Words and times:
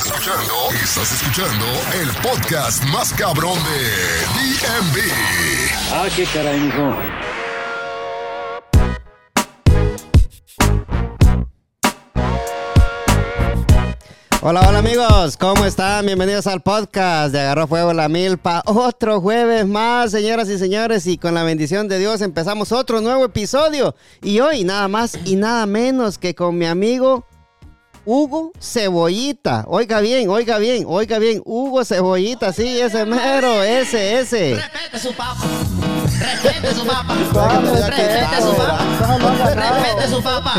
Estás 0.00 0.16
escuchando, 0.16 0.54
estás 0.82 1.12
escuchando 1.12 1.66
el 2.00 2.08
podcast 2.22 2.82
más 2.84 3.12
cabrón 3.12 3.58
de 3.64 3.80
DMV. 4.34 4.96
Ah, 5.92 6.08
qué 6.16 6.24
caray, 6.24 6.58
mijo. 6.58 6.96
Hola, 14.40 14.62
hola 14.66 14.78
amigos, 14.78 15.36
¿cómo 15.36 15.66
están? 15.66 16.06
Bienvenidos 16.06 16.46
al 16.46 16.62
podcast 16.62 17.32
de 17.32 17.40
Agarró 17.40 17.66
Fuego 17.66 17.92
la 17.92 18.08
Milpa. 18.08 18.62
Otro 18.64 19.20
jueves 19.20 19.66
más, 19.66 20.12
señoras 20.12 20.48
y 20.48 20.58
señores, 20.58 21.06
y 21.06 21.18
con 21.18 21.34
la 21.34 21.42
bendición 21.42 21.88
de 21.88 21.98
Dios 21.98 22.22
empezamos 22.22 22.72
otro 22.72 23.02
nuevo 23.02 23.26
episodio. 23.26 23.94
Y 24.22 24.40
hoy 24.40 24.64
nada 24.64 24.88
más 24.88 25.18
y 25.26 25.36
nada 25.36 25.66
menos 25.66 26.16
que 26.16 26.34
con 26.34 26.56
mi 26.56 26.64
amigo 26.64 27.26
Hugo 28.04 28.52
Cebollita. 28.60 29.64
Oiga 29.68 30.00
bien, 30.00 30.28
oiga 30.30 30.58
bien, 30.58 30.84
oiga 30.88 31.18
bien, 31.18 31.42
Hugo 31.44 31.84
Cebollita, 31.84 32.52
sí, 32.52 32.80
ese 32.80 33.04
mero, 33.04 33.62
ese, 33.62 34.20
ese. 34.20 34.54
Respete 34.56 34.98
su 34.98 35.12
papá. 35.14 35.36
Respete 36.18 36.74
su 36.74 36.86
papá. 36.86 37.14
Respete 37.72 38.42
su 38.42 38.54
papá. 38.56 38.78
Respete 39.54 40.08
su 40.08 40.22
papá. 40.22 40.54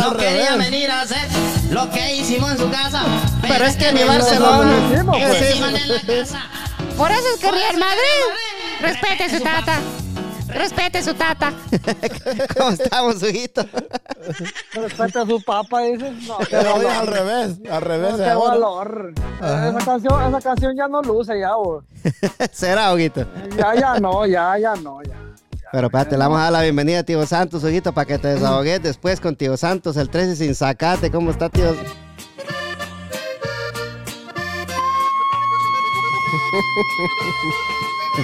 No 0.00 0.16
quería 0.16 0.56
venir 0.56 0.90
a 0.90 1.02
hacer 1.02 1.26
lo 1.70 1.90
que 1.90 2.14
hicimos 2.16 2.52
en 2.52 2.58
su 2.58 2.70
casa. 2.70 3.02
Pero 3.42 3.64
es 3.66 3.76
que 3.76 3.92
lo 3.92 4.06
Barcelona- 4.06 4.72
hicimos, 4.92 5.16
¿qué 5.16 5.24
es 5.24 5.50
hicimos 5.54 5.68
en 5.74 5.88
la 5.88 6.00
casa. 6.00 6.42
Por 6.96 7.10
eso 7.10 7.24
es 7.34 7.40
que 7.40 7.50
Real 7.50 7.76
Madrid. 7.76 7.80
Madrid. 7.80 8.80
Respete 8.80 9.30
su 9.38 9.42
tata. 9.42 9.80
Respete 10.48 11.02
su 11.02 11.14
tata. 11.14 11.52
¿Cómo 12.56 12.70
estamos, 12.70 13.22
Huguito? 13.22 13.64
Respeta 14.72 15.22
a 15.22 15.26
su 15.26 15.42
papa, 15.42 15.82
dices. 15.82 16.12
No, 16.26 16.38
Pero 16.50 16.74
al 16.74 17.06
revés, 17.06 17.58
al 17.70 17.82
revés. 17.82 18.12
No, 18.12 18.16
qué 18.18 18.30
ahora. 18.30 18.50
valor. 18.54 19.14
Esa 19.38 19.78
canción, 19.84 20.28
esa 20.28 20.40
canción 20.40 20.76
ya 20.76 20.88
no 20.88 21.02
luce 21.02 21.38
ya, 21.38 21.54
bo. 21.54 21.82
¿Será, 22.52 22.92
Huguito? 22.92 23.26
Ya, 23.56 23.74
ya 23.74 24.00
no, 24.00 24.26
ya, 24.26 24.58
ya 24.58 24.74
no, 24.76 25.02
ya. 25.02 25.16
Pero 25.70 25.88
espérate, 25.88 26.12
le 26.16 26.24
vamos 26.24 26.38
a 26.38 26.44
dar 26.44 26.52
la 26.52 26.62
bienvenida 26.62 27.00
a 27.00 27.02
Tío 27.02 27.24
Santos, 27.26 27.62
Huguito, 27.62 27.92
para 27.92 28.06
que 28.06 28.18
te 28.18 28.28
desahogues 28.28 28.82
después 28.82 29.20
con 29.20 29.36
Tío 29.36 29.56
Santos, 29.56 29.98
el 29.98 30.08
13 30.08 30.36
sin 30.36 30.54
sacate. 30.54 31.10
¿Cómo 31.10 31.30
está, 31.30 31.50
tío? 31.50 31.74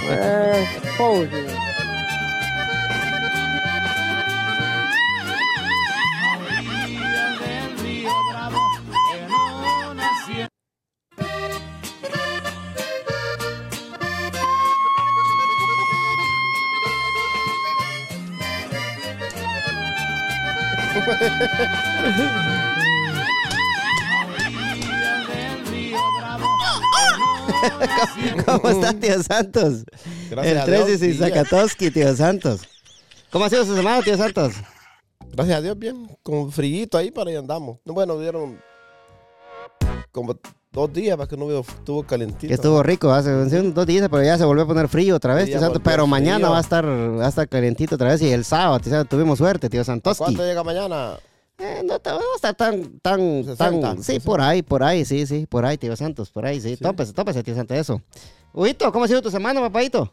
Eh, 0.09 0.65
pose. 21.05 21.31
¿Cómo 28.45 28.69
está, 28.69 28.93
Tío 28.93 29.21
Santos? 29.23 29.83
Gracias 30.29 30.53
el 30.53 30.59
a 30.59 30.65
13 30.65 30.85
Dios, 30.85 30.99
sin 30.99 31.09
bien. 31.09 31.19
Zakatoski, 31.19 31.91
Tío 31.91 32.15
Santos. 32.15 32.61
¿Cómo 33.31 33.45
ha 33.45 33.49
sido 33.49 33.65
su 33.65 33.75
semana, 33.75 34.01
Tío 34.01 34.17
Santos? 34.17 34.53
Gracias 35.31 35.57
a 35.57 35.61
Dios, 35.61 35.77
bien. 35.77 36.07
Con 36.23 36.51
frillito 36.51 36.97
ahí 36.97 37.11
para 37.11 37.29
ahí 37.29 37.35
andamos. 37.35 37.79
No, 37.85 37.93
Bueno, 37.93 38.19
dieron 38.19 38.59
como 40.11 40.39
dos 40.75 40.93
días 40.93 41.17
para 41.17 41.27
que 41.27 41.37
no 41.37 41.45
hubiera- 41.45 41.61
estuvo 41.61 42.03
calentito. 42.03 42.47
Que 42.47 42.53
estuvo 42.53 42.83
rico, 42.83 43.11
hace 43.11 43.31
dos 43.31 43.85
días, 43.87 44.07
pero 44.09 44.23
ya 44.23 44.37
se 44.37 44.45
volvió 44.45 44.65
a 44.65 44.67
poner 44.67 44.87
frío 44.87 45.15
otra 45.15 45.33
vez, 45.33 45.45
Tío 45.45 45.53
Santos. 45.59 45.79
volvió 45.79 45.83
Pero 45.91 46.05
mañana 46.07 46.37
frío. 46.37 46.51
va 46.51 46.57
a 46.57 46.61
estar 46.61 46.85
va 46.85 47.25
a 47.25 47.29
estar 47.29 47.47
calientito 47.49 47.95
otra 47.95 48.09
vez 48.09 48.21
y 48.21 48.29
el 48.29 48.43
sábado, 48.45 48.79
Tío 48.79 48.91
Santos, 48.91 49.09
tuvimos 49.09 49.37
suerte, 49.39 49.69
Tío 49.69 49.81
¿A 49.81 49.83
Santoski. 49.85 50.23
¿Cuánto 50.23 50.43
llega 50.43 50.63
mañana? 50.63 51.13
Eh, 51.57 51.81
no, 51.85 51.93
no 52.03 52.19
está 52.35 52.53
tan, 52.53 52.99
tan, 52.99 53.43
60, 53.45 53.55
tan, 53.79 53.97
sí, 53.97 54.03
60. 54.03 54.25
por 54.25 54.41
ahí, 54.41 54.61
por 54.61 54.83
ahí, 54.83 55.05
sí, 55.05 55.25
sí, 55.25 55.47
por 55.49 55.65
ahí, 55.65 55.77
Tío 55.77 55.95
Santos, 55.95 56.29
por 56.29 56.45
ahí, 56.45 56.59
sí, 56.59 56.75
tópese, 56.75 57.13
tópese, 57.13 57.41
Tío 57.43 57.55
Santos, 57.55 57.77
eso. 57.77 58.01
Huguito, 58.53 58.91
¿cómo 58.91 59.05
ha 59.05 59.07
sido 59.07 59.21
tu 59.21 59.31
semana, 59.31 59.61
papadito? 59.61 60.11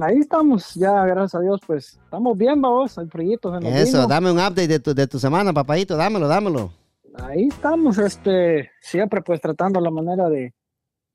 Ahí 0.00 0.18
estamos, 0.18 0.74
ya, 0.74 0.92
gracias 1.04 1.34
a 1.34 1.40
Dios, 1.40 1.60
pues 1.66 1.98
estamos 2.04 2.36
bien, 2.38 2.60
vamos, 2.60 2.96
el 2.98 3.08
frillito 3.10 3.54
Eso, 3.58 3.98
vino. 3.98 4.06
dame 4.06 4.30
un 4.30 4.38
update 4.38 4.68
de 4.68 4.80
tu, 4.80 4.94
de 4.94 5.06
tu 5.06 5.18
semana, 5.18 5.52
papadito, 5.52 5.96
dámelo, 5.96 6.26
dámelo. 6.28 6.70
Ahí 7.14 7.48
estamos, 7.48 7.98
este, 7.98 8.70
siempre 8.80 9.22
pues 9.22 9.40
tratando 9.40 9.80
la 9.80 9.90
manera 9.90 10.28
de, 10.28 10.52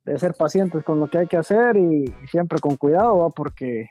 de 0.06 0.20
ser 0.20 0.34
pacientes 0.34 0.84
con 0.84 1.00
lo 1.00 1.10
que 1.10 1.20
hay 1.20 1.28
que 1.28 1.38
hacer 1.38 1.78
y, 1.78 2.14
siempre 2.32 2.60
con 2.60 2.78
cuidado, 2.78 3.30
porque 3.36 3.90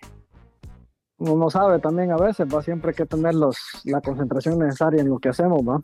uno 1.19 1.37
no 1.37 1.51
sabe 1.51 1.79
también 1.81 2.11
a 2.13 2.17
veces, 2.17 2.47
va 2.53 2.63
siempre 2.63 2.91
hay 2.91 2.95
que 2.95 3.07
tener 3.07 3.35
los, 3.35 3.59
la 3.85 4.01
concentración 4.01 4.59
necesaria 4.59 5.01
en 5.01 5.09
lo 5.09 5.19
que 5.19 5.29
hacemos, 5.29 5.61
va. 5.61 5.81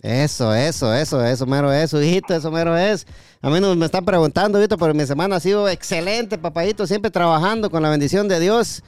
Eso, 0.00 0.54
eso, 0.54 0.92
eso, 0.92 1.24
eso 1.24 1.46
mero 1.46 1.72
es, 1.72 1.92
hijito, 1.94 2.34
eso 2.34 2.50
mero 2.50 2.76
es. 2.76 3.06
A 3.40 3.48
mí 3.48 3.60
no 3.60 3.74
me 3.74 3.86
están 3.86 4.04
preguntando, 4.04 4.58
pero 4.78 4.92
mi 4.92 5.06
semana 5.06 5.36
ha 5.36 5.40
sido 5.40 5.68
excelente, 5.68 6.36
papadito, 6.36 6.86
siempre 6.86 7.10
trabajando 7.10 7.70
con 7.70 7.82
la 7.82 7.90
bendición 7.90 8.28
de 8.28 8.40
Dios. 8.40 8.82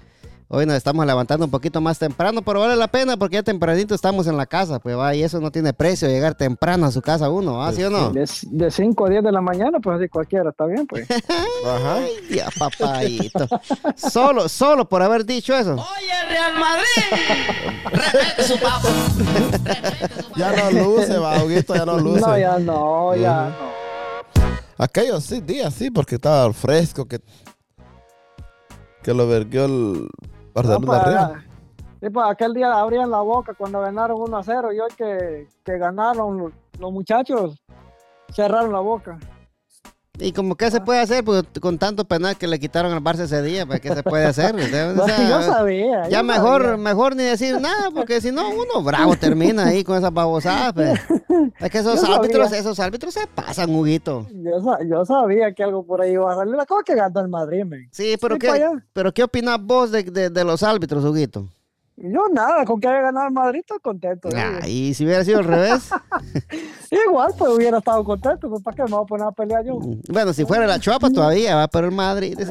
Hoy 0.54 0.66
nos 0.66 0.76
estamos 0.76 1.06
levantando 1.06 1.46
un 1.46 1.50
poquito 1.50 1.80
más 1.80 1.98
temprano, 1.98 2.42
pero 2.42 2.60
vale 2.60 2.76
la 2.76 2.86
pena 2.86 3.16
porque 3.16 3.36
ya 3.36 3.42
tempranito 3.42 3.94
estamos 3.94 4.26
en 4.26 4.36
la 4.36 4.44
casa, 4.44 4.80
pues 4.80 4.94
va, 4.98 5.14
y 5.14 5.22
eso 5.22 5.40
no 5.40 5.50
tiene 5.50 5.72
precio, 5.72 6.08
llegar 6.08 6.34
temprano 6.34 6.84
a 6.84 6.92
su 6.92 7.00
casa 7.00 7.30
uno, 7.30 7.56
¿va? 7.56 7.72
¿Sí 7.72 7.82
o 7.82 7.88
no? 7.88 8.10
De, 8.10 8.28
de 8.50 8.70
5 8.70 9.06
a 9.06 9.08
10 9.08 9.24
de 9.24 9.32
la 9.32 9.40
mañana, 9.40 9.80
pues 9.80 9.98
así 9.98 10.10
cualquiera, 10.10 10.50
está 10.50 10.66
bien, 10.66 10.86
pues. 10.86 11.08
Ajá. 11.66 11.94
Ay, 11.94 12.12
Dios, 12.28 12.50
papadito. 12.58 13.48
Solo, 13.96 14.46
solo 14.46 14.86
por 14.86 15.00
haber 15.00 15.24
dicho 15.24 15.56
eso. 15.56 15.72
Oye, 15.72 16.28
Real 16.28 16.52
Madrid. 16.60 17.72
Respete 17.90 18.42
su 18.42 18.58
papá. 18.60 18.88
Ya 20.36 20.52
no 20.52 20.70
luce, 20.70 21.16
va, 21.16 21.42
Huguito, 21.42 21.74
ya 21.74 21.86
no 21.86 21.98
luce. 21.98 22.20
No, 22.20 22.38
ya 22.38 22.58
no, 22.58 23.16
ya 23.16 23.56
no. 23.58 24.44
Aquellos 24.76 25.24
sí, 25.24 25.40
días 25.40 25.72
sí, 25.72 25.90
porque 25.90 26.16
estaba 26.16 26.52
fresco, 26.52 27.06
que, 27.06 27.20
que 29.02 29.14
lo 29.14 29.26
verguió 29.26 29.64
el 29.64 30.08
Barcelona 30.54 30.86
pues, 30.86 31.00
arriba. 31.00 31.42
sí, 32.00 32.10
pues, 32.10 32.26
aquel 32.28 32.54
día 32.54 32.72
abrían 32.72 33.10
la 33.10 33.20
boca 33.20 33.54
cuando 33.54 33.80
ganaron 33.80 34.20
1 34.20 34.36
a 34.36 34.42
0 34.42 34.72
y 34.72 34.80
hoy 34.80 34.90
que, 34.96 35.48
que 35.64 35.78
ganaron 35.78 36.52
los 36.78 36.92
muchachos 36.92 37.62
cerraron 38.32 38.72
la 38.72 38.80
boca. 38.80 39.18
Y 40.18 40.32
como 40.32 40.56
que 40.56 40.70
se 40.70 40.80
puede 40.82 41.00
hacer, 41.00 41.24
pues 41.24 41.42
con 41.58 41.78
tanto 41.78 42.04
penal 42.04 42.36
que 42.36 42.46
le 42.46 42.60
quitaron 42.60 42.92
al 42.92 43.00
Barça 43.02 43.20
ese 43.20 43.40
día, 43.40 43.64
pues 43.64 43.80
¿qué 43.80 43.94
se 43.94 44.02
puede 44.02 44.26
hacer? 44.26 44.54
O 45.02 45.06
sea, 45.06 45.28
yo 45.28 45.42
sabía. 45.42 46.06
Ya 46.08 46.18
yo 46.18 46.24
mejor, 46.24 46.62
sabía. 46.62 46.76
mejor 46.76 47.16
ni 47.16 47.22
decir 47.22 47.58
nada, 47.58 47.90
porque 47.94 48.20
si 48.20 48.30
no, 48.30 48.50
uno 48.50 48.82
bravo 48.84 49.16
termina 49.16 49.66
ahí 49.68 49.82
con 49.82 49.96
esas 49.96 50.12
babosadas. 50.12 50.74
pues. 50.74 51.00
Es 51.58 51.70
que 51.70 51.78
esos 51.78 52.06
Yo 52.06 52.14
árbitros, 52.14 52.44
sabía. 52.48 52.60
esos 52.60 52.78
árbitros 52.78 53.14
se 53.14 53.26
pasan, 53.26 53.74
Huguito. 53.74 54.26
Yo, 54.32 54.60
sa- 54.62 54.78
yo 54.88 55.04
sabía 55.06 55.52
que 55.54 55.62
algo 55.64 55.84
por 55.84 56.02
ahí 56.02 56.12
iba 56.12 56.30
a 56.30 56.36
salir. 56.36 56.54
La 56.54 56.66
cosa 56.66 56.82
que 56.84 56.94
ganó 56.94 57.20
el 57.20 57.28
Madrid, 57.28 57.64
men. 57.64 57.88
Sí, 57.90 58.16
pero 58.20 58.34
Sí, 58.34 58.40
¿qué, 58.40 58.68
pero 58.92 59.12
¿qué 59.14 59.22
opinas 59.24 59.58
vos 59.62 59.90
de, 59.90 60.02
de- 60.04 60.28
de 60.30 60.44
los 60.44 60.62
árbitros, 60.62 61.04
Huguito? 61.04 61.48
Yo 62.04 62.28
nada, 62.32 62.64
con 62.64 62.80
que 62.80 62.88
haya 62.88 63.00
ganado 63.00 63.28
el 63.28 63.32
Madrid 63.32 63.60
estoy 63.60 63.78
contento. 63.78 64.28
Ah, 64.34 64.66
y 64.66 64.92
si 64.92 65.04
hubiera 65.04 65.24
sido 65.24 65.38
al 65.38 65.44
revés, 65.44 65.88
Igual, 67.06 67.32
pues 67.38 67.52
hubiera 67.52 67.78
estado 67.78 68.02
contento. 68.02 68.50
Pues, 68.50 68.60
¿Para 68.60 68.76
qué 68.76 68.82
me 68.82 68.90
voy 68.90 69.02
a 69.04 69.06
poner 69.06 69.26
a 69.28 69.30
pelear 69.30 69.64
yo? 69.64 69.78
bueno, 70.08 70.32
si 70.32 70.44
fuera 70.44 70.66
la 70.66 70.80
Chuapa 70.80 71.10
todavía, 71.10 71.54
va, 71.54 71.68
pero 71.68 71.86
el 71.86 71.94
Madrid. 71.94 72.36
Pues 72.36 72.48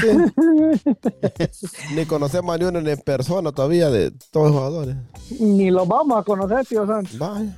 sí. 0.00 1.68
Ni 1.94 2.04
conocemos 2.06 2.52
a 2.52 2.58
ni 2.58 2.64
uno 2.64 2.80
en 2.80 2.98
persona 2.98 3.52
todavía 3.52 3.88
de 3.88 4.10
todos 4.32 4.48
los 4.48 4.56
jugadores. 4.56 4.96
Ni 5.38 5.70
los 5.70 5.86
vamos 5.86 6.18
a 6.18 6.24
conocer, 6.24 6.66
tío 6.66 6.84
Santos. 6.84 7.16
Vaya. 7.18 7.56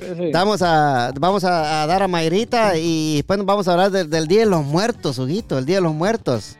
Sí, 0.00 0.06
sí. 0.16 0.30
Vamos 0.32 0.60
a, 0.60 1.12
vamos 1.18 1.44
a, 1.44 1.82
a 1.82 1.86
dar 1.86 2.02
a 2.02 2.08
Mayrita 2.08 2.76
y 2.76 3.16
después 3.16 3.38
nos 3.38 3.46
vamos 3.46 3.68
a 3.68 3.72
hablar 3.72 3.90
del, 3.90 4.10
del 4.10 4.28
Día 4.28 4.40
de 4.40 4.46
los 4.46 4.64
Muertos, 4.64 5.18
Huguito, 5.18 5.56
el 5.56 5.64
Día 5.64 5.76
de 5.76 5.82
los 5.82 5.94
Muertos. 5.94 6.58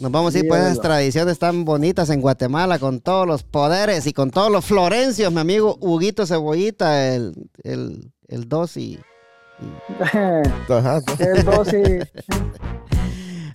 Nos 0.00 0.10
vamos 0.10 0.34
a 0.34 0.38
ir 0.38 0.48
por 0.48 0.58
esas 0.58 0.80
tradiciones 0.80 1.38
tan 1.38 1.64
bonitas 1.64 2.10
en 2.10 2.20
Guatemala 2.20 2.78
con 2.78 3.00
todos 3.00 3.26
los 3.26 3.42
poderes 3.44 4.06
y 4.06 4.12
con 4.12 4.30
todos 4.30 4.50
los 4.50 4.64
florencios, 4.64 5.32
mi 5.32 5.40
amigo 5.40 5.76
Huguito 5.80 6.26
Cebollita, 6.26 7.14
el, 7.14 7.34
el, 7.62 8.12
el 8.28 8.48
2 8.48 8.76
y... 8.76 8.98
Ajá. 10.00 11.00
el 11.18 11.44
2 11.44 11.68
y... 11.72 12.22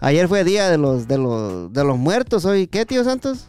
Ayer 0.00 0.28
fue 0.28 0.44
día 0.44 0.70
de 0.70 0.78
los, 0.78 1.06
de 1.08 1.18
los, 1.18 1.72
de 1.72 1.84
los 1.84 1.98
muertos, 1.98 2.44
hoy, 2.44 2.66
¿qué, 2.66 2.86
tío 2.86 3.04
Santos? 3.04 3.48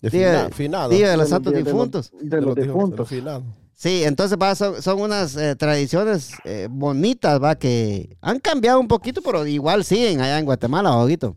De 0.00 0.10
Día, 0.10 0.32
fina- 0.32 0.50
finado. 0.50 0.88
día 0.90 1.10
de 1.12 1.16
los 1.16 1.28
De 1.28 1.30
los 1.30 1.30
santos 1.30 1.52
días 1.52 1.64
de 1.64 1.70
los- 1.70 1.78
difuntos. 1.78 2.10
De 2.20 2.40
los 2.40 2.54
difuntos. 2.56 3.08
finados. 3.08 3.44
Sí, 3.82 4.04
entonces 4.04 4.38
va, 4.40 4.54
son, 4.54 4.80
son 4.80 5.00
unas 5.00 5.34
eh, 5.34 5.56
tradiciones 5.56 6.34
eh, 6.44 6.68
bonitas, 6.70 7.42
va, 7.42 7.56
que 7.56 8.16
han 8.20 8.38
cambiado 8.38 8.78
un 8.78 8.86
poquito, 8.86 9.20
pero 9.22 9.44
igual 9.44 9.82
siguen 9.82 10.20
allá 10.20 10.38
en 10.38 10.44
Guatemala, 10.44 10.96
Huguito. 10.96 11.36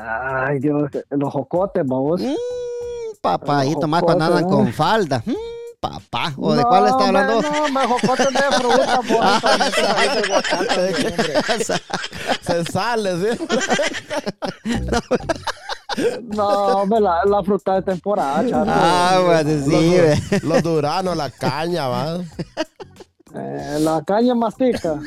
Ay, 0.00 0.58
Dios, 0.58 0.88
los 1.10 1.30
jocotes, 1.30 1.84
vamos. 1.86 2.22
Mm, 2.22 2.32
papayito, 3.20 3.82
Los 3.82 3.90
más 3.90 4.02
cuando 4.02 4.24
andan 4.24 4.48
con 4.48 4.64
¿no? 4.64 4.72
falda. 4.72 5.22
Mm, 5.26 5.34
papá, 5.78 6.32
¿o 6.38 6.54
de 6.54 6.62
cuál 6.62 6.86
está 6.86 7.08
hablando? 7.08 7.42
No, 7.42 7.68
me 7.68 7.86
jocotes 7.86 8.28
de 8.28 8.56
fruta, 8.56 9.00
por 9.02 9.22
Se 12.40 12.64
sale, 12.72 13.36
¿sí? 13.36 13.38
No, 14.64 14.98
hombre, 16.38 17.00
la, 17.00 17.24
la 17.24 17.42
fruta 17.42 17.74
de 17.76 17.82
temporada, 17.82 18.46
chato. 18.48 18.70
Ah, 18.72 19.20
bueno, 19.24 19.64
sí. 19.64 19.96
Los, 20.32 20.42
los 20.42 20.62
duranos, 20.62 21.16
la 21.16 21.30
caña, 21.30 21.88
va. 21.88 22.18
Eh, 23.32 23.76
la 23.80 24.02
caña 24.04 24.34
mastica. 24.34 24.98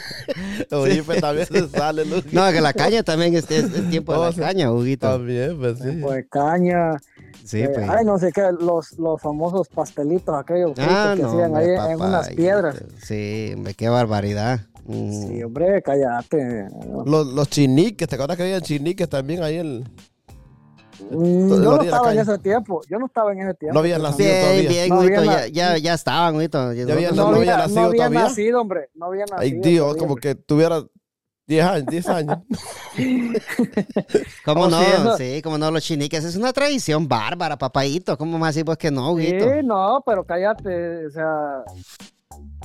Oye, 0.72 1.02
pues 1.02 1.20
también 1.22 1.46
se 1.46 1.68
sale, 1.68 2.04
¿no? 2.04 2.16
No, 2.30 2.52
que 2.52 2.60
la 2.60 2.72
caña 2.74 3.02
también 3.02 3.34
es, 3.34 3.50
es- 3.50 3.72
es 3.72 3.88
tiempo 3.90 4.12
de 4.12 4.18
la 4.30 4.32
caña, 4.46 4.70
Huguito. 4.70 5.08
También, 5.08 5.58
pues 5.58 5.78
sí. 5.78 5.90
Pues 6.02 6.26
caña. 6.30 6.98
Sí, 7.44 7.62
eh, 7.62 7.70
pues. 7.72 7.88
Ay, 7.88 8.04
no 8.04 8.18
sé 8.18 8.30
qué, 8.32 8.42
los, 8.60 8.98
los 8.98 9.20
famosos 9.22 9.68
pastelitos, 9.68 10.34
aquellos 10.36 10.72
Ah, 10.78 11.14
que 11.16 11.22
no, 11.22 11.28
hacían 11.28 11.50
hombre, 11.54 11.78
ahí 11.78 11.92
en 11.92 12.00
unas 12.00 12.28
piedras. 12.30 12.76
Sí, 13.02 13.52
hombre, 13.54 13.72
qué 13.74 13.88
barbaridad. 13.88 14.60
Mm. 14.84 15.12
Sí, 15.28 15.42
hombre, 15.42 15.80
cállate. 15.82 16.66
Los, 17.06 17.26
los 17.28 17.48
chiniques, 17.48 18.06
¿te 18.06 18.14
acuerdas 18.16 18.36
que 18.36 18.42
había 18.42 18.60
chiniques 18.60 19.08
también 19.08 19.42
ahí 19.42 19.56
en... 19.56 19.66
El 19.66 19.84
Yo 20.98 21.16
no 21.16 21.82
estaba 21.82 22.12
en 22.12 22.18
ese 22.18 22.38
tiempo. 22.38 22.80
Yo 22.88 22.98
no 22.98 23.06
estaba 23.06 23.32
en 23.32 23.40
ese 23.40 23.54
tiempo. 23.54 23.74
No 23.74 23.80
habían 23.80 24.02
nacido 24.02 24.28
Bien, 24.30 24.40
todavía. 24.42 24.68
bien, 24.68 24.88
No 24.88 24.98
Huguito, 25.00 25.18
había 25.18 25.30
ya, 25.30 25.40
na- 25.40 25.46
ya, 25.48 25.78
ya 25.78 25.94
estaban, 25.94 26.36
Huguito. 26.36 26.58
había- 26.58 26.84
No, 26.84 27.14
no 27.14 27.26
había 27.28 27.36
había, 27.38 27.56
nacido 27.56 27.80
no 27.80 27.86
había 27.88 27.96
todavía. 28.06 28.20
nacido, 28.22 28.60
hombre. 28.60 28.90
No 28.94 29.06
había 29.06 29.24
nacido. 29.24 29.40
Ay, 29.40 29.52
Dios, 29.52 29.84
todavía, 29.86 30.00
como 30.00 30.16
que 30.16 30.34
tuviera 30.34 30.82
10 31.46 31.64
años, 31.64 31.86
10 31.86 32.08
años. 32.08 32.38
¿Cómo 34.44 34.62
Oh, 34.64 34.68
no? 34.70 34.78
sí, 34.78 34.84
eso- 34.92 35.16
Sí, 35.16 35.42
como 35.42 35.58
no, 35.58 35.70
los 35.70 35.82
chiniques. 35.82 36.24
Es 36.24 36.36
una 36.36 36.52
tradición 36.52 37.06
bárbara, 37.08 37.56
papayito. 37.56 38.16
¿Cómo 38.18 38.38
más 38.38 38.54
decir 38.54 38.64
vos 38.64 38.76
que 38.76 38.90
no, 38.90 39.12
Huguito? 39.12 39.44
Sí, 39.44 39.60
no, 39.64 40.02
pero 40.04 40.24
cállate, 40.24 41.06
o 41.06 41.10
sea, 41.10 41.62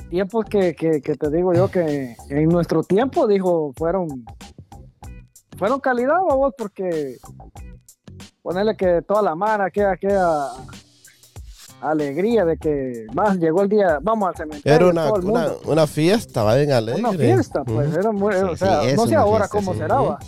tiempos 0.10 0.46
que, 0.46 0.76
que, 0.76 1.02
que 1.02 1.16
te 1.16 1.30
digo 1.30 1.54
yo 1.54 1.70
que 1.70 2.16
en 2.30 2.50
nuestro 2.50 2.84
tiempo, 2.84 3.28
dijo, 3.28 3.72
fueron, 3.78 4.08
fueron 5.58 5.80
calidad, 5.80 6.16
vamos, 6.28 6.54
porque 6.58 7.18
ponerle 8.42 8.76
que 8.76 9.02
toda 9.08 9.22
la 9.22 9.36
mano, 9.36 9.64
aquella, 9.64 9.92
aquella 9.92 10.48
alegría 11.82 12.46
de 12.46 12.58
que 12.58 13.08
más 13.14 13.38
llegó 13.38 13.64
el 13.64 13.70
día, 13.70 14.00
vamos 14.02 14.30
al 14.30 14.36
cementerio, 14.36 14.76
Era 14.76 14.88
una, 14.88 15.08
todo 15.08 15.16
el 15.20 15.26
una, 15.26 15.40
mundo. 15.42 15.62
una 15.66 15.88
fiesta, 15.88 16.44
va 16.44 16.56
bien 16.56 16.72
alegre. 16.72 17.00
Una 17.00 17.14
fiesta, 17.14 17.64
pues 17.64 17.94
era 17.96 18.12
muy, 18.12 18.34
Sí, 18.34 18.40
o 18.42 18.56
sea, 18.56 18.82
sí, 18.84 18.96
no 18.96 19.08
sé 19.08 19.16
ahora 19.16 19.48
fiesta, 19.48 19.58
cómo 19.58 19.74
sí. 19.74 19.80
será, 19.80 19.96
va. 20.02 20.20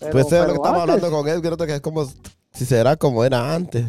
Pero- 0.00 0.12
Pues 0.12 0.26
es 0.32 0.40
lo 0.40 0.46
que 0.46 0.52
estaba 0.54 0.82
hablando 0.82 1.10
con 1.10 1.28
él, 1.28 1.40
creo 1.40 1.56
que 1.56 1.74
es 1.74 1.80
como 1.80 2.06
si 2.52 2.64
será 2.66 2.96
como 2.96 3.24
era 3.24 3.54
antes. 3.54 3.84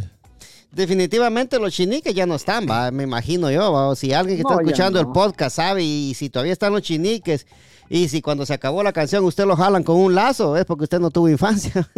Definitivamente 0.71 1.57
los 1.59 1.74
chiniques 1.74 2.13
ya 2.13 2.25
no 2.27 2.36
están, 2.36 2.68
va, 2.69 2.91
me 2.91 3.03
imagino 3.03 3.50
yo, 3.50 3.71
va, 3.74 3.88
o 3.89 3.95
si 3.95 4.13
alguien 4.13 4.38
que 4.38 4.41
está 4.44 4.53
No, 4.56 4.62
escuchando 4.62 5.00
el 5.00 5.07
podcast 5.07 5.56
sabe 5.56 5.83
y 5.83 6.13
si 6.13 6.30
todavía 6.30 6.53
están 6.53 6.71
los 6.74 6.83
chiniques 6.83 7.47
y 7.89 8.07
si 8.07 8.21
cuando 8.21 8.45
se 8.45 8.53
acabó 8.53 8.83
la 8.83 8.94
canción 8.94 9.24
usted 9.25 9.45
lo 9.45 9.56
jalan 9.56 9.83
con 9.83 9.95
un 9.97 10.13
lazo, 10.13 10.56
es 10.56 10.65
porque 10.65 10.83
usted 10.83 11.00
no 11.00 11.09
tuvo 11.09 11.27
infancia. 11.27 11.88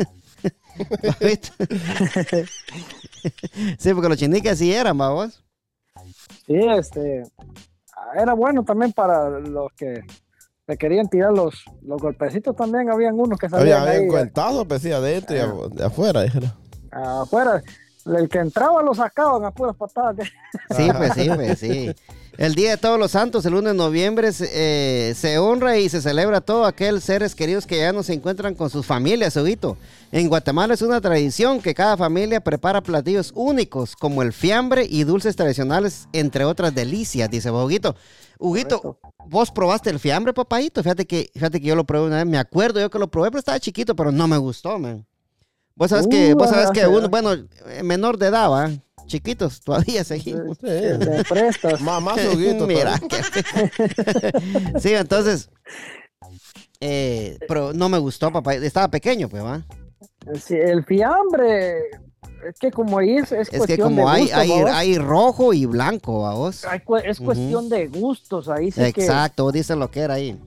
¿Viste? 1.19 1.51
sí, 3.77 3.93
porque 3.93 4.09
los 4.09 4.17
chiniques 4.17 4.57
sí 4.57 4.73
eran, 4.73 4.97
vos. 4.97 5.43
Sí, 6.47 6.59
este, 6.77 7.23
era 8.19 8.33
bueno 8.33 8.63
también 8.63 8.91
para 8.93 9.29
los 9.39 9.71
que 9.73 10.01
le 10.67 10.77
querían 10.77 11.07
tirar 11.09 11.33
los, 11.33 11.65
los 11.81 12.01
golpecitos 12.01 12.55
también, 12.55 12.89
habían 12.89 13.19
unos 13.19 13.37
que 13.37 13.49
salían 13.49 13.81
Había, 13.81 13.91
había 13.91 14.01
ahí 14.03 14.07
cuentazo, 14.07 14.65
pues 14.65 14.81
sí, 14.81 14.91
adentro 14.91 15.35
y 15.35 15.75
de 15.75 15.85
afuera. 15.85 16.21
dijera. 16.21 16.55
afuera. 16.91 17.61
El 18.05 18.29
que 18.29 18.39
entraba 18.39 18.81
lo 18.81 18.93
sacaban 18.93 19.45
a 19.45 19.51
puras 19.51 19.75
patadas. 19.75 20.27
Sí, 20.75 20.89
pues 20.95 21.13
sí, 21.13 21.29
pues 21.35 21.59
sí. 21.59 21.93
El 22.37 22.55
Día 22.55 22.71
de 22.71 22.77
Todos 22.77 22.97
los 22.97 23.11
Santos, 23.11 23.45
el 23.45 23.53
1 23.53 23.69
de 23.69 23.75
noviembre, 23.75 24.31
se, 24.31 24.49
eh, 24.53 25.13
se 25.15 25.37
honra 25.37 25.77
y 25.77 25.89
se 25.89 26.01
celebra 26.01 26.37
a 26.37 26.41
todo 26.41 26.65
aquel 26.65 27.01
seres 27.01 27.35
queridos 27.35 27.67
que 27.67 27.77
ya 27.77 27.91
no 27.91 28.03
se 28.03 28.13
encuentran 28.13 28.55
con 28.55 28.69
sus 28.69 28.85
familias, 28.85 29.35
Huguito. 29.35 29.77
En 30.11 30.29
Guatemala 30.29 30.73
es 30.73 30.81
una 30.81 31.01
tradición 31.01 31.61
que 31.61 31.73
cada 31.73 31.97
familia 31.97 32.39
prepara 32.41 32.81
platillos 32.81 33.31
únicos, 33.35 33.95
como 33.95 34.21
el 34.21 34.31
fiambre 34.31 34.87
y 34.89 35.03
dulces 35.03 35.35
tradicionales, 35.35 36.07
entre 36.13 36.45
otras 36.45 36.73
delicias, 36.73 37.29
dice 37.29 37.51
Huguito. 37.51 37.95
Huguito, 38.39 38.81
Correcto. 38.81 39.13
¿vos 39.27 39.51
probaste 39.51 39.89
el 39.89 39.99
fiambre, 39.99 40.33
papadito? 40.33 40.81
Fíjate 40.81 41.05
que, 41.05 41.29
fíjate 41.33 41.59
que 41.59 41.67
yo 41.67 41.75
lo 41.75 41.83
probé 41.83 42.07
una 42.07 42.17
vez, 42.17 42.25
me 42.25 42.39
acuerdo 42.39 42.79
yo 42.79 42.89
que 42.89 42.97
lo 42.97 43.11
probé, 43.11 43.29
pero 43.29 43.39
estaba 43.39 43.59
chiquito, 43.59 43.95
pero 43.95 44.11
no 44.11 44.27
me 44.27 44.37
gustó, 44.37 44.79
man. 44.79 45.05
Vos 45.75 45.89
sabes 45.89 46.07
que, 46.07 46.33
Uh, 46.33 46.37
vos 46.37 46.49
sabes 46.49 46.71
que 46.71 46.81
ajá. 46.81 46.89
uno, 46.89 47.09
bueno, 47.09 47.31
menor 47.83 48.17
de 48.17 48.27
edad, 48.27 48.49
¿va? 48.49 48.69
Chiquitos, 49.07 49.61
todavía 49.61 50.03
seguimos. 50.03 50.57
Sí. 50.59 50.67
Más, 51.83 52.01
más 52.01 52.19
juguito. 52.27 52.65
Mira, 52.67 52.99
que- 52.99 54.79
sí, 54.79 54.93
entonces, 54.93 55.49
eh, 56.79 57.37
pero 57.47 57.73
no 57.73 57.89
me 57.89 57.97
gustó, 57.97 58.31
papá. 58.31 58.53
Estaba 58.55 58.87
pequeño, 58.89 59.27
pues, 59.29 59.43
¿va? 59.43 59.61
Sí, 60.39 60.55
el 60.55 60.83
fiambre, 60.85 61.77
es 62.47 62.57
que 62.59 62.71
como 62.71 62.99
ahí 62.99 63.17
es, 63.17 63.31
es, 63.31 63.39
Es 63.41 63.49
que 63.49 63.57
cuestión 63.57 63.95
como 63.95 64.07
de 64.09 64.15
hay, 64.15 64.21
gusto, 64.23 64.37
hay, 64.37 64.49
¿va? 64.61 64.77
hay 64.77 64.97
rojo 64.97 65.53
y 65.53 65.65
blanco, 65.65 66.21
¿va 66.21 66.33
vos? 66.33 66.63
Hay 66.65 66.81
es 67.03 67.19
cuestión 67.19 67.69
de 67.69 67.87
gustos, 67.87 68.47
ahí 68.49 68.71
sí 68.71 68.81
Exacto, 68.83 69.43
vos 69.45 69.53
dices 69.53 69.75
lo 69.77 69.89
que 69.89 69.99
era 70.01 70.15
ahí. 70.15 70.39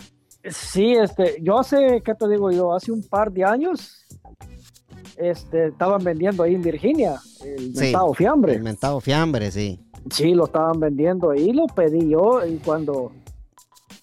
que... 0.42 0.50
Sí, 0.50 0.92
este, 0.94 1.36
yo 1.40 1.58
hace, 1.58 2.02
¿qué 2.04 2.14
te 2.14 2.28
digo 2.28 2.50
yo? 2.50 2.74
Hace 2.74 2.92
un 2.92 3.02
par 3.02 3.32
de 3.32 3.44
años, 3.44 4.03
este, 5.16 5.68
estaban 5.68 6.02
vendiendo 6.02 6.42
ahí 6.42 6.54
en 6.54 6.62
Virginia 6.62 7.20
el 7.44 7.74
Sí. 7.74 7.80
mentado 7.84 8.14
fiambre. 8.14 8.54
El 8.54 8.62
mentado 8.62 9.00
fiambre, 9.00 9.50
sí. 9.50 9.80
Sí, 10.10 10.34
lo 10.34 10.44
estaban 10.44 10.78
vendiendo 10.80 11.30
ahí, 11.30 11.52
lo 11.52 11.66
pedí 11.66 12.10
yo 12.10 12.44
y 12.44 12.56
cuando 12.58 13.12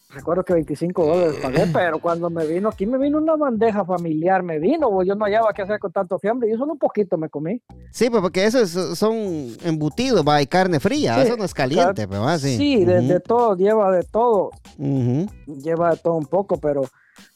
recuerdo 0.10 0.44
que 0.44 0.54
25 0.54 1.06
dólares 1.06 1.36
pagué, 1.42 1.68
pero 1.72 2.00
cuando 2.00 2.30
me 2.30 2.46
vino 2.46 2.68
aquí 2.68 2.86
me 2.86 2.98
vino 2.98 3.18
una 3.18 3.36
bandeja 3.38 3.86
familiar, 3.86 4.44
me 4.44 4.60
vino, 4.60 4.90
bo, 4.92 5.04
yo 5.04 5.16
no 5.16 5.24
hallaba 5.26 5.54
qué 5.54 5.62
hacer 5.62 5.80
con 5.80 5.92
tanto 5.92 6.20
fiambre, 6.20 6.50
yo 6.52 6.58
solo 6.58 6.74
un 6.74 6.80
poquito 6.80 7.18
me 7.18 7.30
comí. 7.30 7.62
Sí, 7.92 8.10
pues 8.10 8.22
porque 8.22 8.44
esos 8.46 8.70
son 8.98 9.16
embutidos, 9.64 10.26
va, 10.28 10.42
y 10.42 10.48
carne 10.48 10.80
fría, 10.82 11.16
Sí, 11.16 11.22
eso 11.22 11.38
no 11.38 11.46
es 11.46 11.54
caliente, 11.54 12.08
pues, 12.10 12.20
¿va? 12.20 12.38
Sí, 12.40 12.58
Sí, 12.58 12.84
de, 12.84 13.20
todo, 13.22 13.56
lleva 13.56 13.90
de 13.96 14.04
todo, 14.04 14.52
lleva 14.78 15.92
de 15.92 15.98
todo 15.98 16.16
un 16.16 16.26
poco, 16.26 16.58
pero 16.60 16.82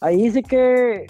ahí 0.02 0.30
sí 0.32 0.44
que, 0.44 1.06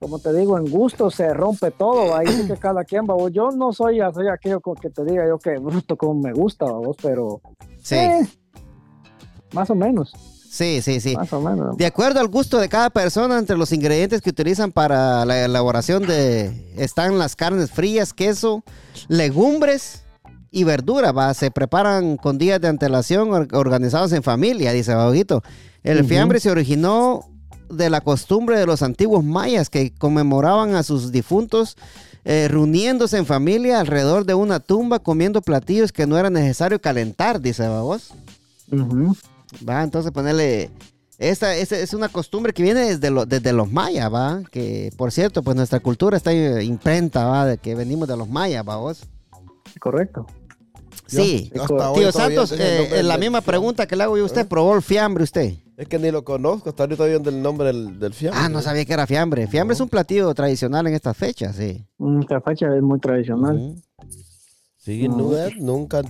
como 0.00 0.18
te 0.18 0.32
digo, 0.32 0.56
en 0.56 0.64
gusto 0.64 1.10
se 1.10 1.32
rompe 1.34 1.70
todo, 1.70 2.16
ahí 2.16 2.26
sí 2.26 2.46
que 2.46 2.56
cada 2.56 2.84
quien, 2.84 3.02
va, 3.02 3.12
bo, 3.14 3.28
yo 3.28 3.50
no 3.50 3.70
soy, 3.74 3.98
soy 4.14 4.28
aquello 4.28 4.58
con 4.60 4.74
que 4.76 4.88
te 4.88 5.04
diga 5.04 5.28
yo 5.28 5.38
que 5.38 5.58
bruto 5.58 5.94
como 5.96 6.14
me 6.14 6.32
gusta, 6.32 6.64
va, 6.64 6.78
vos, 6.78 6.96
pero 7.02 7.42
Sí, 7.82 7.96
eh, 7.96 8.26
más 9.52 9.68
o 9.68 9.74
menos, 9.74 10.10
sí, 10.50 10.80
sí, 10.80 11.00
sí. 11.00 11.14
más 11.14 11.30
o 11.34 11.42
menos. 11.42 11.76
De 11.76 11.84
acuerdo 11.84 12.18
al 12.18 12.28
gusto 12.28 12.56
de 12.58 12.70
cada 12.70 12.88
persona, 12.88 13.38
entre 13.38 13.58
los 13.58 13.72
ingredientes 13.72 14.22
que 14.22 14.30
utilizan 14.30 14.72
para 14.72 15.26
la 15.26 15.44
elaboración 15.44 16.06
de 16.06 16.72
están 16.78 17.18
las 17.18 17.36
carnes 17.36 17.70
frías, 17.70 18.14
queso, 18.14 18.64
legumbres 19.08 20.04
y 20.50 20.64
verdura, 20.64 21.12
va, 21.12 21.34
se 21.34 21.50
preparan 21.50 22.16
con 22.16 22.38
días 22.38 22.58
de 22.58 22.68
antelación 22.68 23.32
or- 23.34 23.48
organizados 23.54 24.12
en 24.12 24.22
familia, 24.22 24.72
dice 24.72 24.94
Baguito. 24.94 25.42
El 25.82 25.98
Ujú. 26.00 26.08
fiambre 26.08 26.40
se 26.40 26.50
originó 26.50 27.20
de 27.70 27.90
la 27.90 28.00
costumbre 28.00 28.58
de 28.58 28.66
los 28.66 28.82
antiguos 28.82 29.24
mayas 29.24 29.70
que 29.70 29.92
conmemoraban 29.92 30.74
a 30.74 30.82
sus 30.82 31.12
difuntos 31.12 31.76
eh, 32.24 32.48
reuniéndose 32.50 33.16
en 33.16 33.24
familia 33.26 33.80
alrededor 33.80 34.26
de 34.26 34.34
una 34.34 34.60
tumba 34.60 34.98
comiendo 34.98 35.40
platillos 35.40 35.92
que 35.92 36.06
no 36.06 36.18
era 36.18 36.28
necesario 36.30 36.80
calentar, 36.80 37.40
dice 37.40 37.66
¿va 37.66 37.82
vos. 37.82 38.10
Ujú. 38.70 39.16
Va, 39.68 39.82
entonces 39.82 40.12
ponerle... 40.12 40.70
Esta, 41.18 41.54
esta 41.54 41.76
es 41.78 41.92
una 41.92 42.08
costumbre 42.08 42.54
que 42.54 42.62
viene 42.62 42.80
desde, 42.80 43.10
lo- 43.10 43.26
desde 43.26 43.52
los 43.52 43.70
mayas, 43.70 44.10
¿va? 44.10 44.40
Que, 44.50 44.90
por 44.96 45.12
cierto, 45.12 45.42
pues 45.42 45.54
nuestra 45.54 45.78
cultura 45.78 46.16
está 46.16 46.32
eh, 46.32 46.64
imprenta, 46.64 47.26
¿va? 47.26 47.44
De 47.44 47.58
que 47.58 47.74
venimos 47.74 48.08
de 48.08 48.16
los 48.16 48.26
mayas, 48.26 48.66
¿va 48.66 48.76
vos? 48.76 49.02
Correcto. 49.78 50.26
Sí. 51.06 51.50
Yo 51.54 51.92
Tío 51.94 52.10
Santos, 52.12 52.54
eh, 52.56 53.02
la 53.02 53.18
misma 53.18 53.42
pregunta 53.42 53.86
que 53.86 53.96
le 53.96 54.04
hago 54.04 54.16
yo 54.16 54.22
a 54.22 54.26
usted, 54.26 54.46
¿probó 54.48 54.74
el 54.76 54.80
fiambre 54.82 55.24
usted? 55.24 55.54
Es 55.80 55.88
que 55.88 55.98
ni 55.98 56.10
lo 56.10 56.22
conozco, 56.24 56.68
hasta 56.68 56.82
ahorita 56.82 57.06
viendo 57.06 57.30
el 57.30 57.40
nombre 57.40 57.68
del, 57.68 57.98
del 57.98 58.12
fiambre. 58.12 58.38
Ah, 58.44 58.50
no 58.50 58.60
sabía 58.60 58.84
que 58.84 58.92
era 58.92 59.06
fiambre. 59.06 59.46
Fiambre 59.46 59.72
es 59.72 59.80
un 59.80 59.88
platillo 59.88 60.32
tradicional 60.34 60.86
en 60.86 60.92
estas 60.94 61.16
fechas, 61.16 61.56
sí. 61.56 61.82
Mm, 61.96 62.20
Esta 62.20 62.38
fecha 62.42 62.66
es 62.76 62.82
muy 62.82 63.00
tradicional. 63.00 63.56
Ujú. 63.56 63.80
Sí, 64.76 65.08
No. 65.08 65.16
no, 65.16 65.36
eh, 65.38 65.54
nunca, 65.58 66.02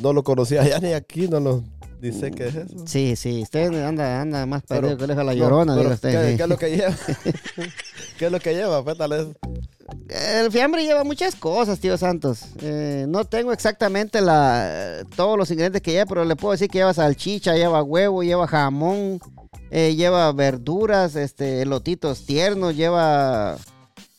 no 0.00 0.14
lo 0.14 0.22
conocía 0.24 0.62
allá 0.62 0.78
ni 0.80 0.94
aquí, 0.94 1.28
no 1.28 1.38
lo 1.38 1.62
dice 2.04 2.30
que 2.30 2.48
es 2.48 2.54
eso. 2.54 2.84
Sí, 2.86 3.16
sí, 3.16 3.42
usted 3.42 3.72
anda, 3.84 4.20
anda 4.20 4.46
más 4.46 4.62
Pero- 4.68 4.82
perdido 4.88 4.98
que 4.98 5.06
le 5.08 5.14
la 5.14 5.24
No, 5.24 5.32
llorona, 5.32 5.74
pero 5.74 5.82
diga 5.84 5.94
usted. 5.94 6.10
¿qué, 6.10 6.30
sí. 6.30 6.36
qué 6.36 6.42
es 6.42 6.48
lo 6.48 6.58
que 6.58 6.70
lleva? 6.76 6.94
¿Qué 8.18 8.26
es 8.26 8.32
lo 8.32 8.40
que 8.40 8.54
lleva? 8.54 8.84
Pues, 8.84 8.98
tal 8.98 9.10
vez. 9.10 9.26
El 10.08 10.50
fiambre 10.52 10.84
lleva 10.84 11.04
muchas 11.04 11.34
cosas, 11.34 11.78
tío 11.80 11.96
Santos. 11.96 12.42
Eh, 12.60 13.06
no 13.08 13.24
tengo 13.24 13.52
exactamente 13.52 14.20
la, 14.20 15.02
todos 15.16 15.36
los 15.38 15.50
ingredientes 15.50 15.82
que 15.82 15.92
lleva, 15.92 16.06
pero 16.06 16.24
le 16.24 16.36
puedo 16.36 16.52
decir 16.52 16.68
que 16.68 16.78
lleva 16.78 16.94
salchicha, 16.94 17.54
lleva 17.54 17.82
huevo, 17.82 18.22
lleva 18.22 18.46
jamón, 18.46 19.20
eh, 19.70 19.94
lleva 19.94 20.30
verduras, 20.32 21.16
este, 21.16 21.62
elotitos 21.62 22.26
tiernos, 22.26 22.76
lleva... 22.76 23.56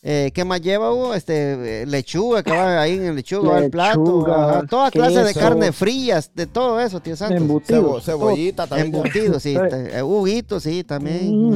eh, 0.08 0.30
¿Qué 0.36 0.46
más 0.46 0.62
lleva, 0.62 0.94
Hugo? 0.94 1.16
Este, 1.16 1.82
eh, 1.82 1.86
lechuga, 1.88 2.44
que 2.44 2.52
va 2.52 2.80
ahí 2.80 2.94
en 2.94 3.06
el 3.06 3.16
lechuga, 3.16 3.54
va 3.54 3.60
el 3.60 3.72
plato. 3.72 4.32
Ajá, 4.32 4.64
toda 4.70 4.92
clase 4.92 5.24
de 5.24 5.34
carne 5.34 5.72
frías, 5.72 6.30
de 6.36 6.46
todo 6.46 6.80
eso, 6.80 7.00
tío 7.00 7.16
Santos. 7.16 7.42
Cebo- 7.68 8.00
cebollita 8.02 8.68
también. 8.68 8.92
lleva. 8.92 9.08
Embutidos, 9.08 9.42
sí. 9.42 9.56
Eh, 9.58 10.04
Huguito, 10.04 10.60
sí, 10.60 10.84
también. 10.84 11.32
Mm, 11.36 11.56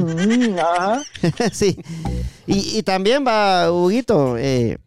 mm, 0.54 0.58
ajá. 0.58 1.02
sí. 1.52 1.76
Y, 2.48 2.78
y 2.78 2.82
también 2.82 3.24
va, 3.24 3.70
Huguito, 3.70 4.36
eh, 4.36 4.78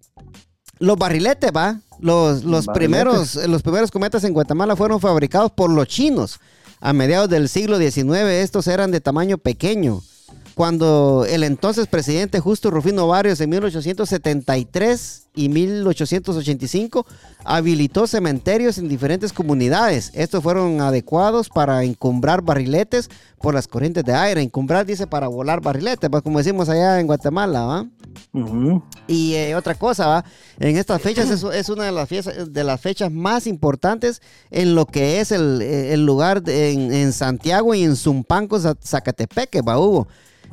los 0.80 0.98
barriletes, 0.98 1.52
va. 1.56 1.80
Los, 2.00 2.44
los, 2.44 2.66
Barriletes. 2.66 2.76
primeros, 3.34 3.36
los 3.48 3.62
primeros 3.62 3.90
cometas 3.92 4.26
en 4.26 4.34
Guatemala 4.34 4.76
fueron 4.76 5.00
fabricados 5.00 5.52
por 5.54 5.70
los 5.70 5.88
chinos. 5.88 6.38
A 6.82 6.92
mediados 6.92 7.30
del 7.30 7.48
siglo 7.48 7.78
XIX, 7.78 8.28
estos 8.28 8.68
eran 8.68 8.92
de 8.92 9.00
tamaño 9.00 9.38
pequeño. 9.38 10.02
Cuando 10.56 11.26
el 11.28 11.44
entonces 11.44 11.88
presidente 11.88 12.40
Justo 12.40 12.70
Rufino 12.70 13.08
Barrios 13.08 13.42
en 13.42 13.50
1873 13.50 15.28
y 15.36 15.50
1885 15.50 17.08
habilitó 17.44 18.06
cementerios 18.06 18.78
en 18.78 18.88
diferentes 18.88 19.34
comunidades. 19.34 20.12
Estos 20.14 20.44
fueron 20.44 20.80
adecuados 20.82 21.50
para 21.50 21.84
encumbrar 21.84 22.44
barriletes 22.44 23.10
por 23.42 23.56
las 23.56 23.68
corrientes 23.68 24.04
de 24.04 24.14
aire. 24.14 24.42
Encumbrar 24.42 24.86
dice 24.86 25.08
para 25.08 25.28
volar 25.28 25.60
barriletes, 25.60 26.10
pues 26.10 26.22
como 26.22 26.38
decimos 26.38 26.70
allá 26.70 27.00
en 27.00 27.08
Guatemala, 27.08 27.64
¿va? 27.66 27.86
Y 29.08 29.34
eh, 29.34 29.56
otra 29.56 29.74
cosa, 29.74 30.06
¿va? 30.06 30.26
En 30.60 30.78
estas 30.78 31.02
fechas 31.02 31.32
es, 31.32 31.44
es 31.44 31.70
una 31.70 31.86
de 31.86 31.92
las, 31.92 32.08
fiestas, 32.08 32.54
de 32.54 32.64
las 32.64 32.80
fechas 32.80 33.12
más 33.12 33.48
importantes 33.48 34.22
en 34.52 34.76
lo 34.76 34.86
que 34.86 35.20
es 35.20 35.32
el, 35.32 35.62
eh, 35.64 35.94
el 35.94 36.06
lugar 36.06 36.44
de- 36.44 36.74
en, 36.74 36.94
en 36.94 37.12
Santiago 37.12 37.74
y 37.74 37.84
en 37.84 37.96
Zumpanco, 37.96 38.60
Za- 38.60 38.78
Zacatepeque, 38.86 39.62
¿va, 39.64 39.80
Hugo? 39.80 40.08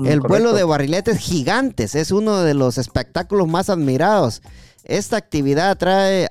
El 0.05 0.21
vuelo 0.21 0.53
de 0.53 0.65
barriletes 0.65 1.19
gigantes 1.19 1.95
es 1.95 2.11
uno 2.11 2.41
de 2.41 2.55
los 2.55 2.79
espectáculos 2.79 3.49
más 3.49 3.69
admirados. 3.71 4.43
Esta 4.85 5.17
actividad 5.17 5.77
trae, 5.79 6.29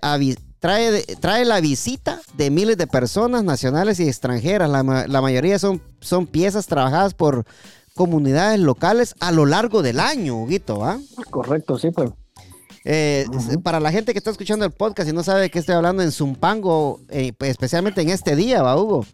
trae, 0.60 1.04
trae 1.20 1.46
la 1.46 1.60
visita 1.62 2.20
de 2.36 2.50
miles 2.50 2.78
de 2.78 2.88
personas 2.88 3.44
nacionales 3.44 4.00
y 4.00 4.08
extranjeras. 4.08 4.70
La, 4.70 4.84
ma- 4.84 5.08
la 5.08 5.22
mayoría 5.22 5.60
son, 5.60 5.82
son 6.02 6.26
piezas 6.28 6.68
trabajadas 6.68 7.14
por 7.14 7.46
comunidades 7.96 8.60
locales 8.60 9.14
a 9.20 9.32
lo 9.32 9.46
largo 9.46 9.82
del 9.82 10.00
año, 10.00 10.38
Huguito, 10.42 10.80
¿va? 10.80 11.00
Correcto, 11.30 11.78
sí, 11.78 11.92
pues. 11.92 12.12
Eh, 12.86 13.26
Para 13.62 13.80
la 13.82 13.92
gente 13.92 14.14
que 14.14 14.18
está 14.20 14.32
escuchando 14.32 14.64
el 14.66 14.72
podcast 14.72 15.10
y 15.10 15.14
no 15.14 15.22
sabe 15.22 15.42
de 15.42 15.50
qué 15.52 15.60
estoy 15.60 15.76
hablando 15.76 16.02
en 16.02 16.12
Zumpango, 16.14 17.02
eh, 17.10 17.34
pues, 17.38 17.52
especialmente 17.52 18.02
en 18.02 18.10
este 18.10 18.36
día, 18.38 18.64
¿va, 18.64 18.82
Hugo? 18.82 19.06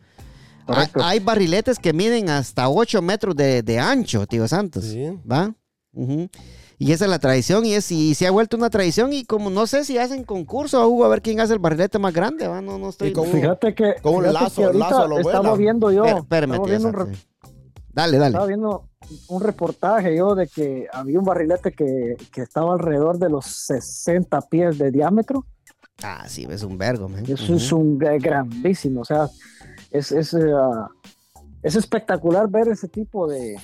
Hay, 0.67 0.73
Correcto. 0.75 1.03
hay 1.03 1.19
barriletes 1.19 1.77
que 1.79 1.93
miden 1.93 2.29
hasta 2.29 2.69
8 2.69 3.01
metros 3.01 3.35
de, 3.35 3.61
de 3.61 3.79
ancho, 3.79 4.25
tío 4.25 4.47
Santos. 4.47 4.83
Sí. 4.85 5.05
¿Va? 5.29 5.53
Y 6.77 6.91
esa 6.91 7.05
es 7.05 7.11
la 7.11 7.19
tradición 7.19 7.65
y, 7.65 7.73
es, 7.73 7.89
y 7.91 8.15
se 8.15 8.27
ha 8.27 8.31
vuelto 8.31 8.57
una 8.57 8.69
tradición 8.69 9.13
y 9.13 9.23
como 9.23 9.49
no 9.49 9.65
sé 9.65 9.85
si 9.85 9.97
hacen 9.97 10.23
concurso, 10.25 10.85
Hugo, 10.89 11.05
a 11.05 11.07
ver 11.07 11.21
quién 11.21 11.39
hace 11.39 11.53
el 11.53 11.59
barrilete 11.59 11.99
más 11.99 12.13
grande, 12.13 12.47
¿va? 12.47 12.61
No, 12.61 12.77
no 12.77 12.89
estoy... 12.89 13.13
Con 13.13 13.27
Fíjate 13.27 13.73
que, 13.73 13.95
con 14.01 14.15
un 14.15 14.23
lazo- 14.33 14.73
lazo 14.73 15.07
lo 15.07 15.21
vuelan. 15.21 15.57
viendo 15.57 15.91
yo, 15.91 16.03
espérame, 16.05 16.51
estaba 16.55 16.67
tío 16.67 16.77
viendo, 16.79 16.99
un, 17.03 17.17
Dale, 17.93 18.17
dale. 18.17 18.27
estaba 18.31 18.45
viendo 18.47 18.89
un 19.29 19.41
reportaje 19.41 20.17
yo 20.17 20.35
de 20.35 20.47
que 20.47 20.87
había 20.91 21.17
un 21.17 21.23
barrilete 21.23 21.71
que, 21.71 22.17
que 22.33 22.41
estaba 22.41 22.73
alrededor 22.73 23.19
de 23.19 23.29
los 23.29 23.45
60 23.45 24.41
pies 24.49 24.77
de 24.77 24.91
diámetro. 24.91 25.45
Ah, 26.03 26.25
sí, 26.27 26.45
es 26.49 26.63
un 26.63 26.77
vergo, 26.77 27.07
man. 27.07 27.23
Eso 27.25 27.55
es 27.55 27.71
un 27.71 27.97
grandísimo, 27.97 28.99
o 28.99 29.05
sea, 29.05 29.29
es, 29.97 30.11
es, 30.11 30.33
ah, 30.35 30.89
es 31.63 31.75
espectacular 31.75 32.49
ver 32.49 32.67
ese 32.67 32.87
tipo 32.87 33.27
de, 33.27 33.57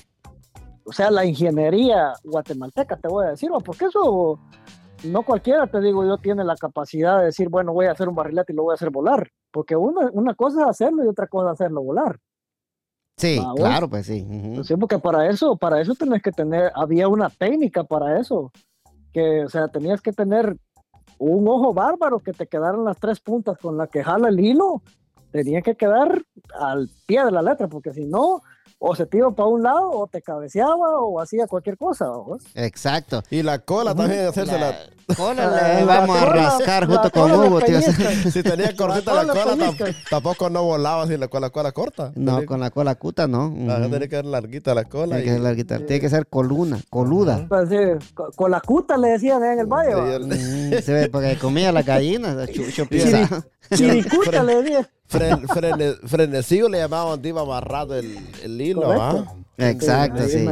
o 0.85 0.91
sea, 0.91 1.11
la 1.11 1.25
ingeniería 1.25 2.13
guatemalteca, 2.23 2.97
te 2.97 3.07
voy 3.07 3.25
a 3.25 3.29
decir, 3.31 3.49
porque 3.63 3.85
eso 3.85 4.39
no 5.03 5.23
cualquiera, 5.23 5.67
te 5.67 5.79
digo 5.81 6.05
yo, 6.05 6.17
tiene 6.17 6.43
la 6.43 6.55
capacidad 6.55 7.19
de 7.19 7.25
decir, 7.25 7.49
bueno, 7.49 7.73
voy 7.73 7.85
a 7.85 7.91
hacer 7.91 8.07
un 8.07 8.15
barrilete 8.15 8.53
y 8.53 8.55
lo 8.55 8.63
voy 8.63 8.73
a 8.73 8.75
hacer 8.75 8.89
volar, 8.89 9.29
porque 9.51 9.75
una, 9.75 10.09
una 10.13 10.33
cosa 10.35 10.61
es 10.61 10.67
hacerlo 10.67 11.03
y 11.03 11.07
otra 11.07 11.27
cosa 11.27 11.49
es 11.49 11.53
hacerlo 11.53 11.81
volar. 11.83 12.17
Sí, 13.17 13.39
Ah, 13.39 13.53
claro, 13.55 13.87
pues 13.89 14.07
sí. 14.07 14.25
Sí, 14.63 14.75
porque 14.77 14.97
para 14.97 15.27
eso, 15.29 15.55
para 15.55 15.79
eso 15.79 15.93
tenés 15.93 16.23
que 16.23 16.31
tener, 16.31 16.71
había 16.73 17.07
una 17.07 17.29
técnica 17.29 17.83
para 17.83 18.19
eso, 18.19 18.51
que, 19.13 19.43
o 19.45 19.49
sea, 19.49 19.67
tenías 19.67 20.01
que 20.01 20.11
tener 20.11 20.57
un 21.19 21.47
ojo 21.47 21.73
bárbaro 21.73 22.19
que 22.19 22.33
te 22.33 22.47
quedaran 22.47 22.83
las 22.83 22.97
tres 22.97 23.19
puntas 23.19 23.57
con 23.59 23.77
la 23.77 23.85
que 23.85 24.03
jala 24.03 24.29
el 24.29 24.39
hilo, 24.39 24.81
tenía 25.31 25.61
que 25.61 25.75
quedar 25.75 26.23
al 26.59 26.89
pie 27.05 27.23
de 27.25 27.31
la 27.31 27.41
letra, 27.41 27.67
porque 27.67 27.93
si 27.93 28.05
no, 28.05 28.41
o 28.83 28.95
se 28.95 29.05
te 29.05 29.17
iba 29.17 29.29
para 29.31 29.47
un 29.47 29.61
lado, 29.61 29.91
o 29.91 30.07
te 30.07 30.21
cabeceaba, 30.23 30.99
o 31.01 31.19
hacía 31.21 31.45
cualquier 31.47 31.77
cosa. 31.77 32.05
¿no? 32.05 32.37
Exacto. 32.55 33.21
Y 33.29 33.43
la 33.43 33.59
cola 33.59 33.93
también, 33.93 34.27
hacerse 34.27 34.57
la... 34.57 34.75
Cola 35.17 35.45
La- 35.47 35.73
le 35.79 35.85
la 35.85 35.99
vamos 35.99 36.15
a 36.17 36.19
cola- 36.25 36.33
rascar 36.57 36.87
junto 36.87 37.11
con 37.11 37.31
Hugo, 37.31 37.59
tío. 37.61 37.79
Si 38.31 38.41
tenía 38.41 38.73
cortita 38.75 39.13
La 39.13 39.23
la 39.25 39.33
cola 39.33 39.73
tampoco 40.09 40.49
no 40.49 40.63
volaba 40.63 41.03
así 41.03 41.17
la, 41.17 41.27
con 41.27 41.41
la 41.41 41.49
cola 41.49 41.73
corta. 41.73 42.11
No, 42.15 42.35
Tenía- 42.35 42.45
con 42.47 42.59
la 42.61 42.69
cola 42.71 42.95
cuta, 42.95 43.27
no. 43.27 43.53
Ah, 43.69 43.77
Ujú. 43.81 43.89
Tenía 43.91 44.07
que 44.07 44.15
ser 44.15 44.25
larguita 44.25 44.73
la 44.73 44.85
cola. 44.85 45.17
Tiene 45.17 45.23
que 45.25 45.31
ser 45.33 45.41
larguita. 45.41 45.77
Tiene 45.85 45.99
que 45.99 46.09
ser 46.09 46.27
coluna, 46.27 46.79
coluda. 46.89 47.45
Pues, 47.49 47.69
sí, 47.69 47.75
co- 48.15 48.31
con 48.35 48.51
la 48.51 48.61
cuta 48.61 48.97
le 48.97 49.09
decían 49.09 49.43
en 49.43 49.59
el 49.59 49.65
valle. 49.67 49.93
¿va? 49.95 50.09
y 50.09 50.13
el- 50.13 50.27
Mm, 50.27 50.81
se 50.81 50.93
ve, 50.93 51.09
porque 51.09 51.37
comía 51.37 51.71
las 51.73 51.85
gallinas, 51.85 52.49
chucho 52.49 52.85
pisado. 52.87 53.43
Chiricuta 53.75 54.43
le 54.43 54.61
decían. 54.63 54.87
Fren, 55.11 55.47
frene- 55.47 56.69
le 56.69 56.77
llamaban 56.79 57.09
donde 57.11 57.29
iba 57.29 57.41
amarrado 57.41 57.95
el, 57.95 58.17
el 58.43 58.61
hilo. 58.61 58.89
¿ah? 58.99 59.25
Exacto, 59.57 60.27
Sí. 60.27 60.47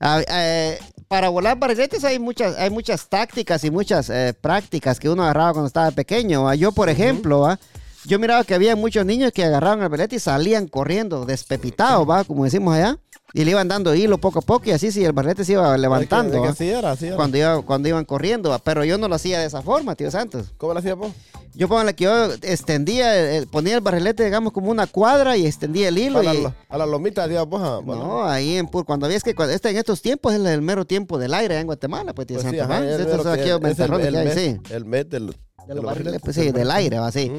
Ah, 0.00 0.20
eh, 0.28 0.78
para 1.06 1.28
volar 1.30 1.58
barriletes 1.58 2.04
hay 2.04 2.18
muchas, 2.18 2.58
hay 2.58 2.70
muchas 2.70 3.08
tácticas 3.08 3.64
y 3.64 3.70
muchas 3.70 4.10
eh, 4.10 4.34
prácticas 4.38 4.98
que 5.00 5.08
uno 5.08 5.22
agarraba 5.22 5.52
cuando 5.52 5.68
estaba 5.68 5.90
pequeño. 5.92 6.42
¿va? 6.44 6.54
Yo, 6.54 6.72
por 6.72 6.88
ejemplo, 6.90 7.40
¿va? 7.40 7.58
yo 8.04 8.18
miraba 8.18 8.44
que 8.44 8.54
había 8.54 8.74
muchos 8.76 9.06
niños 9.06 9.32
que 9.32 9.44
agarraban 9.44 9.80
el 9.82 9.88
barrilete 9.88 10.16
y 10.16 10.18
salían 10.18 10.66
corriendo, 10.66 11.24
despepitados, 11.24 12.08
¿va? 12.08 12.24
como 12.24 12.44
decimos 12.44 12.74
allá, 12.74 12.98
y 13.34 13.44
le 13.44 13.50
iban 13.50 13.68
dando 13.68 13.94
hilo 13.94 14.18
poco 14.18 14.38
a 14.38 14.42
poco 14.42 14.64
y 14.68 14.72
así 14.72 14.90
si 14.90 15.04
el 15.04 15.12
barrilete 15.12 15.44
se 15.44 15.52
iba 15.52 15.76
levantando. 15.76 16.34
Es 16.36 16.40
que- 16.40 16.46
¿va? 16.46 16.50
es 16.52 16.56
que 16.58 16.64
así 16.64 16.70
era, 16.78 16.90
así 16.92 17.06
era. 17.08 17.16
Cuando, 17.16 17.36
iba, 17.38 17.62
cuando 17.62 17.88
iban 17.88 18.04
corriendo, 18.04 18.50
¿va? 18.50 18.58
pero 18.58 18.84
yo 18.84 18.96
no 18.98 19.06
lo 19.08 19.14
hacía 19.14 19.40
de 19.40 19.46
esa 19.46 19.62
forma, 19.62 19.94
tío 19.96 20.10
Santos. 20.10 20.52
¿Cómo 20.56 20.72
lo 20.72 20.78
hacías 20.78 20.96
vos? 20.96 21.12
Yo 21.54 21.66
ponía 21.68 21.92
que 21.92 22.04
yo 22.04 22.32
extendía, 22.42 23.36
el- 23.36 23.46
ponía 23.48 23.74
el 23.74 23.80
barrilete, 23.80 24.24
digamos, 24.24 24.52
como 24.52 24.70
una 24.70 24.86
cuadra 24.86 25.36
y 25.36 25.46
extendía 25.46 25.88
el 25.88 25.98
hilo. 25.98 26.20
A 26.20 26.22
la, 26.22 26.34
y, 26.34 26.46
a 26.68 26.78
la 26.78 26.86
lomita, 26.86 27.26
digamos, 27.26 27.48
vos, 27.48 27.60
ah, 27.62 27.80
bueno. 27.84 28.04
no, 28.06 28.24
ahí 28.24 28.56
en 28.56 28.66
pur, 28.68 28.84
cuando 28.84 29.06
habías 29.06 29.22
que 29.24 29.34
cuando, 29.34 29.54
este, 29.54 29.70
en 29.70 29.76
estos 29.76 30.00
tiempos 30.00 30.32
es 30.34 30.40
el 30.40 30.62
mero 30.62 30.84
tiempo 30.86 31.18
del 31.18 31.34
aire 31.34 31.58
en 31.58 31.66
Guatemala, 31.66 32.14
pues, 32.14 32.26
tío 32.28 32.36
Pues 32.38 32.50
sí, 32.50 32.56
Santos, 32.58 32.74
ajá, 32.76 32.84
¿va? 32.84 32.90
es 32.90 33.00
Estos 33.00 33.22
son 33.22 33.32
aquí 33.32 33.42
es 33.42 33.78
el, 33.80 33.94
el 34.06 34.16
hay, 34.16 34.24
mes, 34.26 34.34
sí. 34.34 34.56
el 34.70 34.84
mes 34.84 35.08
del, 35.10 35.26
De 35.66 35.74
los 35.74 36.20
pues 36.22 36.36
sí, 36.36 36.50
del 36.52 36.70
aire, 36.70 36.98
va, 36.98 37.10
sí. 37.10 37.30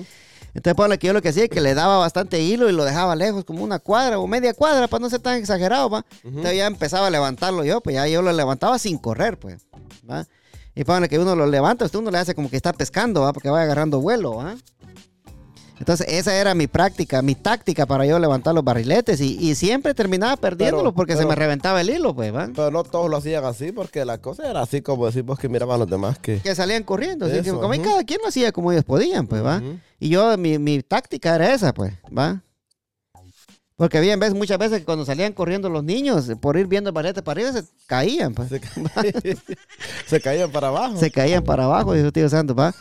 Entonces, 0.54 0.76
ponle 0.76 0.98
que 0.98 1.08
yo 1.08 1.14
lo 1.14 1.22
que 1.22 1.30
hacía 1.30 1.44
es 1.44 1.50
que 1.50 1.62
le 1.62 1.74
daba 1.74 1.98
bastante 1.98 2.42
hilo 2.42 2.70
y 2.70 2.72
lo 2.72 2.84
dejaba 2.84 3.16
lejos, 3.16 3.46
como 3.46 3.64
una 3.64 3.80
cuadra 3.80 4.20
o 4.20 4.28
media 4.28 4.54
cuadra, 4.54 4.88
para 4.88 5.02
no 5.02 5.10
ser 5.10 5.20
tan 5.20 5.36
exagerado, 5.38 5.90
va. 5.90 6.06
Entonces 6.24 6.58
ya 6.58 6.68
empezaba 6.68 7.08
a 7.08 7.10
levantarlo 7.10 7.64
yo, 7.64 7.82
pues 7.82 7.96
ya 7.96 8.08
yo 8.08 8.22
lo 8.22 8.32
levantaba 8.32 8.80
sin 8.80 8.98
correr, 8.98 9.38
pues, 9.38 9.68
va. 10.10 10.26
Y 10.76 10.84
ponle 10.84 11.10
que 11.10 11.20
uno 11.20 11.36
lo 11.36 11.46
levanta, 11.46 11.86
usted 11.86 12.00
uno 12.00 12.12
le 12.12 12.18
hace 12.18 12.36
como 12.36 12.50
que 12.50 12.56
está 12.56 12.74
pescando, 12.74 13.22
va, 13.22 13.34
porque 13.34 13.50
va 13.50 13.62
agarrando 13.62 14.00
vuelo, 14.02 14.36
va. 14.36 14.56
Entonces, 15.80 16.06
esa 16.10 16.36
era 16.36 16.54
mi 16.54 16.68
práctica, 16.68 17.22
mi 17.22 17.36
táctica 17.36 17.86
para 17.86 18.06
yo 18.06 18.20
levantar 18.20 18.54
los 18.54 18.64
barriletes. 18.64 19.22
Y, 19.22 19.38
y 19.40 19.56
siempre 19.56 19.94
terminaba 19.94 20.36
perdiéndolos 20.38 20.84
Pero- 20.92 20.94
porque 20.96 21.16
se 21.16 21.26
me 21.26 21.36
reventaba 21.36 21.82
el 21.82 21.90
hilo, 21.90 22.14
pues, 22.14 22.34
¿va? 22.36 22.50
Pero 22.54 22.70
no 22.72 22.84
todos 22.84 23.10
lo 23.10 23.18
hacían 23.18 23.46
así 23.46 23.72
porque 23.72 24.04
la 24.06 24.18
cosa 24.18 24.50
era 24.50 24.62
así 24.62 24.82
como 24.82 25.06
decimos 25.06 25.40
que 25.40 25.50
miraban 25.50 25.76
a 25.76 25.80
los 25.80 25.90
demás 25.90 26.20
que... 26.20 26.40
Que 26.40 26.54
salían 26.56 26.84
corriendo. 26.84 27.26
Así 27.26 27.36
que 27.36 27.42
Eso, 27.42 27.60
como 27.62 27.82
cada 27.82 28.04
quien 28.04 28.20
lo 28.22 28.28
hacía 28.28 28.52
como 28.52 28.72
ellos 28.72 28.84
podían, 28.84 29.26
pues, 29.28 29.44
¿va? 29.44 29.62
Y 30.00 30.10
yo, 30.10 30.38
mi, 30.38 30.60
mi 30.60 30.82
táctica 30.84 31.36
era 31.36 31.54
esa, 31.54 31.74
pues, 31.74 31.94
¿va? 32.16 32.42
Porque 33.80 33.98
había 33.98 34.18
veces, 34.18 34.36
muchas 34.36 34.58
veces 34.58 34.80
que 34.80 34.86
cuando 34.86 35.06
salían 35.06 35.32
corriendo 35.32 35.70
los 35.70 35.86
niños, 35.86 36.30
por 36.42 36.58
ir 36.58 36.68
viendo 36.68 36.94
para 36.94 37.10
arriba, 37.12 37.54
se 37.54 37.64
caían, 37.88 38.34
pues. 38.34 38.50
Se, 38.50 38.60
ca- 38.60 38.70
se 40.06 40.20
caían 40.20 40.52
para 40.52 40.68
abajo. 40.68 40.98
Se 40.98 41.10
caían 41.10 41.46
para 41.46 41.64
abajo, 41.64 41.94
dijo 41.94 42.12
tío 42.12 42.28
Santos, 42.28 42.58
¿va? 42.60 42.76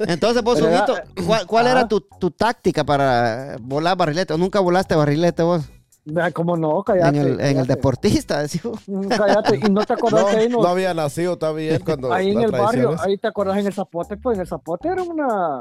Entonces, 0.00 0.42
vos, 0.42 0.58
Huguito, 0.62 0.96
¿cuál, 1.26 1.46
cuál 1.46 1.66
era 1.66 1.86
tu, 1.86 2.00
tu 2.00 2.30
táctica 2.30 2.82
para 2.82 3.58
volar 3.60 3.94
barrilete? 3.94 4.32
¿O 4.32 4.38
nunca 4.38 4.58
volaste 4.60 4.94
barrilete 4.94 5.42
vos? 5.42 5.64
¿Cómo 6.32 6.56
no? 6.56 6.82
Cállate. 6.82 7.08
en 7.08 7.16
el, 7.16 7.26
en 7.26 7.40
el 7.40 7.54
cállate. 7.54 7.68
deportista, 7.74 8.42
decimos. 8.42 8.80
Mm, 8.86 9.08
Cállate. 9.08 9.56
Y 9.56 9.70
no 9.70 9.84
te 9.84 9.92
acordás 9.94 10.22
No, 10.24 10.28
que 10.30 10.36
ahí, 10.36 10.48
no 10.48 10.66
había 10.66 10.94
nacido 10.94 11.36
todavía 11.38 11.78
cuando 11.80 12.12
ahí 12.12 12.30
en 12.32 12.40
el 12.42 12.50
barrio, 12.50 12.96
ahí 13.00 13.16
te 13.18 13.28
acordás 13.28 13.58
en 13.58 13.66
el 13.66 13.72
Zapote, 13.72 14.16
pues 14.16 14.36
en 14.36 14.42
el 14.42 14.46
Zapote 14.48 14.88
era 14.88 15.02
una, 15.02 15.58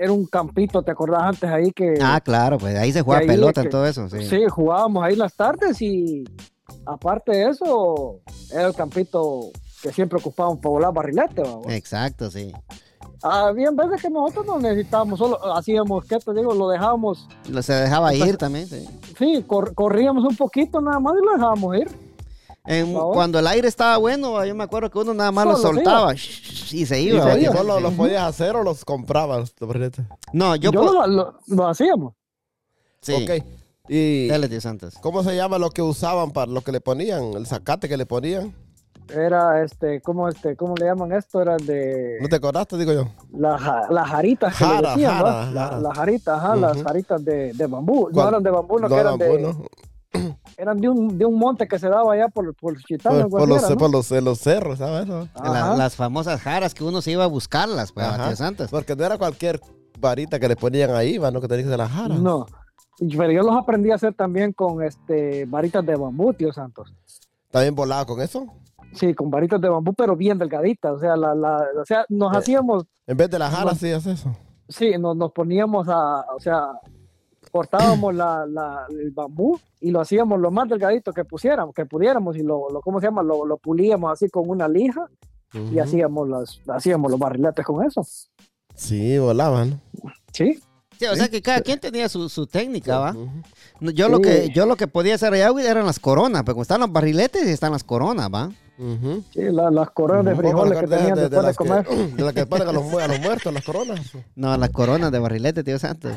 era 0.00 0.12
un 0.12 0.26
campito, 0.26 0.82
¿te 0.82 0.90
acordás 0.90 1.22
antes 1.22 1.50
ahí 1.50 1.72
que 1.72 1.94
Ah, 2.02 2.20
claro, 2.22 2.58
pues 2.58 2.76
ahí 2.76 2.92
se 2.92 3.02
juega 3.02 3.20
ahí 3.22 3.26
pelota 3.26 3.60
es 3.60 3.66
que- 3.66 3.70
todo 3.70 3.86
eso. 3.86 4.08
Sí. 4.08 4.24
sí, 4.26 4.44
jugábamos 4.48 5.02
ahí 5.04 5.16
las 5.16 5.34
tardes 5.34 5.80
y 5.82 6.24
aparte 6.86 7.32
de 7.32 7.48
eso, 7.50 8.20
era 8.52 8.66
el 8.68 8.74
campito 8.74 9.50
que 9.82 9.92
siempre 9.92 10.18
ocupábamos 10.18 10.58
para 10.60 10.70
volar 10.70 10.92
barrilete. 10.92 11.42
¿va? 11.42 11.74
Exacto, 11.74 12.30
sí. 12.30 12.52
Había 13.22 13.70
veces 13.70 14.00
que 14.00 14.08
nosotros 14.10 14.46
no 14.46 14.58
necesitábamos, 14.58 15.18
solo 15.18 15.54
hacíamos, 15.54 16.04
¿qué 16.06 16.18
te 16.18 16.32
digo? 16.32 16.54
Lo 16.54 16.68
dejábamos, 16.68 17.26
Lo- 17.48 17.62
Se 17.62 17.74
dejaba 17.74 18.14
ir 18.14 18.36
también, 18.38 18.66
sí. 18.66 18.86
sí, 19.18 19.44
cor- 19.46 19.74
corríamos 19.74 20.24
un 20.24 20.36
poquito 20.36 20.80
nada 20.80 20.98
más 21.00 21.14
y 21.20 21.24
lo 21.26 21.32
dejábamos 21.32 21.76
ir. 21.76 21.90
En- 22.66 22.92
cuando 22.94 23.38
el 23.38 23.46
aire 23.46 23.68
estaba 23.68 23.96
bueno, 23.96 24.44
yo 24.44 24.54
me 24.54 24.64
acuerdo 24.64 24.90
que 24.90 24.98
uno 24.98 25.14
nada 25.14 25.32
más 25.32 25.46
lo 25.46 25.56
Solo 25.56 25.78
se 25.78 25.84
soltaba 25.84 26.14
y 26.14 26.86
se 26.86 27.00
iba. 27.00 27.32
se. 27.32 27.40
¿Y 27.40 27.44
iba. 27.44 27.56
solo 27.56 27.80
los 27.80 27.94
podías 27.94 28.22
hacer 28.22 28.54
o 28.56 28.62
los 28.62 28.84
comprabas? 28.84 29.54
No, 30.32 30.56
yo... 30.56 30.70
Yo, 30.70 30.84
lo, 30.84 31.06
lo- 31.06 31.34
lo 31.46 31.66
hacíamos. 31.68 32.14
sí. 33.00 33.14
Ok. 33.14 33.44
¿Y 33.92 34.28
Dale, 34.28 34.48
tío 34.48 34.60
Santos. 34.60 34.94
cómo 35.00 35.24
se 35.24 35.34
llama 35.34 35.58
lo 35.58 35.70
que 35.70 35.82
usaban 35.82 36.30
para 36.30 36.50
lo 36.52 36.60
que 36.60 36.70
le 36.70 36.80
ponían? 36.80 37.32
¿El 37.34 37.46
zacate 37.46 37.88
que 37.88 37.96
le 37.96 38.06
ponían? 38.06 38.54
Era 39.14 39.62
este, 39.62 40.00
¿cómo 40.00 40.28
este, 40.28 40.56
cómo 40.56 40.74
le 40.76 40.86
llaman 40.86 41.12
esto? 41.12 41.40
Era 41.42 41.56
de 41.56 42.18
¿No 42.20 42.28
te 42.28 42.36
acordaste, 42.36 42.76
digo 42.76 42.92
yo? 42.92 43.04
la, 43.32 43.86
las 43.90 44.08
jaritas 44.08 44.56
que 44.56 44.64
le 44.64 44.70
Jara, 44.70 44.90
decían, 44.90 45.18
¿no? 45.18 45.24
La- 45.52 45.78
las 45.80 45.96
jaritas, 45.98 46.38
ajá, 46.38 46.56
las 46.56 46.82
jaritas 46.82 47.24
de, 47.24 47.52
de 47.52 47.66
bambú. 47.66 48.08
No 48.12 48.28
eran 48.28 48.42
de 48.42 48.50
bambú, 48.50 48.78
no, 48.78 48.88
que 48.88 48.94
eran 48.94 49.18
de, 49.18 49.54
eran 50.56 50.80
de 50.80 50.88
un, 50.88 51.16
de 51.18 51.24
un 51.24 51.38
monte 51.38 51.66
que 51.68 51.78
se 51.78 51.88
daba 51.88 52.12
allá 52.12 52.28
por, 52.28 52.54
por 52.54 52.76
Chitán, 52.82 53.22
por, 53.28 53.40
por 53.40 53.48
los, 53.48 53.68
¿no? 53.70 53.76
por 53.76 53.90
los, 53.90 54.10
los 54.10 54.38
cerros, 54.38 54.78
¿sabes? 54.78 55.08
La- 55.42 55.74
las 55.76 55.96
famosas 55.96 56.40
jaras 56.40 56.74
que 56.74 56.84
uno 56.84 57.00
se 57.02 57.12
iba 57.12 57.24
a 57.24 57.28
buscarlas, 57.28 57.92
pues, 57.92 58.06
Santos. 58.36 58.70
Porque 58.70 58.94
no 58.96 59.04
era 59.04 59.18
cualquier 59.18 59.60
varita 59.98 60.38
que 60.40 60.48
le 60.48 60.56
ponían 60.56 60.90
ahí, 60.94 61.18
¿va? 61.18 61.30
¿no? 61.30 61.40
Que 61.40 61.48
tenía 61.48 61.64
que 61.64 61.70
ser 61.70 61.78
la 61.78 61.88
jara. 61.88 62.14
No. 62.14 62.46
Pero 62.98 63.30
yo 63.32 63.42
los 63.42 63.56
aprendí 63.56 63.90
a 63.90 63.94
hacer 63.94 64.12
también 64.12 64.52
con 64.52 64.82
este 64.82 65.46
varitas 65.46 65.84
de 65.86 65.96
bambú, 65.96 66.34
tío 66.34 66.52
Santos. 66.52 66.92
¿También 67.50 67.74
volaba 67.74 68.04
con 68.04 68.20
eso? 68.20 68.46
Sí, 68.92 69.14
con 69.14 69.30
varitas 69.30 69.60
de 69.60 69.68
bambú, 69.68 69.94
pero 69.94 70.16
bien 70.16 70.38
delgaditas. 70.38 70.92
O 70.92 70.98
sea, 70.98 71.16
la, 71.16 71.34
la, 71.34 71.64
o 71.80 71.84
sea, 71.84 72.04
nos 72.08 72.34
Eh. 72.34 72.38
hacíamos, 72.38 72.84
En 73.06 73.16
vez 73.16 73.30
de 73.30 73.38
la 73.38 73.50
jara, 73.50 73.70
No. 73.72 73.74
sí 73.76 73.90
haces 73.92 74.20
eso. 74.20 74.36
sí, 74.68 74.92
nos, 74.98 75.16
nos 75.16 75.32
poníamos 75.32 75.88
a, 75.88 76.20
o 76.34 76.40
sea, 76.40 76.68
cortábamos 77.50 78.14
la, 78.14 78.46
la- 78.46 78.86
el 78.90 79.10
bambú 79.10 79.58
y 79.80 79.90
lo 79.90 80.00
hacíamos 80.00 80.38
lo 80.40 80.50
más 80.50 80.68
delgadito 80.68 81.12
que 81.12 81.24
pusiéramos, 81.24 81.74
que 81.74 81.86
pudiéramos 81.86 82.36
y 82.36 82.42
lo, 82.42 82.68
lo 82.70 82.80
¿cómo 82.80 83.00
se 83.00 83.06
llama? 83.06 83.22
Lo, 83.22 83.44
lo 83.46 83.56
pulíamos 83.56 84.12
así 84.12 84.28
con 84.28 84.48
una 84.48 84.68
lija 84.68 85.06
y 85.72 85.78
hacíamos 85.80 86.28
las, 86.28 86.60
hacíamos 86.68 87.10
los 87.10 87.18
barriletes 87.18 87.64
con 87.64 87.84
eso. 87.84 88.02
Sí, 88.74 89.18
volaban. 89.18 89.80
Sí, 90.32 90.60
Sí, 90.98 91.06
o 91.06 91.16
sea 91.16 91.30
que 91.30 91.40
cada 91.40 91.62
quien 91.62 91.80
tenía 91.80 92.10
su, 92.10 92.28
su 92.28 92.46
técnica, 92.46 92.98
¿va? 92.98 93.12
No, 93.14 93.32
Yo, 93.80 94.08
lo 94.08 94.20
que, 94.20 94.50
yo 94.54 94.66
lo 94.66 94.76
que 94.76 94.86
podía 94.86 95.14
hacer 95.14 95.32
allá 95.32 95.48
güey, 95.50 95.66
eran 95.66 95.86
las 95.86 95.98
coronas, 95.98 96.42
pero 96.42 96.54
como 96.54 96.62
están 96.62 96.80
los 96.80 96.92
barriletes 96.92 97.46
y 97.46 97.50
están 97.50 97.72
las 97.72 97.84
coronas, 97.84 98.28
¿va? 98.32 98.50
Sí, 99.34 99.42
la- 99.50 99.70
las 99.70 99.90
coronas 99.90 100.24
de 100.24 100.34
frijoles 100.34 100.78
que 100.78 100.86
tenían 100.86 101.14
de, 101.14 101.28
de 101.28 101.28
después 101.28 101.42
de 101.42 101.46
las 101.48 101.56
comer. 101.56 101.86
que, 101.86 102.16
de 102.16 102.22
las 102.24 102.32
que 102.32 102.46
ponen 102.46 102.68
a 102.68 102.72
los, 102.72 102.84
mu- 102.84 102.98
a 102.98 103.06
los 103.08 103.20
muertos, 103.20 103.52
las 103.52 103.62
coronas. 103.64 104.00
No, 104.34 104.56
las 104.56 104.70
coronas 104.70 105.12
de 105.12 105.18
barrilete, 105.18 105.62
tío 105.62 105.78
Santos. 105.78 106.12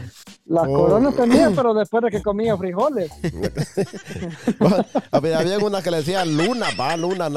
Las 0.45 0.63
Oh. 0.67 0.73
coronas 0.73 1.13
tenían, 1.15 1.53
pero 1.55 1.73
después 1.73 2.03
de 2.03 2.09
que 2.11 2.21
comían 2.23 2.57
frijoles. 2.57 3.11
había, 5.11 5.39
había 5.39 5.57
una 5.59 5.81
que 5.81 5.91
le 5.91 5.97
decían 5.97 6.35
luna, 6.37 6.67
va, 6.79 6.95
luna. 6.97 7.29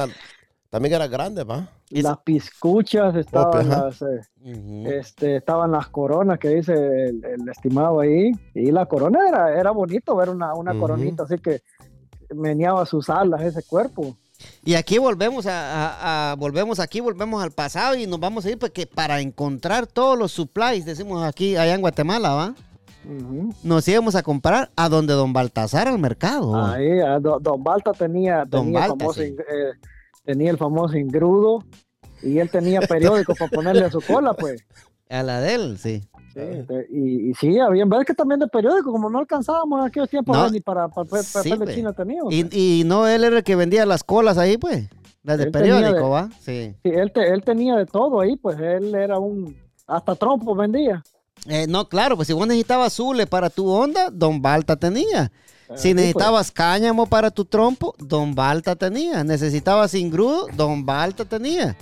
También 0.70 0.94
era 0.94 1.06
grande, 1.06 1.44
va. 1.44 1.68
Las 1.90 2.18
piscuchas 2.18 3.14
estaban 3.16 3.70
ajá. 3.72 3.84
las, 3.86 4.02
eh, 4.02 4.20
Ujú. 4.44 4.86
este, 4.90 5.36
estaban 5.36 5.70
las 5.72 5.88
coronas 5.88 6.38
que 6.38 6.48
dice 6.48 6.72
el, 6.74 7.24
el 7.24 7.48
estimado 7.48 8.00
ahí. 8.00 8.32
Y 8.54 8.70
la 8.72 8.86
corona 8.86 9.20
era, 9.28 9.58
era 9.58 9.70
bonito 9.70 10.16
ver 10.16 10.28
una, 10.30 10.52
una 10.54 10.72
Ujú. 10.72 10.80
coronita 10.80 11.22
así 11.24 11.38
que 11.38 11.62
meneaba 12.34 12.84
sus 12.86 13.08
alas 13.08 13.40
ese 13.42 13.62
cuerpo. 13.62 14.16
Y 14.64 14.74
aquí 14.74 14.98
volvemos 14.98 15.46
a, 15.46 15.52
a- 15.52 16.32
a- 16.32 16.34
volvemos 16.34 16.78
aquí, 16.80 17.00
volvemos 17.00 17.42
al 17.42 17.52
pasado 17.52 17.94
y 17.96 18.06
nos 18.06 18.20
vamos 18.20 18.44
a 18.44 18.50
ir 18.50 18.58
porque 18.58 18.86
para 18.86 19.20
encontrar 19.20 19.86
todos 19.86 20.18
los 20.18 20.32
supplies, 20.32 20.84
decimos 20.84 21.24
aquí 21.24 21.56
allá 21.56 21.74
en 21.74 21.80
Guatemala, 21.80 22.34
¿va? 22.34 22.54
Ujú. 23.08 23.54
Nos 23.62 23.86
íbamos 23.86 24.14
a 24.16 24.22
comprar 24.24 24.70
a 24.76 24.88
donde 24.88 25.14
don 25.14 25.32
Baltasar 25.32 25.86
al 25.88 25.98
mercado. 25.98 26.50
¿va? 26.50 26.74
Ahí, 26.74 26.98
ah, 27.00 27.18
do- 27.20 27.38
Don 27.40 27.62
Balta 27.62 27.92
tenía, 27.92 28.44
Don 28.44 28.64
tenía, 28.66 28.80
Balta, 28.80 28.96
famoso, 28.98 29.20
sí. 29.22 29.28
eh, 29.38 29.72
tenía 30.26 30.50
el 30.50 30.58
famoso 30.58 30.96
ingrudo 30.98 31.64
y 32.22 32.38
él 32.38 32.50
tenía 32.50 32.80
periódicos 32.82 33.38
para 33.38 33.50
ponerle 33.50 33.84
a 33.84 33.90
su 33.90 34.00
cola, 34.02 34.34
pues. 34.34 34.64
A 35.08 35.22
la 35.22 35.40
de 35.40 35.54
él, 35.54 35.78
sí. 35.78 36.02
Sí, 36.34 36.40
de- 36.40 36.86
y, 36.90 37.30
y 37.30 37.34
sí, 37.34 37.58
había 37.58 37.84
veces 37.86 38.06
que 38.06 38.14
también 38.14 38.40
de 38.40 38.48
periódico, 38.48 38.90
como 38.92 39.08
no 39.08 39.18
alcanzábamos 39.20 39.80
en 39.80 39.86
aquellos 39.86 40.10
tiempos 40.10 40.36
No. 40.36 40.50
ni 40.50 40.60
para 40.60 40.86
Sí, 40.88 40.92
papel 40.94 41.58
de 41.58 41.64
pues. 41.64 41.74
China 41.76 41.92
teníamos. 41.92 42.34
Y, 42.34 42.48
y 42.52 42.84
no 42.84 43.06
él 43.06 43.24
era 43.24 43.38
el 43.38 43.44
que 43.44 43.56
vendía 43.56 43.86
las 43.86 44.04
colas 44.04 44.36
ahí, 44.36 44.58
pues. 44.58 44.88
Las 45.22 45.38
de 45.38 45.44
Él 45.44 45.50
periódico, 45.50 45.94
de- 45.94 46.00
¿va? 46.10 46.28
Sí. 46.40 46.74
Sí, 46.82 46.90
él, 46.90 47.10
te- 47.12 47.32
él 47.32 47.42
tenía 47.42 47.76
de 47.76 47.86
todo 47.86 48.20
ahí, 48.20 48.36
pues 48.36 48.58
él 48.60 48.94
era 48.94 49.18
un, 49.18 49.56
hasta 49.86 50.14
trompo 50.14 50.54
vendía. 50.54 51.02
Eh, 51.48 51.66
no, 51.68 51.88
claro, 51.88 52.16
pues 52.16 52.26
si 52.28 52.34
vos 52.34 52.46
necesitabas 52.46 52.92
zule 52.94 53.26
para 53.26 53.48
tu 53.50 53.68
onda, 53.68 54.10
Don 54.10 54.42
Balta 54.42 54.76
tenía. 54.76 55.30
Si 55.74 55.88
sí, 55.88 55.94
necesitabas 55.94 56.50
cáñamo 56.52 57.06
para 57.06 57.30
tu 57.30 57.44
trompo, 57.44 57.94
Don 57.98 58.34
Balta 58.34 58.76
tenía. 58.76 59.24
Necesitabas 59.24 59.94
ingrudo, 59.94 60.46
Don 60.54 60.86
Balta 60.86 61.24
tenía. 61.24 61.76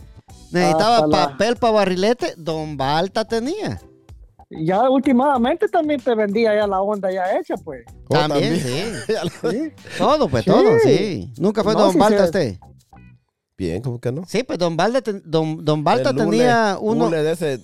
Necesitabas 0.51 1.03
Hasta 1.03 1.07
la- 1.17 1.29
papel 1.31 1.57
para 1.57 1.73
barrilete, 1.73 2.35
Don 2.37 2.77
Balta 2.77 3.25
tenía. 3.27 3.81
Y 4.51 4.67
Ya 4.67 4.89
últimamente 4.89 5.69
también 5.69 6.01
te 6.01 6.15
vendía 6.15 6.55
ya 6.55 6.67
la 6.67 6.81
onda 6.81 7.11
ya 7.13 7.25
hecha, 7.39 7.55
pues. 7.57 7.85
Oh, 8.09 8.15
También, 8.15 8.55
también. 8.61 8.95
sí. 9.07 9.13
Sí. 9.51 9.73
Todo, 9.99 10.29
pues 10.29 10.45
Sí. 10.45 10.51
todo, 10.51 10.79
sí. 10.83 11.33
Nunca 11.39 11.63
fue 11.65 11.75
No, 11.75 11.81
Don 11.81 11.99
Balta 11.99 12.19
se- 12.21 12.25
usted. 12.25 12.59
Bien, 13.57 13.81
¿cómo 13.83 14.01
que 14.01 14.11
no? 14.13 14.23
Sí, 14.27 14.43
pues 14.43 14.59
Don 14.59 14.77
Balta, 14.77 15.01
ten- 15.03 15.23
don, 15.25 15.65
don 15.65 15.85
Balta 15.85 16.13
tenía 16.15 16.77
uno. 16.81 17.09
De 17.11 17.31
ese. 17.33 17.61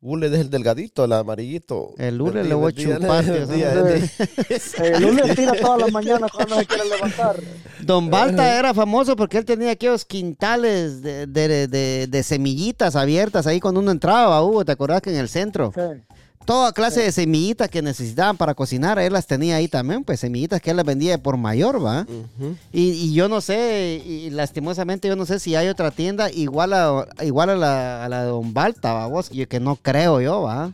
Hule 0.00 0.30
de 0.30 0.40
el 0.40 0.48
delgadito, 0.48 1.04
el 1.04 1.12
amarillito. 1.12 1.92
El 1.98 2.20
hule 2.22 2.42
El 2.42 2.48
le 2.50 2.54
voy 2.54 2.72
a 2.72 2.74
chupar, 2.76 3.24
el 4.84 5.02
lunes 5.02 5.34
tira 5.34 5.52
todas 5.60 5.80
las 5.80 5.92
mañanas 5.92 6.30
cuando 6.30 6.56
se 6.56 6.66
quiere 6.66 6.84
levantar. 6.88 7.36
Don 7.80 8.08
Balta 8.08 8.58
era 8.58 8.72
famoso 8.74 9.16
porque 9.16 9.38
él 9.38 9.44
tenía 9.44 9.72
aquellos 9.72 10.04
quintales 10.04 11.02
de, 11.02 11.26
de- 11.26 11.66
de- 11.66 12.06
de 12.08 12.22
semillitas 12.22 12.94
abiertas 12.94 13.46
ahí 13.48 13.58
cuando 13.58 13.80
uno 13.80 13.90
entraba, 13.90 14.40
Hugo, 14.42 14.64
¿te 14.64 14.70
acordás 14.72 15.02
que 15.02 15.10
en 15.10 15.16
el 15.16 15.28
centro? 15.28 15.72
Sí. 15.74 15.80
Toda 16.48 16.72
clase 16.72 17.02
de 17.02 17.12
semillitas 17.12 17.68
que 17.68 17.82
necesitaban 17.82 18.38
para 18.38 18.54
cocinar, 18.54 18.98
él 18.98 19.12
las 19.12 19.26
tenía 19.26 19.56
ahí 19.56 19.68
también, 19.68 20.02
pues 20.02 20.20
semillitas 20.20 20.62
que 20.62 20.70
él 20.70 20.78
las 20.78 20.86
vendía 20.86 21.18
por 21.18 21.36
mayor, 21.36 21.84
¿va? 21.84 22.06
Y, 22.72 22.92
y 22.92 23.12
yo 23.12 23.28
no 23.28 23.42
sé, 23.42 24.02
y 24.02 24.30
lastimosamente 24.30 25.08
yo 25.08 25.14
no 25.14 25.26
sé 25.26 25.40
si 25.40 25.56
hay 25.56 25.68
otra 25.68 25.90
tienda 25.90 26.30
igual 26.30 26.72
a, 26.72 27.06
igual 27.20 27.50
a, 27.50 27.54
la, 27.54 28.04
a 28.06 28.08
la 28.08 28.22
de 28.22 28.30
Don 28.30 28.54
Balta, 28.54 28.94
¿va? 28.94 29.06
Vos, 29.08 29.28
que, 29.28 29.46
que 29.46 29.60
no 29.60 29.76
creo 29.76 30.22
yo, 30.22 30.40
¿va? 30.40 30.72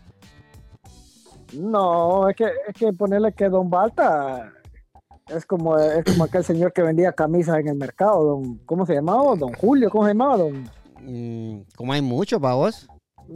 No, 1.54 2.28
es 2.28 2.37
que, 2.37 2.44
es 2.44 2.74
que 2.78 2.92
ponerle 2.92 3.32
que 3.32 3.48
Don 3.48 3.68
Balta 3.68 4.52
es 5.26 5.44
como, 5.44 5.76
es 5.76 6.04
como 6.04 6.22
aquel 6.22 6.44
señor 6.44 6.72
que 6.72 6.82
vendía 6.82 7.10
camisas 7.10 7.58
en 7.58 7.66
el 7.66 7.74
mercado, 7.74 8.22
don, 8.22 8.58
¿cómo 8.64 8.87
se 8.87 8.94
llamaba? 8.94 9.34
Don 9.34 9.52
Julio, 9.54 9.90
¿cómo 9.90 10.04
se 10.04 10.10
llamaba? 10.10 10.37
Don, 10.37 10.70
Mm, 11.06 11.62
como 11.76 11.92
hay 11.92 12.00
muchos, 12.00 12.42
¿va 12.42 12.54
vos? 12.54 12.88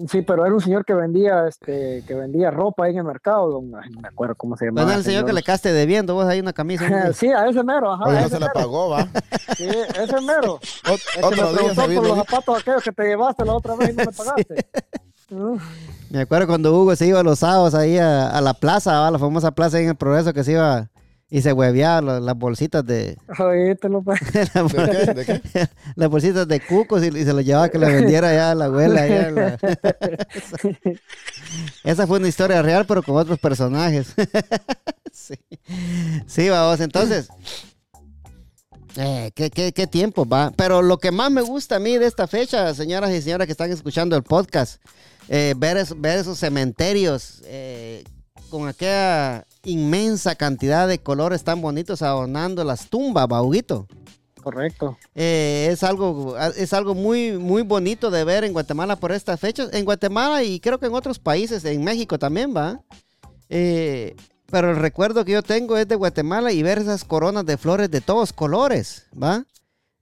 Sí, 0.08 0.22
pero 0.22 0.44
era 0.44 0.54
un 0.54 0.61
señor 0.61 0.84
que 0.84 0.94
vendía, 0.94 1.46
este, 1.48 2.04
que 2.06 2.14
vendía 2.14 2.50
ropa 2.50 2.84
ahí 2.84 2.92
en 2.92 2.98
el 2.98 3.04
mercado, 3.04 3.50
don, 3.50 3.72
ay, 3.82 3.90
no 3.90 4.00
me 4.00 4.08
acuerdo 4.08 4.34
cómo 4.37 4.56
se 4.56 4.66
llamaba. 4.66 4.84
Bueno, 4.84 4.98
el 4.98 5.04
señor 5.04 5.24
que 5.24 5.32
le 5.32 5.42
caste 5.42 5.72
debiendo, 5.72 6.14
vos 6.14 6.26
hay 6.26 6.40
una 6.40 6.52
camisa. 6.52 6.84
Sí, 7.14 7.28
a 7.28 7.48
ese 7.48 7.62
mero, 7.64 7.92
ajá. 7.92 8.04
Oye, 8.04 8.18
a 8.18 8.20
no 8.20 8.26
ese 8.26 8.34
se 8.37 8.40
la 8.40 8.46
mero. 8.46 8.52
pagó, 8.61 8.88
va. 8.90 9.08
Sí, 9.56 9.64
ese 9.68 10.20
mero. 10.20 10.58
Ot- 10.84 11.00
El 11.16 11.20
que 11.20 11.20
me 11.20 11.26
Otro 11.26 11.30
día 11.30 11.52
preguntó 11.56 11.82
se 11.82 11.94
por 11.96 12.06
los 12.06 12.16
zapatos 12.18 12.58
aquellos 12.61 12.82
que 12.82 12.92
te 12.92 13.02
llevaste 13.04 13.44
la 13.44 13.54
otra 13.54 13.74
vez 13.76 13.90
y 13.90 13.92
no 13.94 14.04
me 14.04 14.12
pagaste. 14.16 14.66
Me 16.11 16.20
acuerdo 16.20 16.46
cuando 16.46 16.72
Hugo 16.74 16.96
se 16.96 17.06
iba 17.06 17.22
los 17.22 17.38
sábados 17.40 17.74
ahí 17.74 17.98
a, 17.98 18.30
a 18.30 18.40
la 18.40 18.54
plaza, 18.54 19.00
¿va? 19.00 19.11
la 19.11 19.18
famosa 19.18 19.50
plaza 19.50 19.76
ahí 19.76 19.84
en 19.84 19.90
el 19.90 19.96
Progreso 19.96 20.32
que 20.32 20.42
se 20.44 20.52
iba 20.52 20.88
y 21.31 21.43
se 21.43 21.53
hueveaba 21.53 22.01
lo- 22.01 22.21
las 22.21 22.37
bolsitas 22.37 22.85
de... 22.87 23.19
Oye, 23.38 23.75
te 23.77 23.88
lo 23.88 24.03
pa- 24.03 24.14
la- 24.55 24.62
¿De 24.62 24.91
qué? 24.91 25.14
¿De 25.14 25.25
qué? 25.27 25.69
las 25.97 26.09
bolsitas 26.09 26.49
de 26.49 26.61
cucos 26.61 27.03
y, 27.05 27.09
y 27.09 27.25
se 27.25 27.33
los 27.33 27.45
llevaba 27.45 27.67
a 27.67 27.69
que 27.69 27.79
le 27.79 27.87
vendiera 27.93 28.33
ya 28.33 28.51
a 28.53 28.55
la 28.55 28.64
abuela. 28.67 29.07
la- 29.31 29.59
Esa 31.85 32.07
fue 32.07 32.19
una 32.19 32.29
historia 32.29 32.62
real, 32.62 32.85
pero 32.87 33.03
con 33.03 33.17
otros 33.17 33.38
personajes. 33.38 34.14
sí, 35.12 35.35
sí, 36.27 36.49
vamos, 36.49 36.81
entonces... 36.81 37.29
Eh, 39.01 39.31
¿qué, 39.37 39.49
qué, 39.51 39.71
qué 39.73 39.87
tiempo 39.87 40.27
va. 40.27 40.51
Pero 40.57 40.83
lo 40.83 40.99
que 40.99 41.12
más 41.12 41.31
me 41.31 41.41
gusta 41.43 41.77
a 41.77 41.79
mí 41.79 41.97
de 41.99 42.07
esta 42.07 42.27
fecha, 42.27 42.75
señoras 42.75 43.11
y 43.12 43.23
señores 43.23 43.47
que 43.47 43.53
están 43.53 43.71
escuchando 43.71 44.17
el 44.17 44.25
podcast, 44.25 44.83
eh, 45.29 45.55
ver, 45.57 45.77
es- 45.77 46.01
ver 46.01 46.19
esos 46.19 46.37
cementerios 46.38 47.43
eh, 47.45 48.03
con 48.48 48.68
aquella 48.68 49.46
inmensa 49.64 50.34
cantidad 50.34 50.88
de 50.88 50.98
colores 50.98 51.44
tan 51.44 51.61
bonitos 51.61 52.02
adornando 52.02 52.64
las 52.64 52.88
tumbas, 52.88 53.28
Bauguito. 53.28 53.87
Correcto. 54.42 54.96
Eh, 55.14 55.68
es 55.70 55.82
algo 55.82 56.37
es 56.38 56.72
algo 56.72 56.94
muy 56.94 57.32
muy 57.32 57.62
bonito 57.62 58.11
de 58.11 58.24
ver 58.24 58.44
en 58.44 58.52
Guatemala 58.52 58.96
por 58.96 59.12
estas 59.12 59.38
fechas. 59.38 59.68
En 59.72 59.84
Guatemala 59.84 60.42
y 60.42 60.61
creo 60.61 60.78
que 60.78 60.87
en 60.87 60.94
otros 60.94 61.18
países, 61.18 61.64
en 61.64 61.84
México 61.84 62.18
también 62.18 62.54
va. 62.56 62.80
Eh, 63.48 64.16
pero 64.50 64.70
el 64.70 64.76
recuerdo 64.76 65.24
que 65.24 65.32
yo 65.32 65.42
tengo 65.42 65.76
es 65.76 65.87
de 65.87 65.96
Guatemala 65.96 66.52
y 66.52 66.62
ver 66.62 66.78
esas 66.78 67.04
coronas 67.04 67.44
de 67.44 67.58
flores 67.58 67.90
de 67.90 68.00
todos 68.00 68.32
colores, 68.32 69.06
¿va? 69.20 69.44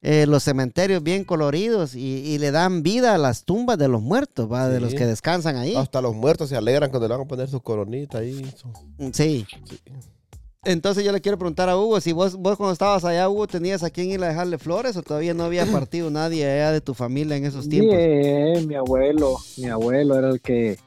Eh, 0.03 0.25
los 0.27 0.43
cementerios 0.43 1.01
bien 1.01 1.23
coloridos 1.23 1.95
y, 1.95 1.99
y 2.01 2.37
le 2.37 2.51
dan 2.51 2.83
vida 2.83 3.15
a 3.15 3.17
las 3.17 3.43
tumbas 3.45 3.79
de 3.79 3.87
los 3.87 4.01
muertos, 4.01 4.49
¿va? 4.51 4.69
De 4.69 4.77
Sí. 4.77 4.83
los 4.83 4.93
que 4.93 5.05
descansan 5.07 5.55
ahí. 5.57 5.75
Hasta 5.75 6.01
los 6.01 6.15
muertos 6.15 6.49
se 6.49 6.55
alegran 6.55 6.91
cuando 6.91 7.07
le 7.07 7.13
van 7.15 7.25
a 7.25 7.27
poner 7.27 7.49
su 7.49 7.59
coronita 7.61 8.19
ahí. 8.19 8.45
su- 8.55 8.71
Sí. 9.11 9.45
Entonces 10.63 11.03
yo 11.05 11.11
le 11.11 11.21
quiero 11.21 11.37
preguntar 11.37 11.69
a 11.69 11.77
Hugo, 11.77 11.99
si 12.01 12.11
vos, 12.11 12.35
vos 12.35 12.57
cuando 12.57 12.73
estabas 12.73 13.05
allá, 13.05 13.29
Hugo, 13.29 13.47
¿tenías 13.47 13.83
a 13.83 13.89
quién 13.89 14.11
ir 14.11 14.21
a 14.23 14.27
dejarle 14.27 14.57
flores 14.57 14.97
o 14.97 15.01
todavía 15.01 15.33
no 15.33 15.45
había 15.45 15.65
partido 15.89 16.09
nadie 16.11 16.45
allá 16.45 16.71
de 16.71 16.81
tu 16.81 16.93
familia 16.93 17.35
en 17.37 17.45
esos 17.45 17.67
tiempos? 17.67 17.95
Bien, 17.97 18.67
mi 18.67 18.75
abuelo, 18.75 19.37
mi 19.57 19.67
abuelo 19.69 20.17
era 20.17 20.29
el 20.29 20.41
que 20.41 20.77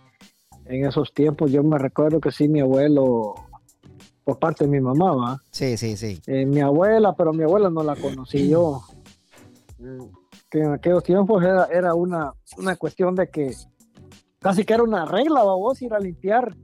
en 0.67 0.87
esos 0.87 1.13
tiempos 1.13 1.51
yo 1.51 1.63
me 1.65 1.79
recuerdo 1.79 2.21
que 2.21 2.31
sí, 2.31 2.47
mi 2.47 2.61
abuelo, 2.61 3.35
por 4.23 4.39
parte 4.39 4.65
de 4.65 4.71
mi 4.71 4.81
mamá, 4.81 5.13
¿va? 5.15 5.43
Sí, 5.51 5.77
sí, 5.77 5.97
sí. 5.97 6.21
Eh, 6.27 6.45
mi 6.47 6.61
abuela, 6.61 7.15
pero 7.17 7.33
mi 7.33 7.43
abuela 7.43 7.71
no 7.71 7.83
la 7.83 7.97
conocí 7.97 8.49
yo. 8.49 8.83
Que 10.51 10.61
en 10.61 10.73
aquellos 10.73 11.03
tiempos 11.03 11.43
era, 11.43 11.67
era 11.67 11.95
una, 11.95 12.33
una 12.59 12.77
cuestión 12.77 13.15
de 13.15 13.29
que 13.29 13.55
casi 14.41 14.65
que 14.65 14.75
era 14.75 14.83
una 14.83 15.05
regla, 15.05 15.43
¿va? 15.43 15.55
vos 15.55 15.81
ir 15.83 15.95
a 15.95 15.99
limpiar, 15.99 16.55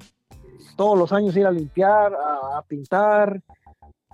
todos 0.76 0.98
los 0.98 1.12
años 1.12 1.36
ir 1.36 1.46
a 1.46 1.50
limpiar, 1.50 2.12
a, 2.14 2.58
a 2.58 2.62
pintar, 2.62 3.42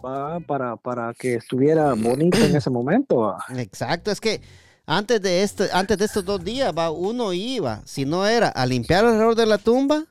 ¿va? 0.04 0.40
Para, 0.40 0.76
para 0.76 1.14
que 1.14 1.34
estuviera 1.34 1.94
bonito 1.94 2.38
en 2.38 2.54
ese 2.56 2.70
momento. 2.70 3.16
¿va? 3.18 3.38
Exacto, 3.56 4.10
es 4.10 4.20
que 4.20 4.40
antes 4.86 5.22
de 5.22 5.42
este, 5.42 5.68
antes 5.72 5.96
de 5.96 6.04
estos 6.04 6.24
dos 6.24 6.42
días, 6.44 6.72
va, 6.76 6.90
uno 6.90 7.32
iba, 7.32 7.80
si 7.84 8.04
no 8.04 8.26
era 8.26 8.48
a 8.48 8.66
limpiar 8.66 9.04
alrededor 9.04 9.36
de 9.36 9.46
la 9.46 9.58
tumba, 9.58 10.04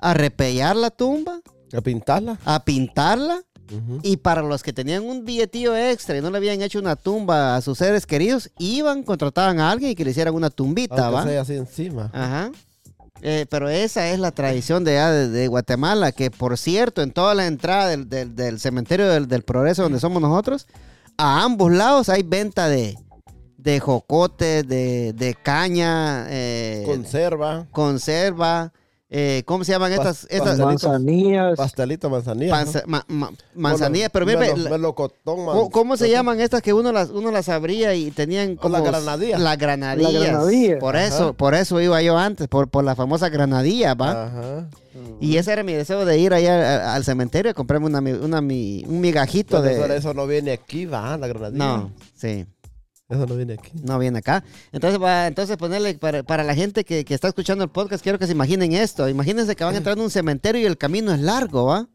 a 0.00 0.14
repellar 0.14 0.76
la 0.76 0.90
tumba, 0.90 1.40
A 1.72 1.80
pintarla. 1.80 2.38
a 2.44 2.64
pintarla, 2.64 3.42
Y 4.02 4.16
para 4.18 4.42
los 4.42 4.62
que 4.62 4.72
tenían 4.72 5.04
un 5.04 5.24
billetillo 5.24 5.76
extra 5.76 6.16
y 6.16 6.20
no 6.20 6.30
le 6.30 6.38
habían 6.38 6.62
hecho 6.62 6.78
una 6.78 6.96
tumba 6.96 7.56
a 7.56 7.60
sus 7.60 7.78
seres 7.78 8.06
queridos, 8.06 8.50
iban, 8.58 9.02
contrataban 9.02 9.60
a 9.60 9.70
alguien 9.70 9.90
y 9.92 9.94
que 9.94 10.04
le 10.04 10.10
hicieran 10.12 10.34
una 10.34 10.50
tumbita, 10.50 11.06
Aunque 11.06 11.14
¿va? 11.16 11.24
sea 11.24 11.40
así 11.42 11.54
encima. 11.54 12.10
Ajá. 12.12 12.50
Eh, 13.20 13.46
pero 13.50 13.68
esa 13.68 14.08
es 14.10 14.18
la 14.20 14.30
tradición 14.30 14.84
de, 14.84 14.92
de, 14.92 15.28
de 15.28 15.48
Guatemala, 15.48 16.12
que 16.12 16.30
por 16.30 16.56
cierto, 16.56 17.02
en 17.02 17.10
toda 17.10 17.34
la 17.34 17.46
entrada 17.46 17.88
del, 17.88 18.08
del- 18.08 18.36
del 18.36 18.60
cementerio 18.60 19.08
del, 19.08 19.26
del 19.26 19.42
Progreso 19.42 19.82
donde 19.82 19.98
somos 19.98 20.22
nosotros, 20.22 20.66
a 21.16 21.42
ambos 21.42 21.72
lados 21.72 22.08
hay 22.10 22.22
venta 22.22 22.68
de, 22.68 22.96
de 23.56 23.80
jocote, 23.80 24.62
de, 24.62 25.12
de 25.14 25.34
caña, 25.34 26.26
eh, 26.30 26.84
Conserva. 26.86 27.66
conserva, 27.72 28.72
eh, 29.10 29.42
¿cómo 29.46 29.64
se 29.64 29.72
llaman 29.72 29.92
estas? 29.92 30.24
Estas 30.24 30.58
Pastelitos. 30.58 30.82
Manzanillas. 30.84 31.56
Pastelito, 31.56 32.10
manzanilla. 32.10 32.52
panza- 32.52 32.82
ma- 32.86 33.04
ma- 33.08 33.30
manzanillas, 33.54 34.10
pero 34.12 34.26
mira, 34.26 34.40
mire, 34.40 34.56
la- 34.56 34.70
melocotón, 34.70 35.46
man- 35.46 35.56
¿Cómo, 35.56 35.70
cómo 35.70 35.96
se 35.96 36.10
llaman 36.10 36.40
estas 36.40 36.60
que 36.60 36.72
uno 36.74 36.92
las 36.92 37.08
uno 37.10 37.30
las 37.30 37.48
abría 37.48 37.94
y 37.94 38.10
tenían 38.10 38.56
como 38.56 38.76
las 38.78 38.84
granadillas. 38.86 39.40
Las 39.40 39.56
granadillas. 39.56 40.12
Las 40.12 40.22
granadillas. 40.22 40.78
Por 40.78 40.96
Ajá. 40.96 41.06
eso, 41.06 41.32
por 41.32 41.54
eso 41.54 41.80
iba 41.80 42.02
yo 42.02 42.18
antes, 42.18 42.48
por, 42.48 42.68
por 42.68 42.84
la 42.84 42.94
famosa 42.94 43.28
granadilla, 43.30 43.94
¿va? 43.94 44.24
Ajá. 44.26 44.68
Y 45.20 45.36
ese 45.36 45.52
era 45.52 45.62
mi 45.62 45.72
deseo 45.72 46.04
de 46.04 46.18
ir 46.18 46.34
allá 46.34 46.90
a- 46.90 46.94
al 46.94 47.04
cementerio 47.04 47.50
y 47.50 47.54
comprarme 47.54 47.86
una, 47.86 48.00
mi- 48.00 48.12
una, 48.12 48.40
un 48.40 49.00
migajito 49.00 49.62
de. 49.62 49.96
eso 49.96 50.12
no 50.12 50.26
viene 50.26 50.52
aquí, 50.52 50.84
va, 50.86 51.16
la 51.16 51.28
granadilla. 51.28 51.64
No, 51.64 51.92
sí, 52.14 52.44
Eso 53.08 53.26
no 53.26 53.36
viene 53.36 53.54
aquí. 53.54 53.70
no 53.82 53.98
viene 53.98 54.18
acá. 54.18 54.44
Entonces, 54.70 55.00
va, 55.00 55.26
entonces 55.26 55.56
ponerle 55.56 55.94
para, 55.94 56.22
para 56.22 56.44
la 56.44 56.54
gente 56.54 56.84
que, 56.84 57.04
que 57.04 57.14
está 57.14 57.28
escuchando 57.28 57.64
el 57.64 57.70
podcast, 57.70 58.02
quiero 58.02 58.18
que 58.18 58.26
se 58.26 58.32
imaginen 58.32 58.72
esto. 58.72 59.08
Imagínense 59.08 59.56
que 59.56 59.64
van 59.64 59.74
entrando 59.74 60.02
a 60.02 60.04
un 60.04 60.10
cementerio 60.10 60.60
y 60.60 60.66
el 60.66 60.76
camino 60.76 61.12
es 61.12 61.20
largo, 61.20 61.64
¿va? 61.66 61.88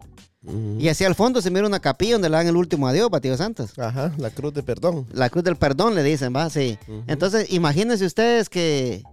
Y 0.78 0.89
hacia 0.89 1.08
el 1.08 1.15
fondo 1.15 1.41
se 1.41 1.49
mira 1.49 1.65
una 1.65 1.80
capilla 1.80 2.13
donde 2.13 2.30
le 2.30 2.36
dan 2.36 2.47
el 2.47 2.58
último 2.58 2.88
adiós, 2.88 3.10
Tío 3.21 3.38
Santos. 3.38 3.80
Ajá, 3.80 4.12
la 4.17 4.30
cruz 4.30 4.54
de 4.54 4.62
perdón. 4.62 5.08
La 5.13 5.30
cruz 5.30 5.43
del 5.45 5.56
perdón 5.56 5.95
le 5.95 6.04
dicen, 6.04 6.36
va, 6.36 6.49
sí. 6.49 6.78
Entonces, 7.08 7.54
imagínense 7.54 8.06
ustedes 8.06 8.49
que, 8.49 9.04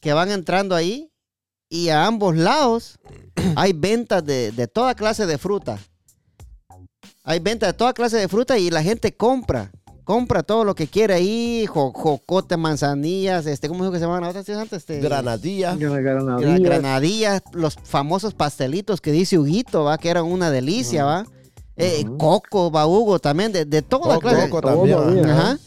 que 0.00 0.12
van 0.12 0.32
entrando 0.32 0.74
ahí 0.74 1.08
y 1.68 1.90
a 1.90 2.06
ambos 2.06 2.34
lados 2.36 2.98
hay 3.56 3.72
ventas 3.72 4.24
de, 4.24 4.50
de 4.50 4.66
toda 4.66 4.96
clase 4.96 5.26
de 5.26 5.38
fruta. 5.38 5.78
Hay 7.22 7.38
ventas 7.38 7.68
de 7.68 7.74
toda 7.74 7.92
clase 7.92 8.16
de 8.16 8.26
fruta 8.26 8.58
y 8.58 8.68
la 8.70 8.82
gente 8.82 9.14
compra. 9.16 9.70
Compra 10.04 10.42
todo 10.42 10.64
lo 10.64 10.74
que 10.74 10.88
quiere 10.88 11.14
ahí, 11.14 11.64
jo- 11.66 11.92
jocote, 11.92 12.56
manzanillas, 12.56 13.46
este, 13.46 13.68
¿cómo 13.68 13.84
dijo 13.84 13.92
que 13.92 13.98
se 13.98 14.04
llamaban 14.04 14.24
las 14.24 14.34
otras 14.36 14.58
antes? 14.58 14.78
Este, 14.78 14.98
Granadilla. 14.98 15.74
gra- 15.76 16.02
Granadillas. 16.02 16.60
granadillas, 16.60 17.42
los 17.52 17.76
famosos 17.84 18.34
pastelitos 18.34 19.00
que 19.00 19.12
dice 19.12 19.38
Huguito, 19.38 19.84
va, 19.84 19.98
que 19.98 20.08
eran 20.10 20.24
una 20.24 20.50
delicia, 20.50 21.04
va. 21.04 21.24
Eh, 21.76 22.04
coco, 22.18 22.70
va, 22.70 22.86
Hugo, 22.86 23.18
también, 23.20 23.52
de, 23.52 23.64
de 23.64 23.80
toda 23.82 24.16
Coco, 24.16 24.20
clase. 24.28 24.50
coco 24.50 24.60
Todo 24.62 24.76
también. 24.86 25.14
bien. 25.14 25.30
ajá. 25.30 25.58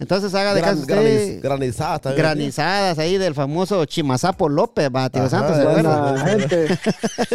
Entonces 0.00 0.34
haga 0.34 0.54
de 0.54 0.60
Gran- 0.62 0.74
caso 0.74 0.86
graniz- 0.88 1.20
usted 1.36 1.42
granizadas 1.42 2.00
también. 2.00 2.22
granizadas 2.24 2.98
ahí 2.98 3.18
del 3.18 3.34
famoso 3.34 3.84
Chimazapo 3.84 4.48
López, 4.48 4.90
va, 4.94 5.08
tío 5.10 5.22
Ajá, 5.22 5.30
Santos, 5.30 5.56
¿se 5.56 5.62
acuerda? 5.62 6.26
Gente. 6.26 6.78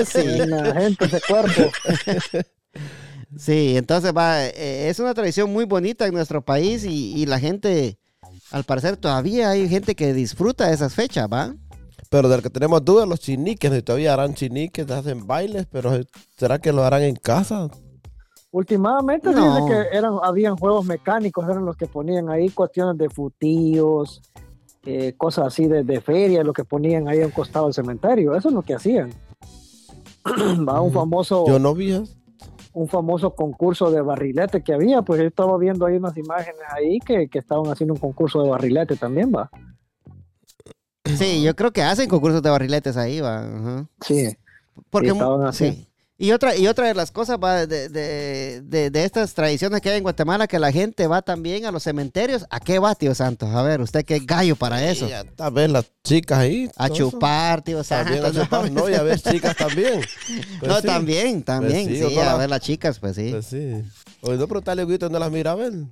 Sí. 0.05 0.73
Gente 0.73 1.05
ese 1.05 1.21
cuerpo. 1.21 1.71
Sí, 3.37 3.77
entonces 3.77 4.13
va, 4.15 4.45
eh, 4.45 4.89
es 4.89 4.99
una 4.99 5.13
tradición 5.13 5.51
muy 5.51 5.65
bonita 5.65 6.05
en 6.07 6.13
nuestro 6.13 6.41
país 6.43 6.83
y, 6.83 7.13
y 7.15 7.25
la 7.25 7.39
gente, 7.39 7.97
al 8.51 8.63
parecer 8.63 8.97
todavía 8.97 9.49
hay 9.51 9.67
gente 9.69 9.95
que 9.95 10.13
disfruta 10.13 10.67
de 10.67 10.73
esas 10.73 10.93
fechas, 10.93 11.27
¿va? 11.31 11.53
Pero 12.09 12.29
del 12.29 12.41
que 12.41 12.49
tenemos 12.49 12.83
dudas, 12.85 13.07
los 13.07 13.19
chiniques, 13.19 13.71
si 13.71 13.81
todavía 13.81 14.13
harán 14.13 14.33
chiniques, 14.33 14.89
hacen 14.89 15.27
bailes, 15.27 15.65
pero 15.69 15.91
¿será 16.37 16.59
que 16.59 16.71
lo 16.71 16.83
harán 16.83 17.01
en 17.03 17.15
casa? 17.15 17.69
Últimamente 18.51 19.29
No. 19.31 19.53
dice 19.55 19.65
que 19.67 19.97
eran, 19.97 20.13
habían 20.23 20.55
juegos 20.55 20.85
mecánicos, 20.85 21.43
eran 21.49 21.65
los 21.65 21.75
que 21.75 21.85
ponían 21.85 22.29
ahí 22.29 22.49
cuestiones 22.49 22.97
de 22.97 23.09
futillos, 23.09 24.21
eh, 24.85 25.13
cosas 25.17 25.47
así 25.47 25.67
de, 25.67 25.83
de 25.83 25.99
feria, 25.99 26.43
lo 26.43 26.53
que 26.53 26.63
ponían 26.63 27.09
ahí 27.09 27.21
a 27.21 27.25
un 27.25 27.31
costado 27.31 27.65
del 27.65 27.73
cementerio. 27.73 28.35
Eso 28.35 28.47
es 28.47 28.53
lo 28.53 28.61
que 28.61 28.73
hacían. 28.73 29.11
Va 30.67 30.79
un 30.79 30.93
famoso, 30.93 31.45
Yo 31.45 31.59
no 31.59 31.73
vi 31.75 31.91
eso. 31.91 32.07
Un 32.77 32.87
famoso 32.87 33.33
concurso 33.33 33.89
de 33.89 34.01
barrilete 34.01 34.61
que 34.61 34.71
había, 34.71 35.01
pues 35.01 35.19
yo 35.19 35.25
estaba 35.25 35.57
viendo 35.57 35.85
ahí 35.87 35.97
unas 35.97 36.15
imágenes 36.15 36.61
ahí 36.69 36.99
que, 36.99 37.27
que 37.27 37.39
estaban 37.39 37.65
haciendo 37.71 37.95
un 37.95 37.99
concurso 37.99 38.43
de 38.43 38.49
barrilete 38.49 38.95
también, 38.95 39.31
va. 39.35 39.49
Sí, 41.03 41.41
yo 41.41 41.55
creo 41.55 41.71
que 41.71 41.81
hacen 41.81 42.07
concursos 42.07 42.43
de 42.43 42.51
barriletes 42.51 42.95
ahí, 42.95 43.19
va. 43.19 43.87
Sí. 44.01 44.37
Porque 44.91 45.11
Sí, 45.53 45.87
Y 46.19 46.31
otra, 46.31 46.55
y 46.55 46.65
otra 46.67 46.87
de 46.87 46.95
las 46.95 47.11
cosas 47.11 47.37
va, 47.37 47.67
de, 47.67 47.89
de, 47.89 48.61
de- 48.63 48.89
de 48.89 49.03
estas 49.03 49.35
tradiciones 49.35 49.81
que 49.81 49.91
hay 49.91 49.97
en 49.97 50.03
Guatemala, 50.03 50.47
que 50.47 50.57
la 50.57 50.71
gente 50.71 51.05
va 51.05 51.21
también 51.21 51.65
a 51.65 51.71
los 51.71 51.83
cementerios. 51.83 52.45
¿A 52.49 52.59
qué 52.59 52.79
va, 52.79 52.95
tío 52.95 53.13
Santos? 53.13 53.49
A 53.53 53.61
ver, 53.61 53.81
usted 53.81 54.03
qué 54.03 54.19
gallo 54.19 54.55
para 54.55 54.83
eso. 54.89 55.07
Ya 55.07 55.23
tal 55.23 55.53
vez 55.53 55.69
las 55.69 55.85
chicas 56.03 56.39
ahí. 56.39 56.71
A 56.75 56.89
chupar, 56.89 57.61
tío 57.61 57.83
También 57.83 58.23
a 58.25 58.33
Santos. 58.33 58.43
chupar. 58.45 58.71
No, 58.77 58.89
y 58.89 58.95
a 58.95 59.03
ver 59.03 59.19
chicas 59.21 59.55
también. 59.55 60.01
Pues 60.59 60.71
no, 60.71 60.81
sí. 60.81 60.87
también, 60.87 61.43
también. 61.43 61.85
Pues 61.87 61.99
sí, 61.99 62.03
sí, 62.09 62.15
no 62.15 62.21
a 62.21 62.25
la- 62.25 62.37
ver 62.37 62.49
las 62.49 62.61
chicas, 62.61 62.97
pues 62.99 63.15
sí. 63.15 63.29
Pues 63.31 63.45
sí. 63.45 63.83
Oye, 64.21 64.37
no 64.37 64.47
a 64.81 64.85
Huguito 64.85 65.05
dónde 65.05 65.19
las 65.19 65.31
miraba 65.31 65.65
él. 65.65 65.85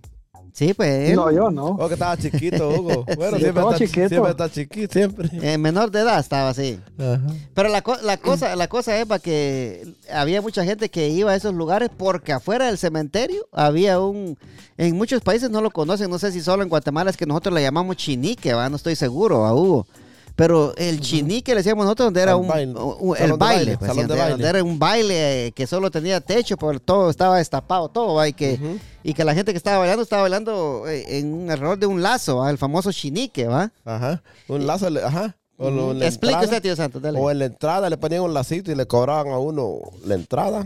Sí, 0.53 0.73
pues. 0.73 1.13
No, 1.15 1.29
yo 1.31 1.49
no. 1.51 1.65
O 1.67 1.87
que 1.87 1.95
estaba 1.95 2.15
chiquito, 2.17 2.69
Hugo. 2.69 3.05
Bueno, 3.17 3.37
Sí, 3.37 3.43
siempre, 3.43 3.47
estaba 3.49 3.71
está, 3.73 3.85
chiquito. 3.85 4.07
siempre 4.09 4.31
está 4.31 4.49
chiquito, 4.49 4.93
siempre. 4.93 5.29
En 5.53 5.61
menor 5.61 5.91
de 5.91 5.99
edad 5.99 6.19
estaba 6.19 6.49
así. 6.49 6.79
Ajá. 6.97 7.21
Pero 7.53 7.69
la, 7.69 7.81
co- 7.81 7.97
la 8.03 8.17
cosa, 8.17 8.55
la 8.55 8.67
cosa 8.67 8.97
es 8.99 9.05
para 9.05 9.19
que 9.19 9.85
había 10.11 10.41
mucha 10.41 10.63
gente 10.63 10.89
que 10.89 11.09
iba 11.09 11.31
a 11.31 11.35
esos 11.35 11.53
lugares 11.53 11.89
porque 11.97 12.31
afuera 12.31 12.67
del 12.67 12.77
cementerio 12.77 13.47
había 13.51 13.99
un... 13.99 14.37
En 14.77 14.95
muchos 14.95 15.21
países 15.21 15.49
no 15.49 15.61
lo 15.61 15.71
conocen, 15.71 16.09
no 16.09 16.19
sé 16.19 16.31
si 16.31 16.41
solo 16.41 16.63
en 16.63 16.69
Guatemala 16.69 17.09
es 17.09 17.17
que 17.17 17.25
nosotros 17.25 17.53
le 17.53 17.61
llamamos 17.61 17.97
chinique, 17.97 18.53
¿va? 18.53 18.69
no 18.69 18.75
estoy 18.77 18.95
seguro, 18.95 19.45
a 19.45 19.53
Hugo. 19.53 19.87
Pero 20.35 20.73
el 20.77 20.99
chinique 20.99 21.51
le 21.53 21.57
decíamos 21.57 21.85
nosotros 21.85 22.07
donde 22.07 22.21
era 22.21 22.35
un, 22.35 22.47
baile. 22.47 22.73
un- 22.77 23.15
el 23.15 23.21
Salón 23.23 23.39
de 23.39 23.45
baile, 23.45 23.55
baile, 23.65 23.77
pues, 23.77 23.95
donde 23.95 24.15
baile. 24.17 24.47
era 24.47 24.63
un 24.63 24.77
baile 24.79 25.47
eh, 25.47 25.51
que 25.53 25.65
solo 25.67 25.89
tenía 25.91 26.19
techo, 26.21 26.57
porque 26.57 26.79
todo 26.79 27.09
estaba 27.09 27.37
destapado, 27.37 27.89
todo, 27.89 28.15
¿va? 28.15 28.27
y 28.27 28.33
que 28.33 28.59
y 29.03 29.13
que 29.13 29.23
la 29.23 29.33
gente 29.33 29.51
que 29.53 29.57
estaba 29.57 29.77
bailando 29.77 30.03
estaba 30.03 30.23
bailando 30.23 30.83
eh, 30.87 31.19
en 31.19 31.33
un 31.33 31.49
error 31.51 31.77
de 31.77 31.85
un 31.85 32.01
lazo, 32.01 32.37
¿va? 32.37 32.49
el 32.49 32.57
famoso 32.57 32.91
chinique, 32.91 33.47
¿va? 33.47 33.71
Ajá. 33.85 34.21
Un 34.47 34.67
lazo, 34.67 34.87
ajá. 35.03 35.35
O 35.57 35.69
lo- 35.69 35.91
en 35.91 35.99
la 35.99 36.07
Explique 36.07 36.33
entrada, 36.33 36.45
usted, 36.57 36.61
tío 36.63 36.75
Santos, 36.75 37.01
dale. 37.01 37.17
O 37.17 37.31
en 37.31 37.39
la 37.39 37.45
entrada 37.45 37.89
le 37.89 37.95
ponían 37.97 38.21
un 38.23 38.33
lacito 38.33 38.71
y 38.71 38.75
le 38.75 38.85
cobraban 38.87 39.31
a 39.31 39.37
uno 39.39 39.79
la 40.05 40.15
entrada. 40.15 40.65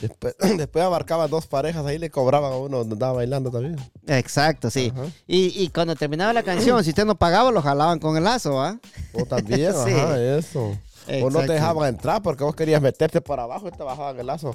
Después, 0.00 0.34
después 0.56 0.84
abarcaban 0.84 1.30
dos 1.30 1.46
parejas, 1.46 1.84
ahí 1.86 1.98
le 1.98 2.10
cobraban 2.10 2.52
a 2.52 2.56
uno 2.56 2.78
donde 2.78 2.94
andaba 2.94 3.12
bailando 3.14 3.50
también. 3.50 3.76
Exacto, 4.06 4.70
sí. 4.70 4.92
Y, 5.26 5.62
y 5.62 5.68
cuando 5.68 5.94
terminaba 5.96 6.32
la 6.32 6.42
canción, 6.42 6.82
si 6.84 6.90
usted 6.90 7.04
no 7.04 7.16
pagaba, 7.16 7.50
lo 7.50 7.60
jalaban 7.62 7.98
con 7.98 8.16
el 8.16 8.24
lazo, 8.24 8.54
¿va? 8.54 8.78
O 9.12 9.24
también, 9.24 9.72
Sí. 9.84 9.92
ajá, 9.92 10.20
eso. 10.38 10.76
O 11.22 11.30
no 11.30 11.40
te 11.40 11.52
dejaban 11.52 11.88
entrar 11.88 12.22
porque 12.22 12.44
vos 12.44 12.54
querías 12.54 12.80
meterte 12.80 13.20
por 13.20 13.40
abajo 13.40 13.66
y 13.68 13.70
te 13.72 13.82
bajaban 13.82 14.18
el 14.20 14.26
lazo. 14.26 14.54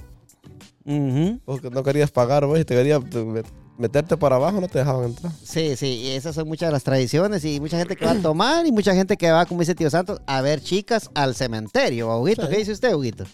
Ujú. 0.86 1.40
Porque 1.46 1.70
no 1.70 1.84
querías 1.84 2.12
pagar, 2.12 2.46
vos, 2.46 2.60
y 2.60 2.66
te 2.66 2.76
querías 2.76 3.02
te- 3.10 3.24
met- 3.26 3.46
meterte 3.78 4.16
por 4.16 4.32
abajo, 4.32 4.62
no 4.62 4.68
te 4.68 4.80
dejaban 4.80 5.06
entrar. 5.06 5.32
Sí, 5.44 5.76
sí, 5.76 5.88
y 5.88 6.12
esas 6.12 6.36
son 6.36 6.48
muchas 6.48 6.70
de 6.70 6.74
las 6.74 6.84
tradiciones 6.84 7.44
y 7.44 7.60
mucha 7.60 7.78
gente 7.78 7.96
que 7.96 8.06
va 8.06 8.12
a 8.12 8.22
tomar 8.22 8.66
y 8.66 8.72
mucha 8.72 8.94
gente 8.94 9.18
que 9.18 9.32
va, 9.32 9.46
como 9.46 9.62
dice 9.62 9.76
Tío 9.76 9.90
Santos, 9.90 10.22
a 10.28 10.42
ver 10.42 10.62
chicas 10.62 11.10
al 11.16 11.36
cementerio. 11.36 12.16
Huguito, 12.18 12.44
Sí. 12.44 12.50
¿qué 12.50 12.58
dice 12.60 12.72
usted, 12.72 12.94
Huguito? 12.94 13.26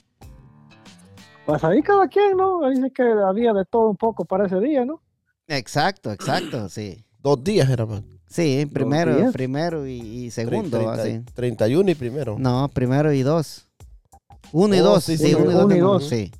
Pues 1.45 1.63
ahí 1.63 1.81
cada 1.81 2.07
quien, 2.07 2.37
¿no? 2.37 2.65
Ahí 2.65 2.75
Dice 2.75 2.91
que 2.91 3.03
había 3.03 3.53
de 3.53 3.65
todo 3.65 3.89
un 3.89 3.97
poco 3.97 4.25
para 4.25 4.45
ese 4.45 4.59
día, 4.59 4.85
¿no? 4.85 5.01
Exacto, 5.47 6.11
exacto, 6.11 6.69
sí. 6.69 7.03
Dos 7.19 7.43
días 7.43 7.69
era 7.69 7.85
más. 7.85 8.01
Sí, 8.27 8.65
primero, 8.71 9.29
primero 9.33 9.85
y, 9.85 9.99
y 9.99 10.31
segundo, 10.31 10.77
Treinta- 10.79 11.01
así. 11.01 11.19
31 11.33 11.91
y 11.91 11.95
primero. 11.95 12.37
No, 12.39 12.69
primero 12.73 13.11
y 13.11 13.23
dos. 13.23 13.67
Uno 14.53 14.73
y 14.75 14.79
Oh, 14.79 14.83
dos, 14.83 15.03
sí, 15.03 15.17
sí, 15.17 15.27
sí, 15.27 15.33
uno 15.35 15.51
y 15.51 15.53
uno 15.53 15.61
dos. 15.63 15.71
y 15.71 15.75
de- 15.75 15.79
dos. 15.81 16.09
Sí. 16.09 16.31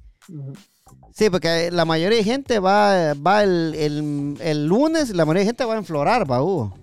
Sí, 1.13 1.29
porque 1.29 1.69
la 1.71 1.83
mayoría 1.83 2.17
de 2.19 2.23
gente 2.23 2.59
va, 2.59 3.13
va 3.15 3.43
el, 3.43 3.75
el- 3.75 4.37
el 4.41 4.65
lunes, 4.65 5.09
la 5.13 5.25
mayoría 5.25 5.41
de 5.41 5.47
gente 5.47 5.65
va 5.65 5.73
a 5.73 5.77
enflorar, 5.77 6.29
va, 6.31 6.41
Hugo. 6.41 6.73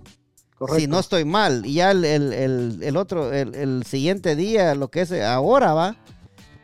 Correcto. 0.59 0.81
Si 0.81 0.87
no 0.87 0.99
estoy 1.01 1.25
mal. 1.25 1.65
Y 1.65 1.75
ya 1.75 1.91
el, 1.93 2.05
el- 2.05 2.33
el- 2.35 2.79
el 2.83 2.97
otro, 2.99 3.33
el, 3.33 3.55
el 3.55 3.85
siguiente 3.85 4.37
día, 4.37 4.75
lo 4.75 4.89
que 4.89 5.01
es 5.01 5.13
ahora, 5.13 5.73
va, 5.73 5.97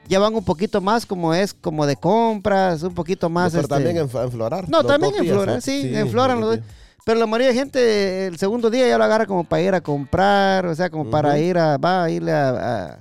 ya 0.08 0.18
van 0.18 0.34
un 0.34 0.44
poquito 0.44 0.80
más 0.80 1.06
como 1.06 1.34
es, 1.34 1.54
como 1.54 1.86
de 1.86 1.96
compras, 1.96 2.82
un 2.82 2.94
poquito 2.94 3.28
más. 3.30 3.52
Pero 3.52 3.62
este, 3.62 3.74
también 3.74 3.96
en, 3.96 4.02
en 4.02 4.30
florar. 4.30 4.68
No, 4.68 4.84
también 4.84 5.12
días, 5.14 5.26
florar, 5.34 5.54
¿no? 5.56 5.60
sí, 5.60 5.90
en 5.94 6.08
floran 6.08 6.40
los 6.40 6.56
dos. 6.56 6.66
Pero 7.04 7.20
la 7.20 7.26
mayoría 7.26 7.48
de 7.48 7.54
gente 7.54 8.26
el 8.28 8.38
segundo 8.38 8.70
día 8.70 8.88
ya 8.88 8.96
lo 8.96 9.04
agarra 9.04 9.26
como 9.26 9.44
para 9.44 9.60
ir 9.62 9.74
a 9.74 9.80
comprar, 9.82 10.64
o 10.66 10.74
sea, 10.74 10.88
como 10.88 11.10
para 11.10 11.38
ir 11.38 11.58
a, 11.58 11.76
va 11.76 12.04
a 12.04 12.10
irle 12.10 12.32
a, 12.32 12.48
a- 12.48 12.98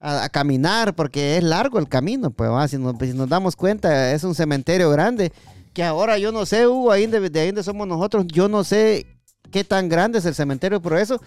a- 0.00 0.24
a 0.24 0.28
caminar, 0.28 0.94
porque 0.94 1.38
es 1.38 1.42
largo 1.44 1.78
el 1.78 1.88
camino, 1.88 2.30
pues 2.30 2.50
va, 2.50 2.68
si 2.68 2.76
nos, 2.76 2.94
si 3.00 3.14
nos 3.14 3.28
damos 3.28 3.56
cuenta, 3.56 4.12
es 4.12 4.22
un 4.22 4.34
cementerio 4.34 4.90
grande, 4.90 5.32
que 5.72 5.82
ahora 5.82 6.18
yo 6.18 6.30
no 6.30 6.44
sé, 6.44 6.66
Hugo, 6.68 6.92
ahí 6.92 7.06
de, 7.06 7.30
de 7.30 7.40
ahí 7.40 7.46
donde 7.48 7.62
somos 7.62 7.88
nosotros, 7.88 8.26
yo 8.28 8.48
no 8.48 8.64
sé 8.64 9.06
qué 9.50 9.64
tan 9.64 9.88
grande 9.88 10.18
es 10.18 10.26
el 10.26 10.34
cementerio, 10.34 10.80
por 10.82 10.98
eso, 10.98 11.20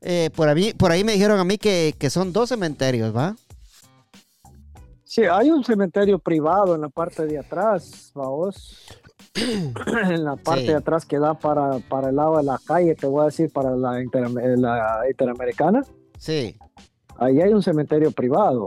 eh, 0.00 0.28
por, 0.34 0.48
ahí, 0.48 0.74
por 0.74 0.90
ahí 0.90 1.04
me 1.04 1.12
dijeron 1.12 1.38
a 1.38 1.44
mí 1.44 1.56
que, 1.56 1.94
que 1.98 2.10
son 2.10 2.32
dos 2.32 2.48
cementerios, 2.48 3.14
¿va? 3.16 3.36
Sí, 5.10 5.22
hay 5.24 5.50
un 5.50 5.64
cementerio 5.64 6.20
privado 6.20 6.76
en 6.76 6.82
la 6.82 6.88
parte 6.88 7.26
de 7.26 7.36
atrás, 7.36 8.12
vamos. 8.14 8.86
en 9.34 10.24
la 10.24 10.36
parte 10.36 10.60
Sí. 10.60 10.66
de 10.68 10.74
atrás 10.76 11.04
que 11.04 11.18
da 11.18 11.34
para, 11.34 11.80
para 11.88 12.10
el 12.10 12.14
lado 12.14 12.36
de 12.36 12.44
la 12.44 12.60
calle, 12.64 12.94
te 12.94 13.08
voy 13.08 13.22
a 13.22 13.24
decir, 13.24 13.50
para 13.52 13.72
la, 13.74 14.00
eh, 14.00 14.06
la 14.56 15.00
interamericana. 15.10 15.82
Sí, 16.16 16.54
Ahí 17.18 17.40
hay 17.40 17.52
un 17.52 17.60
cementerio 17.60 18.12
privado. 18.12 18.66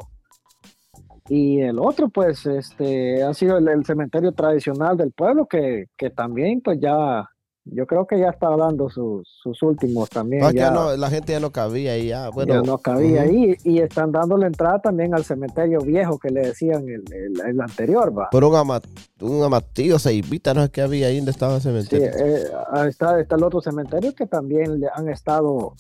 Y 1.30 1.62
el 1.62 1.80
otro, 1.80 2.10
pues, 2.10 2.46
este, 2.46 3.24
ha 3.24 3.34
sido 3.34 3.58
el, 3.58 3.70
el 3.70 3.86
cementerio 3.86 4.34
tradicional 4.34 4.98
del 4.98 5.14
pueblo, 5.14 5.46
que, 5.46 5.86
que 5.96 6.10
también, 6.10 6.60
pues, 6.60 6.78
ya, 6.82 7.26
yo 7.66 7.88
creo 7.88 8.06
que 8.06 8.20
ya 8.20 8.30
está 8.30 8.50
dando 8.58 8.90
sus, 8.90 9.28
sus 9.42 9.62
últimos 9.64 10.10
también. 10.10 10.42
No, 10.42 10.52
ya, 10.52 10.64
ya 10.64 10.72
no, 10.72 10.98
la 10.98 11.10
gente 11.10 11.32
ya 11.32 11.40
no 11.40 11.52
cabía 11.52 11.98
y 11.98 12.08
ya. 12.10 12.30
Bueno, 12.30 12.56
ya 12.56 12.62
no 12.62 12.78
cabía 12.78 13.22
ujú. 13.24 13.32
ahí. 13.32 13.56
Y 13.64 13.80
están 13.80 14.12
dando 14.12 14.38
la 14.38 14.48
entrada 14.48 14.80
también 14.80 15.14
al 15.16 15.24
cementerio 15.24 15.80
viejo 15.80 16.20
que 16.20 16.30
le 16.30 16.42
decían 16.42 16.84
el, 16.90 17.04
el, 17.14 17.40
el 17.48 17.62
anterior, 17.62 18.18
va. 18.18 18.30
Por 18.30 18.44
un, 18.44 18.56
ama, 18.56 18.82
un 19.22 19.44
amatillo 19.44 19.98
ceibita, 19.98 20.54
no 20.54 20.64
es 20.64 20.70
que 20.72 20.82
había 20.82 21.08
ahí 21.08 21.18
donde 21.18 21.32
estaba 21.32 21.56
el 21.56 21.62
Sí, 21.62 21.70
cementerio. 21.70 22.08
eh, 22.08 22.44
ahí 22.72 22.90
está, 22.90 23.20
está 23.20 23.36
el 23.36 23.44
otro 23.44 23.62
cementerio 23.62 24.14
que 24.14 24.26
también 24.28 24.80
le 24.80 24.88
han 24.94 25.08
estado 25.10 25.74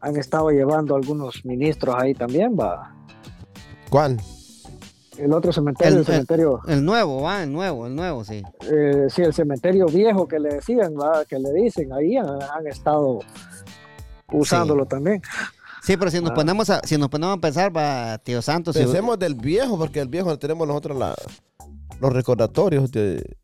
han 0.00 0.16
estado 0.18 0.50
llevando 0.50 0.96
algunos 0.96 1.46
ministros 1.46 1.94
ahí 1.98 2.12
también, 2.12 2.54
va. 2.60 2.94
¿Cuál? 3.88 4.18
El 5.18 5.32
otro 5.32 5.52
cementerio, 5.52 5.92
El- 5.92 5.98
el, 6.00 6.04
cementerio, 6.06 6.60
el 6.66 6.84
nuevo, 6.84 7.22
va, 7.22 7.42
el 7.44 7.52
nuevo, 7.52 7.86
el 7.86 7.94
nuevo, 7.94 8.24
sí. 8.24 8.42
eh, 8.70 9.06
sí, 9.08 9.22
el 9.22 9.32
cementerio 9.32 9.86
viejo 9.86 10.26
que 10.26 10.38
le 10.40 10.54
decían, 10.54 10.94
va, 10.94 11.24
que 11.24 11.38
le 11.38 11.52
dicen, 11.52 11.92
ahí 11.92 12.16
han, 12.16 12.26
han 12.42 12.66
estado 12.66 13.20
usándolo 14.32 14.86
también. 14.86 15.22
Sí, 15.82 15.96
pero 15.96 16.10
si 16.10 16.20
nos 16.20 16.30
Ah. 16.30 16.34
ponemos 16.34 16.70
a, 16.70 16.80
si 16.84 16.96
nos 16.96 17.08
ponemos 17.08 17.36
a 17.36 17.40
pensar, 17.40 17.76
va, 17.76 18.18
tío 18.18 18.40
Santos, 18.42 18.74
si- 18.74 18.82
Pensemos 18.82 19.18
del 19.18 19.34
viejo, 19.34 19.78
porque 19.78 20.00
el 20.00 20.08
viejo 20.08 20.36
tenemos 20.38 20.66
nosotros 20.66 20.98
la, 20.98 21.14
los 22.00 22.12
recordatorios 22.12 22.90
de... 22.90 23.36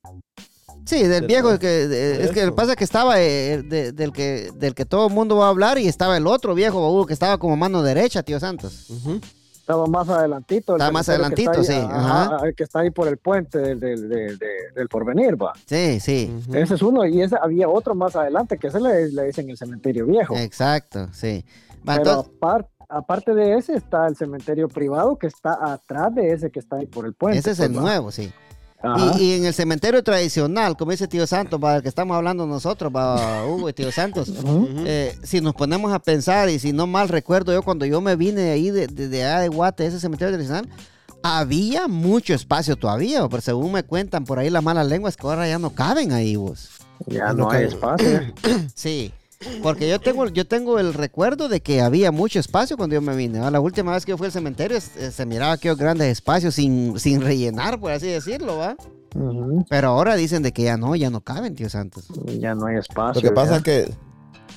Sí, 0.87 1.03
del 1.03 1.11
Del- 1.11 1.27
viejo 1.27 1.59
que 1.59 1.69
de- 1.87 2.25
es 2.25 2.31
que 2.33 2.43
eso. 2.45 2.55
pasa 2.55 2.75
que 2.75 2.83
estaba 2.85 3.21
eh, 3.21 3.63
de- 3.63 3.93
del 3.93 4.13
que 4.13 4.51
del 4.57 4.75
que 4.75 4.87
todo 4.87 5.07
el 5.09 5.13
mundo 5.15 5.37
va 5.37 5.47
a 5.47 5.51
hablar 5.51 5.79
y 5.79 5.87
estaba 5.87 6.17
el 6.17 6.27
otro 6.27 6.55
viejo 6.55 7.07
que 7.07 7.13
estaba 7.13 7.39
como 7.39 7.57
mano 7.57 7.83
derecha, 7.83 8.23
tío 8.23 8.41
Santos. 8.41 8.89
Ujú. 8.91 9.21
Estaba 9.71 9.87
más 9.87 10.09
adelantito. 10.09 10.73
el 10.75 10.77
Estaba 10.81 10.93
más 10.93 11.09
adelantito, 11.09 11.53
está 11.53 11.73
ahí, 11.73 11.81
sí, 11.81 11.89
ajá, 11.91 12.53
que 12.57 12.63
está 12.65 12.81
ahí 12.81 12.91
por 12.91 13.09
el 13.09 13.17
puente 13.19 13.59
del, 13.59 13.81
del, 13.81 14.09
del, 14.09 14.39
del- 14.39 14.75
del 14.75 14.89
porvenir, 14.89 15.41
va. 15.43 15.53
Sí, 15.67 16.01
sí. 16.01 16.33
Ese 16.53 16.75
es 16.75 16.83
uno, 16.83 17.05
y 17.07 17.23
ese, 17.23 17.37
había 17.41 17.69
otro 17.69 17.95
más 17.95 18.15
adelante, 18.17 18.59
que 18.59 18.67
ese 18.69 18.81
le, 18.81 19.09
le 19.11 19.25
dicen 19.25 19.49
el 19.51 19.57
cementerio 19.57 20.07
viejo. 20.07 20.37
Exacto, 20.37 21.09
sí. 21.13 21.45
Va, 21.89 21.97
Pero 21.97 22.11
entonces- 22.11 22.33
apar- 22.41 22.67
aparte 22.89 23.35
de 23.35 23.57
ese 23.57 23.75
está 23.75 24.07
el 24.09 24.17
cementerio 24.17 24.69
privado 24.69 25.17
que 25.17 25.29
está 25.29 25.73
atrás 25.73 26.15
de 26.15 26.33
ese 26.33 26.51
que 26.51 26.59
está 26.59 26.77
ahí 26.77 26.87
por 26.87 27.07
el 27.07 27.15
puente. 27.15 27.39
ese 27.39 27.53
es 27.53 27.59
pues, 27.59 27.71
el 27.71 27.77
va. 27.77 27.81
nuevo, 27.83 28.11
sí. 28.11 28.33
Y, 29.19 29.23
y 29.23 29.33
en 29.35 29.45
el 29.45 29.53
cementerio 29.53 30.03
tradicional, 30.03 30.77
como 30.77 30.91
dice 30.93 31.07
tío 31.07 31.27
Santos, 31.27 31.61
para 31.61 31.77
el 31.77 31.83
que 31.83 31.89
estamos 31.89 32.17
hablando 32.17 32.47
nosotros, 32.47 32.91
va 32.95 33.45
Hugo 33.49 33.69
y 33.69 33.73
tío 33.73 33.93
Santos, 33.93 34.33
eh, 34.87 35.19
si 35.23 35.41
nos 35.41 35.55
ponemos 35.55 35.93
a 35.93 35.99
pensar, 35.99 36.49
y 36.49 36.59
si 36.59 36.73
no 36.73 36.87
mal 36.87 37.09
recuerdo 37.09 37.53
yo, 37.53 37.63
cuando 37.63 37.85
yo 37.85 38.01
me 38.01 38.17
vine 38.17 38.41
de 38.41 38.51
ahí, 38.53 38.71
de, 38.71 38.87
de, 38.87 39.09
de 39.09 39.25
allá 39.25 39.41
de 39.41 39.49
Guate, 39.49 39.87
ese 39.87 40.01
cementerio 40.01 40.33
tradicional, 40.33 40.69
había 41.23 41.89
mucho 41.89 42.33
espacio 42.33 42.77
todavía, 42.77 43.29
pero 43.29 43.43
según 43.43 43.73
me 43.73 43.83
cuentan 43.83 44.25
por 44.25 44.39
ahí 44.39 44.49
las 44.49 44.63
malas 44.63 44.87
lenguas, 44.87 45.17
que 45.17 45.27
ahora 45.27 45.47
ya 45.47 45.59
no 45.59 45.71
caben 45.71 46.13
ahí, 46.13 46.37
vos. 46.37 46.71
Ya 47.07 47.29
no 47.29 47.45
no 47.45 47.51
hay 47.51 47.65
espacio. 47.65 48.21
Sí, 48.75 49.13
porque 49.63 49.89
yo 49.89 49.99
tengo, 50.01 50.27
yo 50.29 50.47
tengo 50.47 50.79
el 50.79 50.95
recuerdo 50.95 51.49
de 51.49 51.61
que 51.61 51.81
había 51.81 52.13
mucho 52.13 52.39
espacio 52.39 52.77
cuando 52.77 52.95
yo 52.95 53.01
me 53.01 53.17
vine. 53.17 53.41
¿va? 53.41 53.51
La 53.51 53.61
última 53.61 53.93
vez 53.93 54.05
que 54.05 54.11
yo 54.11 54.19
fui 54.19 54.27
al 54.27 54.33
cementerio 54.33 54.77
eh, 54.77 55.11
se 55.11 55.27
miraba 55.27 55.53
aquellos 55.53 55.79
grandes 55.79 56.09
espacios 56.09 56.55
sin, 56.55 56.99
sin 56.99 57.21
rellenar, 57.21 57.79
por 57.81 57.93
así 57.93 58.07
decirlo, 58.07 58.59
¿va? 58.59 58.77
Pero 59.69 59.89
ahora 59.89 60.15
dicen 60.15 60.43
de 60.43 60.53
que 60.53 60.63
ya 60.63 60.77
no, 60.77 60.95
ya 60.95 61.11
no 61.11 61.21
caben, 61.21 61.55
tío 61.57 61.69
Santos. 61.69 62.07
Ya 62.39 62.55
no 62.55 62.67
hay 62.67 62.77
espacio. 62.77 63.21
Lo 63.23 63.29
que 63.29 63.35
pasa 63.35 63.53
ya. 63.53 63.57
es 63.59 63.63
que, 63.63 63.95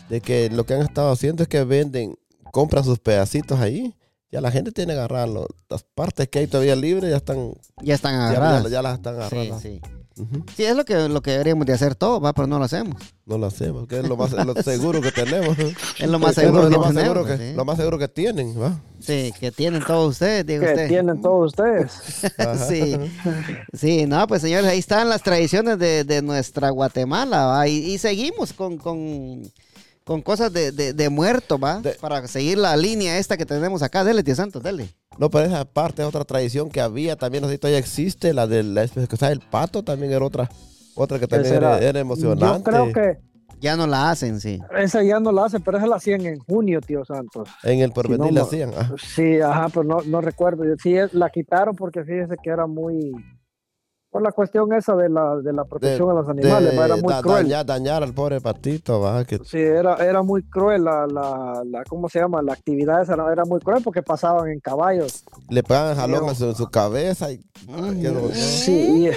de 0.09 0.21
que 0.21 0.49
lo 0.49 0.65
que 0.65 0.75
han 0.75 0.81
estado 0.81 1.11
haciendo 1.11 1.41
es 1.43 1.49
que 1.49 1.63
venden, 1.63 2.15
compran 2.51 2.83
sus 2.83 2.99
pedacitos 2.99 3.59
ahí. 3.59 3.95
Ya 4.31 4.41
la 4.41 4.51
gente 4.51 4.71
tiene 4.71 4.93
que 4.93 4.99
agarrarlo. 4.99 5.47
Las 5.69 5.83
partes 5.83 6.27
que 6.27 6.39
hay 6.39 6.47
todavía 6.47 6.75
libres 6.75 7.09
ya 7.09 7.17
están, 7.17 7.53
Ya 7.81 7.95
están 7.95 8.15
agarradas. 8.15 8.63
ya- 8.63 8.69
ya 8.69 8.81
las 8.81 8.95
están 8.95 9.15
sí, 9.15 9.21
agarrando. 9.21 9.59
Sí. 10.55 10.63
Es 10.63 10.75
lo 10.75 10.85
que, 10.85 11.09
lo 11.09 11.21
que 11.21 11.31
deberíamos 11.31 11.65
de 11.65 11.73
hacer 11.73 11.95
todo, 11.95 12.19
¿va? 12.21 12.33
Pero 12.33 12.47
no 12.47 12.59
lo 12.59 12.65
hacemos. 12.65 13.01
No 13.25 13.37
lo 13.37 13.47
hacemos, 13.47 13.87
que 13.87 13.99
es 13.99 14.07
lo 14.07 14.17
más 14.17 14.31
lo 14.31 14.53
seguro 14.61 15.01
que 15.01 15.11
tenemos. 15.11 15.57
Es 15.99 16.09
lo 16.09 16.19
más 16.19 16.37
Es 16.37 16.43
seguro 16.43 16.63
lo, 16.63 16.69
que 16.69 16.77
más 16.77 16.87
tenemos, 16.89 17.03
seguro 17.03 17.25
que, 17.25 17.37
¿sí? 17.37 17.55
lo 17.55 17.65
más 17.65 17.77
seguro 17.77 17.97
que 17.97 18.07
tienen, 18.07 18.61
¿va? 18.61 18.79
Sí, 18.99 19.33
que 19.39 19.51
tienen 19.51 19.83
todos 19.83 20.11
ustedes, 20.11 20.45
digo 20.45 20.63
que 20.65 20.71
usted. 20.71 20.87
tienen 20.87 21.21
todos 21.21 21.47
ustedes. 21.47 21.91
Sí, 22.67 22.97
sí, 23.73 24.05
no, 24.05 24.27
pues 24.27 24.41
señores, 24.41 24.65
ahí 24.67 24.79
están 24.79 25.09
las 25.09 25.21
tradiciones 25.23 25.79
de, 25.79 26.03
de 26.03 26.21
nuestra 26.21 26.69
Guatemala, 26.69 27.45
¿va? 27.45 27.67
Y, 27.67 27.93
y 27.93 27.97
seguimos 27.97 28.53
con, 28.53 28.77
con, 28.77 29.41
con 30.03 30.21
cosas 30.21 30.51
de, 30.51 30.71
de, 30.71 30.93
de 30.93 31.09
muerto, 31.09 31.57
¿va? 31.57 31.79
De- 31.79 31.93
Para 31.93 32.27
seguir 32.27 32.57
la 32.57 32.75
línea 32.75 33.17
esta 33.17 33.37
que 33.37 33.45
tenemos 33.45 33.81
acá. 33.83 34.03
Dele, 34.03 34.23
tío 34.23 34.35
Santos, 34.35 34.61
dele. 34.63 34.89
No, 35.17 35.29
pero 35.29 35.45
esa 35.45 35.63
parte 35.65 36.01
es 36.01 36.07
otra 36.07 36.25
tradición 36.25 36.69
que 36.69 36.81
había 36.81 37.15
también, 37.15 37.41
no 37.41 37.47
sé 37.47 37.53
si 37.55 37.59
todavía 37.59 37.79
existe, 37.79 38.33
la 38.33 38.47
de 38.47 38.63
la 38.63 38.83
el 38.83 39.39
pato 39.39 39.83
también 39.83 40.11
era 40.11 40.25
otra, 40.25 40.49
otra 40.95 41.19
que 41.19 41.27
también 41.27 41.53
era, 41.55 41.77
emocionante. 41.99 42.71
Yo 42.71 42.91
creo 42.91 42.91
que 42.93 43.17
Ya 43.61 43.77
no 43.77 43.87
la 43.87 44.09
hacen, 44.09 44.41
sí. 44.41 44.59
esa 44.77 45.03
ya 45.03 45.19
no 45.21 45.31
la 45.31 45.45
hacen, 45.45 45.61
pero 45.61 45.77
esa 45.77 45.87
la 45.87 45.95
hacían 45.97 46.25
en 46.25 46.39
junio, 46.39 46.81
tío 46.81 47.05
Santos. 47.05 47.47
En 47.63 47.79
el 47.79 47.91
porvenir 47.93 48.17
Si 48.17 48.27
no, 48.27 48.31
le 48.33 48.39
ma- 48.41 48.47
hacían. 48.47 48.71
ah. 48.75 48.79
ajá. 48.81 48.95
Sí, 49.15 49.39
ajá, 49.39 49.69
pero 49.69 49.83
no, 49.83 49.97
no 50.05 50.19
recuerdo. 50.19 50.63
Sí, 50.81 50.95
es- 50.97 51.13
la 51.13 51.29
quitaron 51.29 51.75
porque 51.75 52.03
fíjese 52.03 52.35
que 52.43 52.49
era 52.49 52.65
muy 52.67 53.11
por 54.13 54.21
la 54.21 54.31
cuestión 54.31 54.71
esa 54.73 54.95
de 54.95 55.09
la, 55.09 55.35
de 55.37 55.51
la 55.51 55.65
protección 55.65 56.09
a 56.11 56.13
los 56.13 56.29
animales, 56.29 56.79
va, 56.79 56.85
era 56.85 56.95
muy 56.95 57.11
da- 57.11 57.21
cruel. 57.21 57.43
dañar, 57.43 57.65
dañar 57.65 58.03
al 58.03 58.13
pobre 58.13 58.39
patito, 58.39 59.01
va, 59.01 59.25
que 59.25 59.39
Sí, 59.43 59.57
era, 59.59 59.95
era 59.95 60.21
muy 60.21 60.43
cruel 60.43 60.83
la, 60.85 61.05
la, 61.07 61.63
la, 61.65 61.83
¿cómo 61.83 62.07
se 62.07 62.19
llama? 62.19 62.41
La 62.43 62.53
actividad 62.53 63.01
esa 63.01 63.15
era, 63.15 63.29
era 63.33 63.43
muy 63.43 63.59
cruel 63.59 63.81
porque 63.83 64.01
pasaban 64.03 64.47
en 64.49 64.59
caballos. 64.61 65.25
le 65.49 65.63
pegan 65.63 65.95
jalón 65.97 66.29
en 66.29 66.35
su, 66.35 66.65
cabeza 66.67 67.31
y 67.31 67.39
qué 67.99 68.07
dolor. 68.07 68.31
Sí, 68.33 69.07
y 69.07 69.11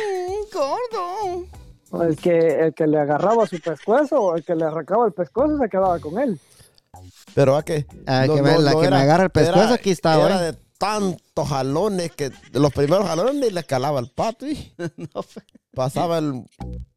gordo. 0.53 2.03
el 2.05 2.17
que, 2.17 2.39
el 2.61 2.75
que 2.75 2.87
le 2.87 2.99
agarraba 2.99 3.47
su 3.47 3.61
pescuezo 3.61 4.19
o 4.21 4.37
el 4.37 4.45
que 4.45 4.55
le 4.55 4.65
arrancaba 4.65 5.07
el 5.07 5.13
pescuezo 5.13 5.59
se 5.59 5.69
quedaba 5.69 5.99
con 6.01 6.19
él. 6.19 6.41
Pero 7.35 7.53
va 7.53 7.63
que. 7.63 7.87
Ah, 8.07 8.25
que 8.27 8.41
me- 8.41 8.59
la 8.59 8.71
que 8.73 8.89
me 8.91 8.97
agarra 8.97 9.25
el 9.25 9.31
pescuezo, 9.31 9.75
aquí 9.75 9.91
está, 9.91 10.15
Era 10.15 10.37
güey. 10.39 10.53
de 10.53 10.59
tantos 10.79 11.49
jalones 11.49 12.13
que 12.13 12.31
de 12.31 12.61
los 12.61 12.73
primeros 12.73 13.07
jalones 13.07 13.35
ni 13.35 13.51
le 13.51 13.65
calaba 13.65 14.01
el 14.01 14.11
pato. 14.11 14.47
Y 14.47 14.75
pasaba 15.75 16.19
el. 16.19 16.45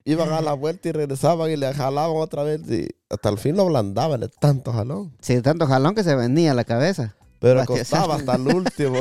Iban 0.05 0.31
a 0.31 0.41
la 0.41 0.53
vuelta 0.53 0.89
y 0.89 0.91
regresaban 0.91 1.51
y 1.51 1.57
le 1.57 1.73
jalaban 1.73 2.17
otra 2.17 2.43
vez. 2.43 2.61
Y 2.69 2.87
hasta 3.09 3.29
el 3.29 3.37
fin 3.37 3.55
lo 3.55 3.63
ablandaban 3.63 4.21
de 4.21 4.29
tanto 4.29 4.71
jalón. 4.73 5.15
Sí, 5.21 5.41
tanto 5.41 5.67
jalón 5.67 5.95
que 5.95 6.03
se 6.03 6.15
venía 6.15 6.51
a 6.51 6.55
la 6.55 6.63
cabeza. 6.63 7.15
Pero 7.39 7.65
costaba 7.65 8.15
hasta 8.15 8.36
el 8.36 8.47
último. 8.47 8.99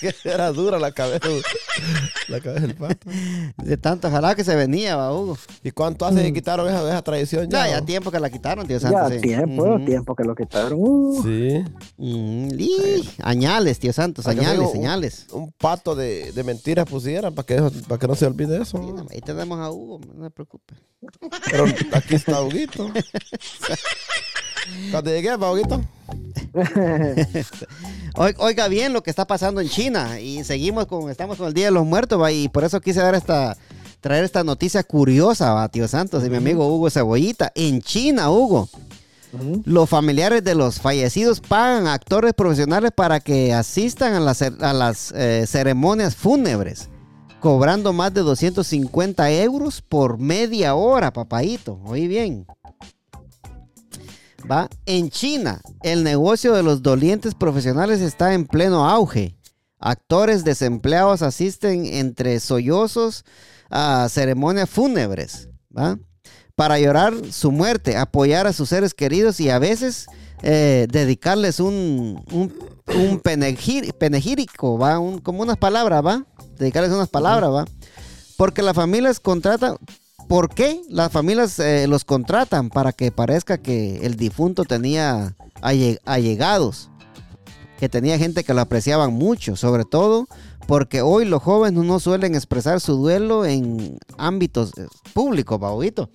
que 0.00 0.12
era 0.24 0.50
dura 0.50 0.78
la 0.78 0.90
cabeza. 0.92 1.28
La 2.28 2.40
cabeza 2.40 2.66
del 2.66 2.74
pato. 2.74 3.08
De 3.58 3.76
tanto 3.76 4.10
jalón 4.10 4.34
que 4.34 4.42
se 4.42 4.56
venía, 4.56 4.96
va, 4.96 5.12
Hugo. 5.14 5.38
¿Y 5.62 5.70
cuánto 5.70 6.04
hace 6.04 6.22
que 6.22 6.32
quitaron 6.32 6.66
esa, 6.68 6.80
esa 6.88 7.02
tradición 7.02 7.48
ya? 7.48 7.66
Ya, 7.68 7.78
ya 7.78 7.84
tiempo 7.84 8.10
que 8.10 8.18
la 8.18 8.28
quitaron, 8.28 8.66
tío 8.66 8.78
Ya 8.78 8.88
Santos. 8.90 9.12
sí. 9.12 9.20
tiempo, 9.20 9.78
tiempo 9.86 10.14
que 10.16 10.24
lo 10.24 10.34
quitaron. 10.34 10.74
Uh, 10.80 11.22
Sí. 11.22 11.64
Mm, 11.98 12.48
y- 12.58 13.08
añales, 13.22 13.78
tío 13.78 13.92
Santos, 13.92 14.24
que 14.24 14.32
señales, 14.32 14.58
digo, 14.58 14.66
un- 14.70 14.72
señales. 14.76 15.26
Un 15.32 15.52
pato 15.52 15.94
de, 15.94 16.32
de 16.32 16.42
mentiras 16.44 16.86
pusieran 16.86 17.34
para 17.34 17.46
que, 17.46 17.62
para 17.86 17.98
que 17.98 18.06
no 18.08 18.14
se 18.16 18.26
olvide 18.26 18.60
eso. 18.62 18.78
Sí, 18.78 18.92
no, 18.92 19.06
ahí 19.10 19.20
tenemos 19.20 19.60
a 19.60 19.70
Hugo, 19.70 20.00
no 20.16 20.24
se 20.24 20.30
preocupe. 20.30 20.74
Pero 21.50 21.66
aquí 21.92 22.14
está 22.16 22.42
Huguito. 22.42 22.90
Cuando 24.90 25.10
llegué, 25.10 25.36
va 25.36 25.52
Huguito. 25.52 25.80
Oi- 28.16 28.34
Oiga 28.38 28.68
bien 28.68 28.92
lo 28.92 29.02
que 29.02 29.10
está 29.10 29.26
pasando 29.26 29.60
en 29.60 29.68
China 29.68 30.20
y 30.20 30.42
seguimos 30.44 30.86
con, 30.86 31.10
estamos 31.10 31.36
con 31.38 31.48
el 31.48 31.54
Día 31.54 31.66
de 31.66 31.70
los 31.72 31.86
Muertos, 31.86 32.20
va, 32.20 32.32
y 32.32 32.48
por 32.48 32.64
eso 32.64 32.80
quise 32.80 33.00
dar 33.00 33.14
esta, 33.14 33.56
traer 34.00 34.24
esta 34.24 34.44
noticia 34.44 34.82
curiosa, 34.82 35.52
va, 35.52 35.68
tío 35.68 35.86
Santos 35.88 36.24
y 36.26 36.30
mi 36.30 36.36
amigo 36.36 36.66
Hugo 36.74 36.90
Cebollita. 36.90 37.52
En 37.54 37.80
China, 37.82 38.30
Hugo, 38.30 38.68
los 39.64 39.88
familiares 39.88 40.42
de 40.42 40.54
los 40.56 40.80
fallecidos 40.80 41.40
pagan 41.40 41.86
a 41.86 41.92
actores 41.94 42.34
profesionales 42.34 42.90
para 42.94 43.20
que 43.20 43.52
asistan 43.54 44.14
a 44.14 44.20
las, 44.20 44.40
cer- 44.42 44.60
a 44.62 44.72
las 44.72 45.12
eh, 45.14 45.44
ceremonias 45.46 46.16
fúnebres, 46.16 46.88
cobrando 47.38 47.92
más 47.92 48.12
de 48.12 48.22
250 48.22 49.30
euros 49.32 49.82
por 49.82 50.18
media 50.18 50.74
hora, 50.74 51.12
papadito. 51.12 51.78
Oí 51.84 52.08
bien. 52.08 52.44
En 54.86 55.10
China, 55.10 55.60
el 55.82 56.02
negocio 56.04 56.52
de 56.54 56.62
los 56.62 56.82
dolientes 56.82 57.34
profesionales 57.34 58.00
está 58.00 58.34
en 58.34 58.46
pleno 58.46 58.88
auge. 58.88 59.36
Actores 59.78 60.44
desempleados 60.44 61.22
asisten 61.22 61.86
entre 61.86 62.38
sollozos 62.40 63.24
a 63.70 64.08
ceremonias 64.10 64.68
fúnebres. 64.68 65.48
Para 66.54 66.78
llorar 66.78 67.14
su 67.30 67.50
muerte, 67.52 67.96
apoyar 67.96 68.46
a 68.46 68.52
sus 68.52 68.68
seres 68.68 68.92
queridos 68.92 69.40
y 69.40 69.48
a 69.48 69.58
veces 69.58 70.06
eh, 70.42 70.86
dedicarles 70.90 71.60
un, 71.60 72.22
un. 72.32 72.52
Un- 74.98 75.20
como 75.20 75.42
unas 75.42 75.56
palabras, 75.56 76.04
¿va? 76.04 76.26
Dedicarles 76.58 76.90
unas 76.92 77.08
palabras, 77.08 77.50
¿va? 77.50 77.64
Porque 78.36 78.62
las 78.62 78.74
familias 78.74 79.20
contratan, 79.20 79.76
¿Por 80.30 80.48
qué 80.48 80.80
las 80.88 81.10
familias 81.10 81.58
eh, 81.58 81.88
los 81.88 82.04
contratan? 82.04 82.70
Para 82.70 82.92
que 82.92 83.10
parezca 83.10 83.58
que 83.58 84.06
el 84.06 84.14
difunto 84.14 84.62
tenía 84.62 85.34
alle- 85.60 85.98
allegados, 86.04 86.88
que 87.80 87.88
tenía 87.88 88.16
gente 88.16 88.44
que 88.44 88.54
lo 88.54 88.60
apreciaban 88.60 89.12
mucho, 89.12 89.56
sobre 89.56 89.84
todo 89.84 90.28
porque 90.68 91.02
hoy 91.02 91.24
los 91.24 91.42
jóvenes 91.42 91.82
no 91.82 91.98
suelen 91.98 92.36
expresar 92.36 92.80
su 92.80 92.94
duelo 92.94 93.44
en 93.44 93.98
ámbitos 94.18 94.70
eh, 94.78 94.86
públicos, 95.14 95.58
Baudito. 95.58 96.10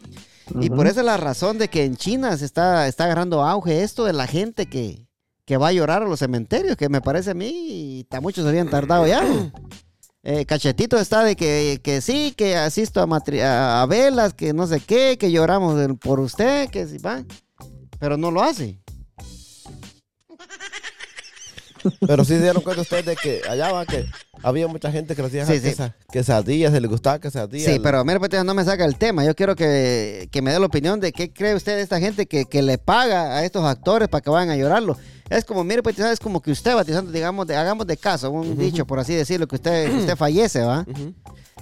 Y 0.61 0.69
por 0.69 0.87
esa 0.87 1.01
es 1.01 1.05
la 1.05 1.17
razón 1.17 1.57
de 1.57 1.67
que 1.67 1.83
en 1.83 1.97
China 1.97 2.37
se 2.37 2.45
está, 2.45 2.87
está 2.87 3.03
agarrando 3.03 3.43
auge 3.43 3.83
esto 3.83 4.05
de 4.05 4.13
la 4.13 4.27
gente 4.27 4.67
que, 4.67 5.09
que 5.43 5.57
va 5.57 5.67
a 5.67 5.73
llorar 5.73 6.03
a 6.03 6.07
los 6.07 6.19
cementerios, 6.19 6.77
que 6.77 6.87
me 6.87 7.01
parece 7.01 7.31
a 7.31 7.33
mí, 7.33 7.49
y 7.49 8.07
muchos 8.21 8.45
se 8.45 8.49
habían 8.49 8.69
tardado 8.69 9.05
ya. 9.07 9.21
Eh, 10.27 10.43
cachetito 10.47 10.97
está 10.97 11.23
de 11.23 11.35
que, 11.35 11.79
que 11.83 12.01
sí, 12.01 12.33
que 12.35 12.55
asisto 12.55 12.99
a, 12.99 13.05
matri- 13.05 13.41
a, 13.43 13.83
a 13.83 13.85
velas, 13.85 14.33
que 14.33 14.53
no 14.53 14.65
sé 14.65 14.79
qué, 14.79 15.19
que 15.19 15.31
lloramos 15.31 15.79
por 15.99 16.19
usted, 16.19 16.67
que 16.69 16.87
sí, 16.87 16.97
va. 16.97 17.23
Pero 17.99 18.17
no 18.17 18.31
lo 18.31 18.41
hace. 18.41 18.79
Pero 22.05 22.23
sí 22.25 22.33
se 22.35 22.41
dieron 22.41 22.61
cuenta 22.63 22.81
ustedes 22.81 23.05
de 23.05 23.15
que 23.15 23.41
allá 23.49 23.71
va 23.71 23.85
que 23.85 24.05
había 24.43 24.67
mucha 24.67 24.91
gente 24.91 25.15
que 25.15 25.21
le 25.21 25.27
hacía 25.27 25.45
Sí, 25.45 25.59
sí. 25.59 25.67
quesa- 25.69 25.93
quesadillas, 26.11 26.71
se 26.73 26.81
le 26.81 26.87
gustaba 26.87 27.19
quesadillas. 27.19 27.71
Sí, 27.73 27.79
pero 27.81 28.03
mire, 28.05 28.19
pues 28.19 28.43
no 28.43 28.53
me 28.53 28.63
saca 28.63 28.85
el 28.85 28.97
tema. 28.97 29.23
Yo 29.25 29.35
quiero 29.35 29.55
que, 29.55 30.27
que 30.31 30.41
me 30.41 30.51
dé 30.51 30.59
la 30.59 30.65
opinión 30.65 30.99
de 30.99 31.11
qué 31.11 31.31
cree 31.31 31.55
usted 31.55 31.75
de 31.75 31.81
esta 31.81 31.99
gente 31.99 32.25
que, 32.25 32.45
que 32.45 32.61
le 32.61 32.77
paga 32.77 33.35
a 33.37 33.43
estos 33.45 33.63
actores 33.65 34.07
para 34.07 34.21
que 34.21 34.29
vayan 34.29 34.49
a 34.49 34.55
llorarlo. 34.57 34.97
Es 35.29 35.43
como, 35.43 35.63
mire, 35.63 35.81
pues 35.81 35.97
es 35.97 36.19
como 36.19 36.41
que 36.41 36.51
usted, 36.51 36.75
batizando, 36.75 37.11
digamos, 37.11 37.47
de- 37.47 37.55
hagamos 37.55 37.87
de 37.87 37.97
caso, 37.97 38.29
un 38.29 38.57
dicho, 38.57 38.85
por 38.85 38.99
así 38.99 39.13
decirlo, 39.15 39.47
que 39.47 39.55
usted, 39.55 39.89
que 39.89 39.97
usted 39.99 40.15
fallece, 40.15 40.61
¿va? 40.61 40.85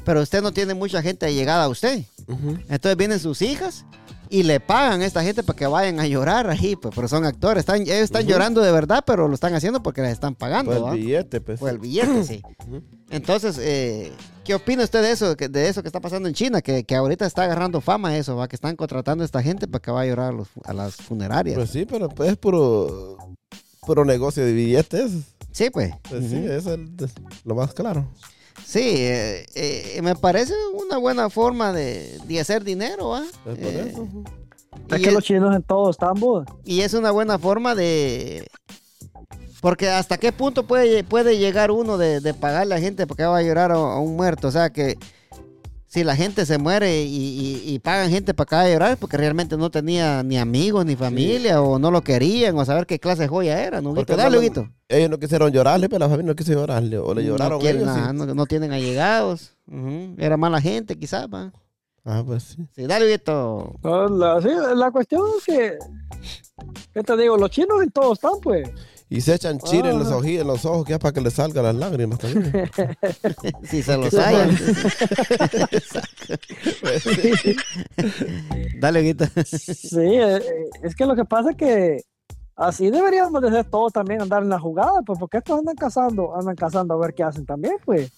Pero 0.03 0.21
usted 0.21 0.41
no 0.41 0.51
tiene 0.51 0.73
mucha 0.73 1.01
gente 1.01 1.25
allegada 1.25 1.63
a 1.63 1.69
usted. 1.69 2.03
Entonces 2.27 2.97
vienen 2.97 3.19
sus 3.19 3.41
hijas 3.41 3.85
y 4.33 4.41
le 4.41 4.59
pagan 4.59 5.01
a 5.01 5.05
esta 5.05 5.21
gente 5.23 5.43
para 5.43 5.55
que 5.55 5.67
vayan 5.67 5.99
a 5.99 6.07
llorar 6.07 6.49
ahí, 6.49 6.75
pues, 6.75 6.93
pero 6.95 7.07
son 7.07 7.23
actores. 7.23 7.59
Están, 7.61 7.81
ellos 7.83 7.93
están 7.97 8.25
llorando 8.25 8.61
de 8.61 8.71
verdad, 8.71 9.03
pero 9.05 9.27
lo 9.27 9.35
están 9.35 9.53
haciendo 9.53 9.83
porque 9.83 10.01
les 10.01 10.11
están 10.11 10.33
pagando, 10.33 10.71
Pues 10.71 10.93
el 10.95 10.99
billete, 10.99 11.39
pues. 11.39 11.59
Por 11.59 11.69
el 11.69 11.77
billete, 11.77 12.23
sí. 12.23 12.41
Entonces, 13.11 13.59
eh, 13.61 14.11
¿qué 14.43 14.55
opina 14.55 14.83
usted 14.83 15.03
de 15.03 15.11
eso, 15.11 15.37
que- 15.37 15.49
de 15.49 15.69
eso 15.69 15.83
que 15.83 15.87
está 15.87 15.99
pasando 16.01 16.27
en 16.27 16.33
China? 16.33 16.61
Que, 16.61 16.83
que 16.83 16.95
ahorita 16.95 17.27
está 17.27 17.43
agarrando 17.43 17.79
fama 17.79 18.17
eso, 18.17 18.35
¿va? 18.35 18.47
Que 18.47 18.55
están 18.55 18.75
contratando 18.75 19.21
a 19.23 19.25
esta 19.25 19.43
gente 19.43 19.67
para 19.67 19.81
que 19.83 19.91
vaya 19.91 20.11
a 20.11 20.15
llorar 20.15 20.29
a, 20.33 20.35
los- 20.35 20.49
a 20.63 20.73
las 20.73 20.95
funerarias. 20.95 21.55
Pues 21.55 21.69
sí, 21.69 21.85
pero 21.85 22.09
pues 22.09 22.31
es 22.31 22.37
puro, 22.37 23.17
puro 23.85 24.03
negocio 24.03 24.43
de 24.43 24.51
billetes. 24.53 25.11
sí, 25.51 25.69
pues. 25.69 25.93
Pues 26.09 26.27
sí, 26.27 26.37
eso 26.49 26.73
es 26.73 26.79
lo 27.45 27.53
más 27.53 27.71
claro. 27.75 28.07
Sí, 28.65 28.79
eh, 28.97 29.45
eh, 29.55 29.99
me 30.01 30.15
parece 30.15 30.53
una 30.73 30.97
buena 30.97 31.29
forma 31.29 31.71
de, 31.73 32.19
de 32.25 32.39
hacer 32.39 32.63
dinero, 32.63 33.09
¿va? 33.09 33.23
Por 33.43 33.53
Eh. 33.57 33.93
Es 34.89 34.99
y 34.99 35.03
que 35.03 35.09
es- 35.09 35.13
los 35.13 35.23
chinos 35.23 35.55
en 35.55 35.61
todo 35.63 35.89
están, 35.91 36.15
vos. 36.15 36.45
Y 36.65 36.81
es 36.81 36.93
una 36.93 37.11
buena 37.11 37.37
forma 37.37 37.75
de... 37.75 38.47
Porque 39.61 39.89
hasta 39.89 40.17
qué 40.17 40.31
punto 40.33 40.63
puede, 40.63 41.03
puede 41.05 41.37
llegar 41.37 41.71
uno 41.71 41.97
de, 41.97 42.19
de 42.19 42.33
pagarle 42.33 42.75
a 42.75 42.77
la 42.79 42.83
gente 42.83 43.07
porque 43.07 43.23
va 43.23 43.37
a 43.37 43.41
llorar 43.43 43.71
a, 43.71 43.75
a 43.75 43.99
un 43.99 44.15
muerto. 44.17 44.49
O 44.49 44.51
sea 44.51 44.71
que 44.71 44.97
si 45.93 46.03
la 46.03 46.15
gente 46.15 46.45
se 46.47 46.57
muere 46.57 47.03
y, 47.03 47.61
y- 47.65 47.73
y 47.75 47.77
pagan 47.79 48.09
gente 48.09 48.33
para 48.33 48.47
que 48.49 48.55
vaya 48.55 48.67
a 48.69 48.73
llorar 48.73 48.97
porque 48.97 49.15
realmente 49.15 49.57
no 49.57 49.69
tenía 49.69 50.23
ni 50.23 50.37
amigos 50.39 50.85
ni 50.87 50.95
familia 50.95 51.61
o 51.61 51.77
no 51.77 51.91
lo 51.91 52.01
querían 52.01 52.57
o 52.57 52.65
saber 52.65 52.87
qué 52.87 52.99
clase 52.99 53.21
de 53.23 53.27
joya 53.27 53.63
era. 53.63 53.79
¿no? 53.79 53.93
Porque 53.93 54.15
Dale, 54.15 54.31
no- 54.35 54.39
Huguito. 54.39 54.67
Ellos 54.89 55.09
no 55.11 55.19
quisieron 55.19 55.51
llorarle, 55.51 55.89
pero 55.89 55.99
la 55.99 56.09
familia 56.09 56.31
no 56.31 56.35
quiso 56.35 56.51
llorarle. 56.51 56.97
O 56.97 57.13
le 57.13 57.23
lloraron 57.23 57.53
no, 57.53 57.59
quieren 57.59 57.83
ellos. 57.83 57.93
sí. 57.93 57.99
nada, 58.01 58.13
no, 58.13 58.25
no 58.33 58.45
tienen 58.47 58.71
allegados. 58.71 59.55
Era 60.17 60.35
mala 60.35 60.59
gente 60.59 60.97
quizás. 60.97 61.27
¿va? 61.27 61.53
Ah, 62.03 62.23
pues 62.25 62.41
sí. 62.43 62.67
Sí, 62.75 62.87
dale, 62.87 63.05
Huguito. 63.05 63.75
La, 63.83 64.41
sí, 64.41 64.49
la 64.75 64.89
cuestión 64.89 65.21
es 65.37 65.45
que, 65.45 65.77
¿qué 66.93 67.03
te 67.03 67.17
digo? 67.17 67.37
Los 67.37 67.49
chinos 67.51 67.81
en 67.83 67.91
todo 67.91 68.13
están, 68.13 68.33
pues. 68.41 68.67
Y 69.13 69.21
se 69.21 69.35
echan 69.35 69.59
chile 69.59 69.91
en 69.91 69.99
los 69.99 70.07
ojos, 70.07 70.25
en 70.25 70.47
los 70.47 70.65
ojos, 70.65 70.85
que 70.85 70.93
es 70.93 70.99
para 70.99 71.11
que 71.13 71.21
le 71.21 71.29
salgan 71.29 71.63
las 71.65 71.75
lágrimas 71.75 72.17
también. 72.17 72.51
Si 73.63 73.83
se 73.83 73.95
los 73.95 74.11
hallan. 74.11 74.49
dale, 78.79 79.01
Huguito. 79.01 79.25
Sí, 79.45 79.99
eh, 79.99 80.37
eh, 80.37 80.69
es 80.81 80.95
que 80.95 81.05
lo 81.05 81.15
que 81.15 81.25
pasa 81.25 81.51
es 81.51 81.57
que 81.57 82.01
así 82.55 82.89
deberíamos 82.89 83.39
de 83.39 83.51
ser 83.51 83.65
todos 83.65 83.93
también 83.93 84.19
andar 84.19 84.41
en 84.41 84.49
la 84.49 84.57
jugada, 84.57 85.03
pues 85.05 85.19
porque 85.19 85.37
estos 85.37 85.59
andan 85.59 85.75
cazando, 85.75 86.35
andan 86.35 86.55
cazando 86.55 86.95
a 86.95 86.97
ver 86.97 87.13
qué 87.13 87.21
hacen 87.21 87.45
también, 87.45 87.75
pues. 87.85 88.11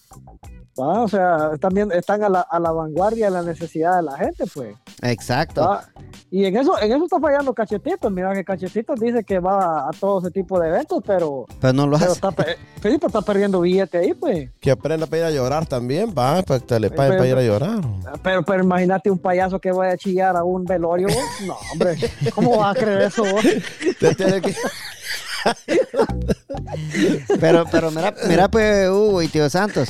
Va, 0.77 1.03
O 1.03 1.07
sea, 1.07 1.51
también 1.61 1.89
están 1.93 2.21
a 2.23 2.27
la, 2.27 2.41
a 2.41 2.59
la 2.59 2.69
vanguardia 2.71 3.27
de 3.27 3.31
la 3.31 3.41
necesidad 3.43 3.95
de 3.95 4.01
la 4.03 4.17
gente, 4.17 4.43
pues. 4.53 4.75
Exacto. 5.01 5.61
va. 5.61 5.85
Y 6.29 6.43
en 6.43 6.57
eso, 6.57 6.77
en 6.81 6.91
eso 6.91 7.05
está 7.05 7.17
fallando 7.17 7.53
Cachetito. 7.53 8.09
Mira 8.09 8.33
que 8.33 8.43
Cachetito 8.43 8.93
dice 8.95 9.23
que 9.23 9.39
va 9.39 9.87
a 9.87 9.91
todo 9.97 10.19
ese 10.19 10.31
tipo 10.31 10.59
de 10.59 10.67
eventos, 10.67 11.01
pero, 11.07 11.45
Pero 11.61 11.71
no 11.71 11.87
lo 11.87 11.97
pero 11.97 12.11
hace. 12.11 12.15
está, 12.15 12.31
pe- 12.31 12.55
sí, 12.55 12.57
pero 12.81 13.07
está 13.07 13.21
perdiendo 13.21 13.61
billete 13.61 13.99
ahí, 13.99 14.13
pues. 14.13 14.49
que 14.59 14.69
aprenda 14.71 15.05
para 15.07 15.19
ir 15.19 15.23
a 15.25 15.31
llorar 15.31 15.65
también, 15.65 16.09
va, 16.09 16.41
para 16.41 16.59
que 16.59 16.65
te 16.65 16.79
le 16.81 16.89
paguen 16.89 17.17
para 17.19 17.29
ir 17.29 17.37
a 17.37 17.41
llorar. 17.41 17.79
Pero, 18.21 18.43
pero 18.43 18.63
imagínate 18.63 19.09
un 19.09 19.19
payaso 19.19 19.59
que 19.61 19.71
vaya 19.71 19.93
a 19.93 19.97
chillar 19.97 20.35
a 20.35 20.43
un 20.43 20.65
velorio. 20.65 21.07
vos. 21.07 21.17
No, 21.47 21.55
hombre, 21.71 21.95
¿cómo 22.33 22.57
vas 22.57 22.75
a 22.75 22.79
creer 22.81 23.01
eso? 23.03 23.23
vos? 23.23 23.45
Te 23.99 24.13
tiene 24.13 24.41
que- 24.41 24.53
pero, 27.39 27.65
pero 27.71 27.91
mira, 27.91 28.13
mira 28.27 28.47
pues, 28.49 28.89
Hugo 28.89 29.21
y 29.21 29.27
tío 29.27 29.49
Santos, 29.49 29.89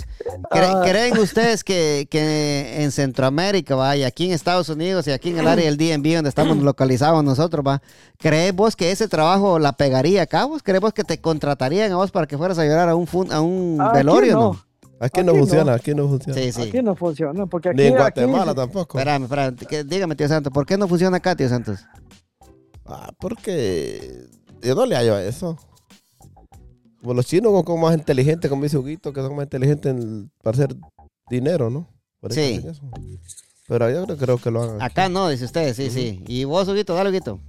Ah. 0.52 0.82
¿creen 0.86 1.18
ustedes 1.18 1.64
que, 1.64 2.08
que 2.10 2.84
en 2.84 2.92
Centroamérica, 2.92 3.76
va, 3.76 3.96
y 3.96 4.04
aquí 4.04 4.26
en 4.28 4.32
Estados 4.34 4.70
Unidos 4.70 5.08
y 5.08 5.12
aquí 5.12 5.30
en 5.30 5.40
el 5.40 5.48
área 5.48 5.66
del 5.66 5.78
DMV 5.78 6.16
donde 6.16 6.30
estamos 6.30 6.58
localizados 6.64 7.24
nosotros, 7.24 7.66
va, 7.66 7.82
¿crees 8.18 8.54
vos 8.56 8.76
que 8.76 8.92
ese 8.92 9.08
trabajo 9.08 9.60
la 9.60 9.74
pegaría 9.74 10.24
acá? 10.24 10.46
¿Vos 10.46 10.62
crees 10.64 10.82
vos 10.82 10.94
que 10.94 11.04
te 11.04 11.20
contratarían 11.20 11.92
a 11.92 11.96
vos 11.96 12.12
para 12.12 12.28
que 12.28 12.38
fueras 12.38 12.58
a 12.60 12.66
llorar 12.66 12.90
a 12.90 12.96
un, 12.96 13.08
fun- 13.08 13.32
a 13.32 13.42
un 13.42 13.78
velorio? 13.94 14.34
no. 14.34 14.40
No. 14.54 14.66
Aquí 14.98 15.24
no 15.24 15.32
Aquí 15.32 15.40
no. 15.40 15.46
funciona, 15.46 15.74
aquí 15.74 15.94
no 15.94 16.08
funciona. 16.08 16.40
Sí, 16.42 16.52
sí. 16.54 16.62
Aquí 16.62 16.82
no 16.82 16.96
funciona, 16.96 17.46
porque 17.48 17.70
aquí... 17.70 17.78
Ni 17.82 17.84
en 17.88 17.94
aquí- 17.96 18.22
Guatemala 18.22 18.56
tampoco. 18.56 18.98
Espérame, 18.98 19.24
espérame, 19.24 19.56
dígame, 19.88 20.16
tío 20.16 20.28
Santos, 20.30 20.54
¿por 20.54 20.66
qué 20.66 20.78
no 20.78 20.88
funciona 20.88 21.18
acá, 21.18 21.36
tío 21.36 21.50
Santos? 21.50 21.80
Ah, 22.86 23.12
porque 23.20 24.26
yo 24.66 24.76
no 24.76 24.86
le 24.86 24.96
hallo 24.96 25.16
a 25.16 25.24
eso. 25.24 25.58
Como 27.02 27.14
los 27.14 27.26
chinos 27.28 27.52
son 27.52 27.64
como 27.64 27.86
más 27.88 27.96
inteligentes, 27.98 28.50
como 28.50 28.64
dice 28.64 28.78
Huguito, 28.78 29.14
que 29.14 29.22
son 29.22 29.36
más 29.36 29.46
inteligentes 29.46 29.92
en- 29.92 30.32
para 30.42 30.56
hacer 30.56 30.76
dinero, 31.30 31.70
¿no? 31.70 31.88
Por 32.20 32.34
Sí. 32.34 32.64
eso. 32.66 32.82
Pero 33.68 33.90
yo 33.90 34.06
no 34.06 34.18
creo 34.18 34.38
que 34.38 34.52
lo 34.52 34.64
hagan. 34.64 34.82
Acá 34.82 35.10
no, 35.10 35.30
dice 35.30 35.46
usted, 35.46 35.74
sí, 35.74 35.90
sí. 35.90 36.24
¿Y 36.28 36.44
vos, 36.46 36.68
Huguito, 36.68 36.94
dale, 36.96 37.10
Huguito? 37.10 37.40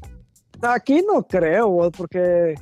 Aquí 0.63 1.03
no 1.07 1.23
creo, 1.27 1.69
vos, 1.69 1.91
porque 1.97 2.55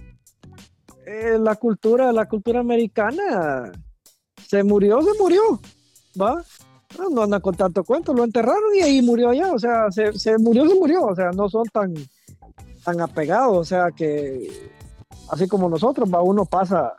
eh, 1.06 1.38
la 1.38 1.54
cultura, 1.56 2.12
la 2.12 2.26
cultura 2.28 2.60
americana 2.60 3.70
se 4.48 4.62
murió, 4.64 5.00
se 5.02 5.10
murió, 5.20 5.40
¿va? 6.20 6.42
No, 6.98 7.08
no 7.10 7.22
andan 7.22 7.40
con 7.40 7.54
tanto 7.56 7.84
cuento, 7.84 8.12
lo 8.14 8.24
enterraron 8.24 8.74
y 8.74 8.80
ahí 8.80 9.02
murió 9.02 9.30
allá, 9.30 9.52
o 9.52 9.58
sea, 9.58 9.90
se, 9.90 10.12
se 10.18 10.38
murió, 10.38 10.68
se 10.68 10.74
murió, 10.76 11.04
o 11.06 11.14
sea, 11.14 11.30
no 11.32 11.48
son 11.48 11.64
tan, 11.72 11.92
tan 12.84 13.00
apegados, 13.00 13.56
o 13.56 13.64
sea, 13.64 13.90
que 13.90 14.48
así 15.30 15.48
como 15.48 15.68
nosotros, 15.68 16.12
va, 16.12 16.22
uno 16.22 16.44
pasa, 16.44 16.94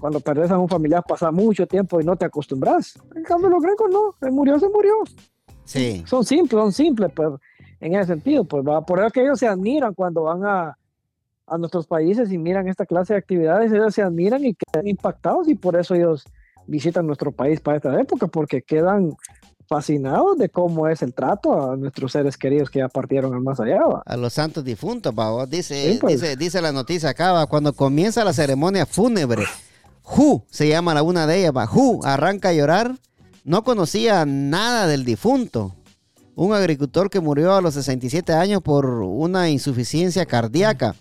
cuando 0.00 0.20
perdés 0.20 0.50
a 0.50 0.58
un 0.58 0.68
familiar 0.68 1.02
pasa 1.06 1.30
mucho 1.30 1.66
tiempo 1.66 2.00
y 2.00 2.04
no 2.04 2.16
te 2.16 2.26
acostumbras. 2.26 2.98
En 3.16 3.22
cambio, 3.22 3.48
los 3.48 3.62
gringos 3.62 3.90
no, 3.90 4.14
se 4.20 4.30
murió, 4.30 4.58
se 4.58 4.68
murió 4.68 4.94
Sí. 5.64 6.02
son 6.06 6.24
simples, 6.24 6.60
son 6.62 6.72
simples, 6.72 7.10
pues, 7.14 7.28
en 7.80 7.94
ese 7.94 8.12
sentido, 8.14 8.44
pues, 8.44 8.64
va. 8.66 8.80
Por 8.84 9.00
eso 9.00 9.10
que 9.10 9.22
ellos 9.22 9.38
se 9.38 9.46
admiran 9.46 9.94
cuando 9.94 10.22
van 10.22 10.44
a, 10.44 10.78
a 11.46 11.58
nuestros 11.58 11.86
países 11.86 12.32
y 12.32 12.38
miran 12.38 12.68
esta 12.68 12.86
clase 12.86 13.14
de 13.14 13.18
actividades, 13.18 13.72
ellos 13.72 13.94
se 13.94 14.02
admiran 14.02 14.44
y 14.44 14.54
quedan 14.54 14.86
impactados 14.86 15.48
y 15.48 15.54
por 15.54 15.76
eso 15.76 15.94
ellos 15.94 16.24
visitan 16.66 17.06
nuestro 17.06 17.32
país 17.32 17.60
para 17.60 17.78
esta 17.78 17.98
época, 18.00 18.26
porque 18.26 18.62
quedan 18.62 19.16
fascinados 19.68 20.38
de 20.38 20.48
cómo 20.48 20.88
es 20.88 21.02
el 21.02 21.12
trato 21.14 21.70
a 21.72 21.76
nuestros 21.76 22.12
seres 22.12 22.36
queridos 22.36 22.70
que 22.70 22.78
ya 22.80 22.88
partieron 22.88 23.34
al 23.34 23.40
más 23.40 23.60
allá, 23.60 23.84
va. 23.84 24.02
A 24.06 24.16
los 24.16 24.32
santos 24.32 24.64
difuntos, 24.64 25.12
va. 25.16 25.46
Dice, 25.46 25.92
Sí, 25.92 25.98
pues. 26.00 26.20
dice, 26.20 26.36
dice 26.36 26.62
la 26.62 26.72
noticia 26.72 27.10
acá, 27.10 27.32
va, 27.32 27.46
cuando 27.46 27.72
comienza 27.72 28.24
la 28.24 28.32
ceremonia 28.32 28.86
fúnebre, 28.86 29.44
Hu 30.04 30.42
se 30.50 30.68
llama 30.68 30.94
la 30.94 31.02
una 31.02 31.26
de 31.26 31.40
ellas, 31.40 31.52
va, 31.54 31.68
Hu 31.70 32.00
arranca 32.02 32.48
a 32.48 32.52
llorar, 32.54 32.96
no 33.44 33.62
conocía 33.62 34.24
nada 34.26 34.86
del 34.86 35.04
difunto. 35.04 35.74
Un 36.34 36.54
agricultor 36.54 37.10
que 37.10 37.20
murió 37.20 37.54
a 37.54 37.60
los 37.60 37.74
67 37.74 38.32
años 38.32 38.62
por 38.62 38.86
una 38.86 39.50
insuficiencia 39.50 40.24
cardíaca, 40.24 40.94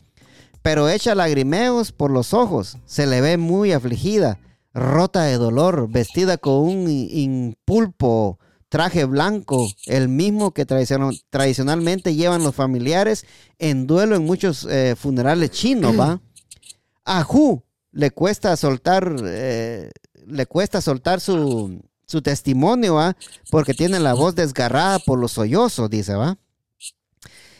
pero 0.61 0.89
echa 0.89 1.15
lagrimeos 1.15 1.91
por 1.91 2.11
los 2.11 2.33
ojos, 2.33 2.77
se 2.85 3.05
le 3.07 3.21
ve 3.21 3.37
muy 3.37 3.71
afligida, 3.71 4.39
rota 4.73 5.23
de 5.23 5.37
dolor, 5.37 5.87
vestida 5.89 6.37
con 6.37 6.55
un 6.55 6.89
impulpo 6.89 8.39
traje 8.69 9.05
blanco, 9.05 9.67
el 9.85 10.09
mismo 10.09 10.51
que 10.51 10.65
tradicional- 10.65 11.21
tradicionalmente 11.29 12.15
llevan 12.15 12.43
los 12.43 12.53
familiares 12.55 13.25
en 13.59 13.87
duelo 13.87 14.15
en 14.15 14.25
muchos 14.25 14.67
eh, 14.69 14.95
funerales 14.97 15.51
chinos, 15.51 15.97
¿va? 15.99 16.19
A 17.05 17.25
Hu 17.25 17.63
le 17.91 18.11
cuesta 18.11 18.55
soltar, 18.57 19.15
eh, 19.25 19.89
le 20.25 20.45
cuesta 20.45 20.81
soltar 20.81 21.21
su, 21.21 21.81
su 22.05 22.21
testimonio, 22.21 22.95
¿va? 22.95 23.15
Porque 23.49 23.73
tiene 23.73 23.99
la 23.99 24.13
voz 24.13 24.35
desgarrada 24.35 24.99
por 24.99 25.17
los 25.17 25.31
sollozos, 25.31 25.89
dice, 25.89 26.13
¿va? 26.15 26.37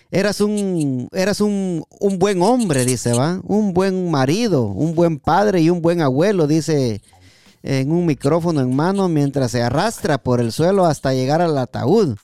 Eras 0.10 0.40
un, 0.40 1.10
eras 1.12 1.42
un, 1.42 1.84
un 2.00 2.18
buen 2.18 2.42
hombre, 2.42 2.86
dice, 2.86 3.12
¿va? 3.14 3.42
Un 3.44 3.74
buen 3.74 4.10
marido, 4.10 4.64
un 4.64 4.96
buen 4.96 5.20
padre 5.20 5.62
y 5.62 5.70
un 5.70 5.82
buen 5.82 6.02
abuelo, 6.02 6.48
dice 6.48 7.02
en 7.64 7.92
un 7.92 8.06
micrófono 8.06 8.62
en 8.62 8.76
mano 8.76 9.10
mientras 9.10 9.52
se 9.52 9.62
arrastra 9.62 10.18
por 10.18 10.40
el 10.40 10.52
suelo 10.52 10.86
hasta 10.86 11.14
llegar 11.14 11.42
al 11.42 11.58
ataúd. 11.58 12.16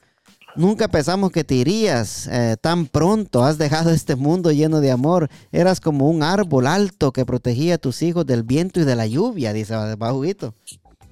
Nunca 0.56 0.88
pensamos 0.88 1.32
que 1.32 1.44
te 1.44 1.56
irías 1.56 2.28
eh, 2.28 2.56
tan 2.62 2.86
pronto. 2.86 3.44
Has 3.44 3.58
dejado 3.58 3.90
este 3.90 4.16
mundo 4.16 4.52
lleno 4.52 4.82
de 4.82 4.92
amor. 4.92 5.30
Eras 5.52 5.80
como 5.82 6.10
un 6.10 6.22
árbol 6.22 6.68
alto 6.68 7.12
que 7.12 7.26
protegía 7.26 7.76
a 7.76 7.78
tus 7.80 8.04
hijos 8.04 8.26
del 8.26 8.44
viento 8.44 8.80
y 8.80 8.84
de 8.84 8.96
la 8.96 9.08
lluvia, 9.08 9.52
dice 9.52 9.76
Bajuguito. 9.98 10.54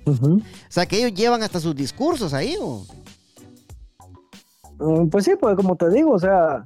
O 0.05 0.39
sea 0.69 0.85
que 0.85 0.97
ellos 0.97 1.13
llevan 1.13 1.41
hasta 1.41 1.59
sus 1.59 1.75
discursos 1.75 2.33
ahí. 2.33 2.55
¿o? 2.59 2.85
Mm, 4.79 5.09
Pues 5.09 5.25
sí, 5.25 5.31
pues 5.39 5.55
como 5.55 5.75
te 5.75 5.89
digo, 5.89 6.11
o 6.11 6.19
sea, 6.19 6.65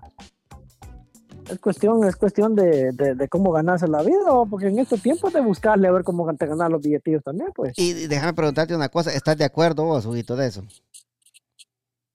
es 1.49 1.59
cuestión, 1.59 2.03
es 2.05 2.15
cuestión 2.15 2.55
de, 2.55 2.91
de- 2.91 3.15
de 3.15 3.27
cómo 3.27 3.51
ganarse 3.51 3.87
la 3.87 4.01
vida, 4.01 4.19
porque 4.49 4.67
en 4.67 4.79
este 4.79 4.97
tiempo 4.97 5.27
es 5.27 5.33
de 5.33 5.41
buscarle 5.41 5.87
a 5.87 5.91
ver 5.91 6.03
cómo 6.03 6.31
te 6.35 6.45
ganar 6.47 6.71
los 6.71 6.81
billetillos 6.81 7.23
también, 7.23 7.49
pues. 7.55 7.73
Y 7.77 8.07
déjame 8.07 8.33
preguntarte 8.33 8.75
una 8.75 8.89
cosa. 8.89 9.11
¿Estás 9.11 9.37
de 9.37 9.45
acuerdo 9.45 9.83
vos, 9.85 10.05
Huguito, 10.05 10.35
de 10.35 10.47
eso? 10.47 10.63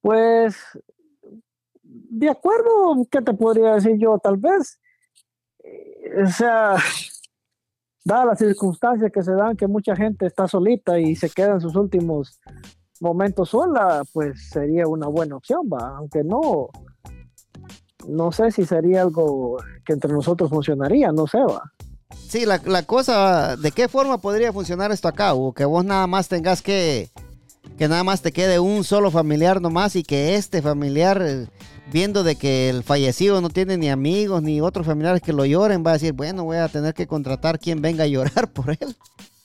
Pues, 0.00 0.56
de 1.82 2.28
acuerdo, 2.30 3.06
¿qué 3.10 3.20
te 3.20 3.34
podría 3.34 3.74
decir 3.74 3.96
yo? 3.98 4.18
Tal 4.18 4.36
vez, 4.36 4.80
eh, 5.62 6.22
o 6.24 6.28
sea, 6.30 6.76
dadas 8.04 8.26
las 8.26 8.38
circunstancias 8.38 9.10
que 9.12 9.22
se 9.22 9.32
dan, 9.32 9.56
que 9.56 9.66
mucha 9.66 9.94
gente 9.94 10.26
está 10.26 10.48
solita 10.48 10.98
y 10.98 11.14
se 11.16 11.28
queda 11.30 11.52
en 11.54 11.60
sus 11.60 11.76
últimos 11.76 12.40
momentos 13.00 13.50
sola, 13.50 14.02
pues 14.12 14.48
sería 14.50 14.86
una 14.86 15.06
buena 15.06 15.36
opción, 15.36 15.62
va, 15.72 15.96
aunque 15.96 16.22
no, 16.22 16.68
no 18.08 18.32
sé 18.32 18.50
si 18.50 18.64
sería 18.64 19.02
algo 19.02 19.58
que 19.84 19.92
entre 19.92 20.12
nosotros 20.12 20.50
funcionaría, 20.50 21.12
no 21.12 21.26
sé, 21.26 21.38
va. 21.38 21.62
Sí, 22.28 22.44
la, 22.44 22.60
la 22.64 22.84
cosa, 22.84 23.56
¿de 23.56 23.72
qué 23.72 23.88
forma 23.88 24.18
podría 24.18 24.52
funcionar 24.52 24.92
esto 24.92 25.08
acá? 25.08 25.34
O 25.34 25.52
que 25.52 25.64
vos 25.64 25.84
nada 25.84 26.06
más 26.06 26.28
tengas 26.28 26.62
que, 26.62 27.08
que 27.78 27.88
nada 27.88 28.04
más 28.04 28.22
te 28.22 28.32
quede 28.32 28.58
un 28.58 28.84
solo 28.84 29.10
familiar 29.10 29.60
nomás 29.60 29.96
y 29.96 30.02
que 30.02 30.34
este 30.36 30.62
familiar, 30.62 31.22
eh, 31.24 31.46
viendo 31.92 32.22
de 32.22 32.36
que 32.36 32.68
el 32.68 32.82
fallecido 32.82 33.40
no 33.40 33.48
tiene 33.48 33.76
ni 33.76 33.88
amigos 33.88 34.42
ni 34.42 34.60
otros 34.60 34.86
familiares 34.86 35.22
que 35.22 35.32
lo 35.32 35.44
lloren, 35.44 35.84
va 35.84 35.90
a 35.90 35.94
decir, 35.94 36.12
bueno, 36.12 36.44
voy 36.44 36.58
a 36.58 36.68
tener 36.68 36.94
que 36.94 37.06
contratar 37.06 37.58
quien 37.58 37.80
venga 37.80 38.04
a 38.04 38.08
llorar 38.08 38.48
por 38.52 38.70
él. 38.70 38.96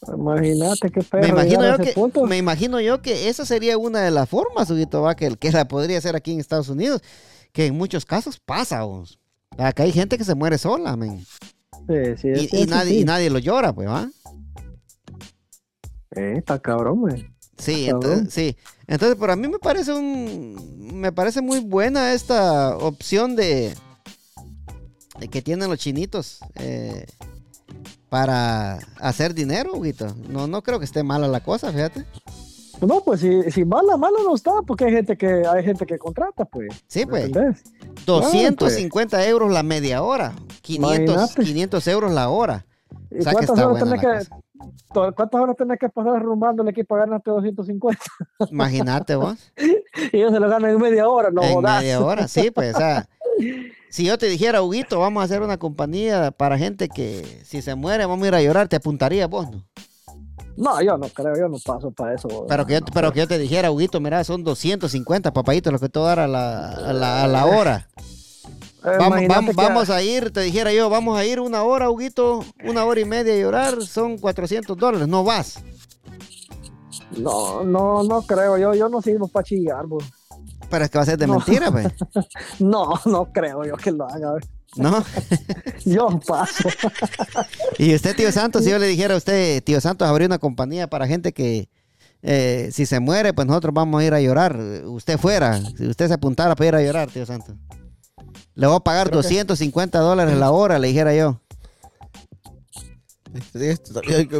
Imagínate 0.07 0.91
qué 0.91 1.01
feo. 1.01 1.21
Me 1.21 1.29
imagino, 1.29 1.65
yo 1.65 1.77
que, 1.83 1.91
punto. 1.93 2.25
me 2.25 2.37
imagino 2.37 2.79
yo 2.79 3.01
que 3.01 3.29
esa 3.29 3.45
sería 3.45 3.77
una 3.77 4.01
de 4.01 4.11
las 4.11 4.29
formas, 4.29 4.69
Huguito, 4.69 5.01
va, 5.01 5.15
que, 5.15 5.35
que 5.35 5.51
la 5.51 5.67
podría 5.67 5.97
hacer 5.97 6.15
aquí 6.15 6.31
en 6.33 6.39
Estados 6.39 6.69
Unidos, 6.69 7.01
que 7.55 7.67
en 7.67 7.77
muchos 7.77 8.05
casos 8.05 8.37
pasa, 8.37 8.83
vos. 8.83 9.17
Acá 9.57 9.83
hay 9.83 9.93
gente 9.93 10.17
que 10.17 10.25
se 10.25 10.35
muere 10.35 10.57
sola, 10.57 10.97
men. 10.97 11.25
Sí, 11.87 12.17
sí, 12.17 12.49
Y, 12.51 12.63
y 12.63 12.65
nadie, 12.65 12.99
y 12.99 13.05
nadie 13.05 13.29
lo 13.29 13.39
llora, 13.39 13.71
pues, 13.71 13.87
¿va? 13.87 14.09
Eh, 16.11 16.33
está 16.37 16.59
cabrón, 16.59 16.99
güey. 16.99 17.25
Sí, 17.57 17.85
Cabrón. 17.87 18.11
entonces, 18.11 18.33
sí. 18.33 18.57
Entonces, 18.87 19.17
por 19.17 19.31
a 19.31 19.37
mí 19.37 19.47
me 19.47 19.57
parece 19.59 19.93
un, 19.93 20.99
me 20.99 21.13
parece 21.13 21.41
muy 21.41 21.59
buena 21.61 22.13
esta 22.13 22.75
opción 22.77 23.37
de, 23.37 23.73
de 25.17 25.27
que 25.29 25.41
tienen 25.41 25.69
los 25.69 25.79
chinitos 25.79 26.39
eh, 26.55 27.05
para 28.09 28.79
hacer 28.99 29.33
dinero, 29.33 29.75
Huguito. 29.75 30.13
No, 30.27 30.45
no 30.47 30.61
creo 30.61 30.79
que 30.79 30.85
esté 30.85 31.03
mala 31.03 31.29
la 31.29 31.39
cosa, 31.41 31.71
fíjate. 31.71 32.05
No, 32.81 33.01
pues 33.01 33.21
si, 33.21 33.51
si 33.51 33.65
mala, 33.65 33.97
mala 33.97 34.19
no 34.23 34.35
está, 34.35 34.51
porque 34.65 34.85
hay 34.85 34.91
gente 34.91 35.17
que 35.17 35.27
hay 35.47 35.63
gente 35.63 35.85
que 35.85 35.97
contrata, 35.97 36.45
pues. 36.45 36.83
Sí, 36.87 36.99
¿me 36.99 37.07
pues. 37.07 37.25
entendés? 37.25 37.63
250 38.05 39.27
euros 39.27 39.51
la 39.51 39.63
media 39.63 40.03
hora, 40.03 40.33
500, 40.61 41.15
Imagínate. 41.15 41.43
500 41.43 41.87
euros 41.87 42.11
la 42.11 42.29
hora. 42.29 42.65
¿Y 43.11 43.19
O 43.19 43.21
sea 43.23 43.33
cuántas 43.33 43.59
horas 43.59 43.83
tenés 43.83 44.01
que, 44.01 45.11
cuántas 45.15 45.41
horas 45.41 45.55
tenés 45.55 45.79
que 45.79 45.89
pasar 45.89 46.21
rumbándole 46.21 46.71
aquí 46.71 46.83
para 46.83 47.05
ganarte 47.05 47.31
250? 47.31 47.99
Imagínate 48.51 49.15
vos. 49.15 49.51
y 49.57 50.17
ellos 50.17 50.31
se 50.31 50.39
lo 50.39 50.49
ganan 50.49 50.71
en 50.71 50.79
media 50.79 51.07
hora, 51.07 51.31
no 51.31 51.43
en 51.43 51.53
jodas. 51.53 51.81
media 51.81 52.01
hora, 52.01 52.27
sí, 52.27 52.51
pues, 52.51 52.75
o 52.75 52.77
sea, 52.77 53.07
si 53.89 54.05
yo 54.05 54.17
te 54.17 54.27
dijera, 54.27 54.61
Huguito, 54.61 54.99
vamos 54.99 55.21
a 55.21 55.25
hacer 55.25 55.41
una 55.41 55.57
compañía 55.57 56.31
para 56.31 56.57
gente 56.57 56.89
que 56.89 57.23
si 57.43 57.61
se 57.61 57.75
muere 57.75 58.05
vamos 58.05 58.25
a 58.25 58.27
ir 58.27 58.35
a 58.35 58.41
llorar, 58.41 58.67
te 58.67 58.75
apuntaría 58.75 59.27
vos, 59.27 59.49
¿no? 59.49 59.63
No, 60.57 60.81
yo 60.81 60.97
no 60.97 61.07
creo, 61.09 61.35
yo 61.37 61.49
no 61.49 61.57
paso 61.63 61.91
para 61.91 62.15
eso. 62.15 62.45
Pero 62.47 62.65
que 62.65 62.73
yo, 62.73 62.79
pero 62.93 63.11
que 63.11 63.19
yo 63.19 63.27
te 63.27 63.37
dijera, 63.37 63.71
Huguito, 63.71 63.99
mira, 63.99 64.23
son 64.23 64.43
250 64.43 65.33
papaditos 65.33 65.73
lo 65.73 65.79
que 65.79 65.89
te 65.89 65.99
voy 65.99 66.05
a 66.07 66.09
dar 66.09 66.19
a 66.19 66.27
la, 66.27 66.69
a 66.71 66.93
la, 66.93 67.23
a 67.23 67.27
la 67.27 67.45
hora. 67.45 67.87
Eh, 68.85 68.97
Vamos, 68.99 69.21
vamos, 69.27 69.55
vamos 69.55 69.89
a 69.89 70.01
ir, 70.03 70.31
te 70.31 70.41
dijera 70.41 70.71
yo, 70.71 70.89
vamos 70.91 71.17
a 71.17 71.25
ir 71.25 71.39
una 71.39 71.63
hora, 71.63 71.89
Huguito, 71.89 72.45
una 72.63 72.85
hora 72.85 73.01
y 73.01 73.05
media 73.05 73.33
a 73.33 73.37
llorar, 73.37 73.81
son 73.81 74.17
400 74.19 74.77
dólares, 74.77 75.07
no 75.07 75.23
vas. 75.23 75.59
No, 77.17 77.63
no, 77.63 78.03
no 78.03 78.21
creo, 78.21 78.57
yo, 78.57 78.73
yo 78.75 78.87
no 78.89 79.01
sirvo 79.01 79.27
para 79.27 79.43
chillar, 79.43 79.85
bro. 79.87 79.97
Pero 80.69 80.85
es 80.85 80.91
que 80.91 80.97
va 80.97 81.01
a 81.03 81.05
ser 81.05 81.17
de 81.17 81.27
No. 81.27 81.33
mentira, 81.35 81.71
pues. 81.71 81.87
No, 82.59 82.93
no 83.05 83.25
creo 83.31 83.63
yo 83.65 83.75
que 83.75 83.91
lo 83.91 84.07
haga. 84.07 84.35
¿No? 84.75 85.03
yo 85.85 86.19
paso. 86.25 86.69
y 87.77 87.95
usted, 87.95 88.15
tío 88.15 88.31
Santos, 88.31 88.63
si 88.63 88.71
yo 88.71 88.79
le 88.79 88.87
dijera 88.87 89.13
a 89.13 89.17
usted, 89.17 89.63
tío 89.63 89.79
Santos, 89.81 90.07
abrir 90.07 90.27
una 90.27 90.39
compañía 90.39 90.87
para 90.87 91.07
gente 91.07 91.33
que 91.33 91.69
eh, 92.21 92.69
si 92.71 92.85
se 92.85 92.99
muere, 92.99 93.33
pues 93.33 93.47
nosotros 93.47 93.73
vamos 93.73 94.01
a 94.01 94.05
ir 94.05 94.13
a 94.13 94.21
llorar. 94.21 94.59
Usted 94.85 95.17
fuera, 95.17 95.61
si 95.61 95.87
usted 95.87 96.07
se 96.07 96.13
apuntara 96.13 96.55
para 96.55 96.67
ir 96.67 96.75
a 96.75 96.81
llorar, 96.81 97.09
tío 97.09 97.25
Santos. 97.25 97.55
Le 98.55 98.67
voy 98.67 98.77
a 98.77 98.79
pagar 98.79 99.11
250 99.11 99.99
dólares 99.99 100.37
la 100.37 100.51
hora, 100.51 100.79
le 100.79 100.87
dijera 100.87 101.13
yo. 101.13 101.39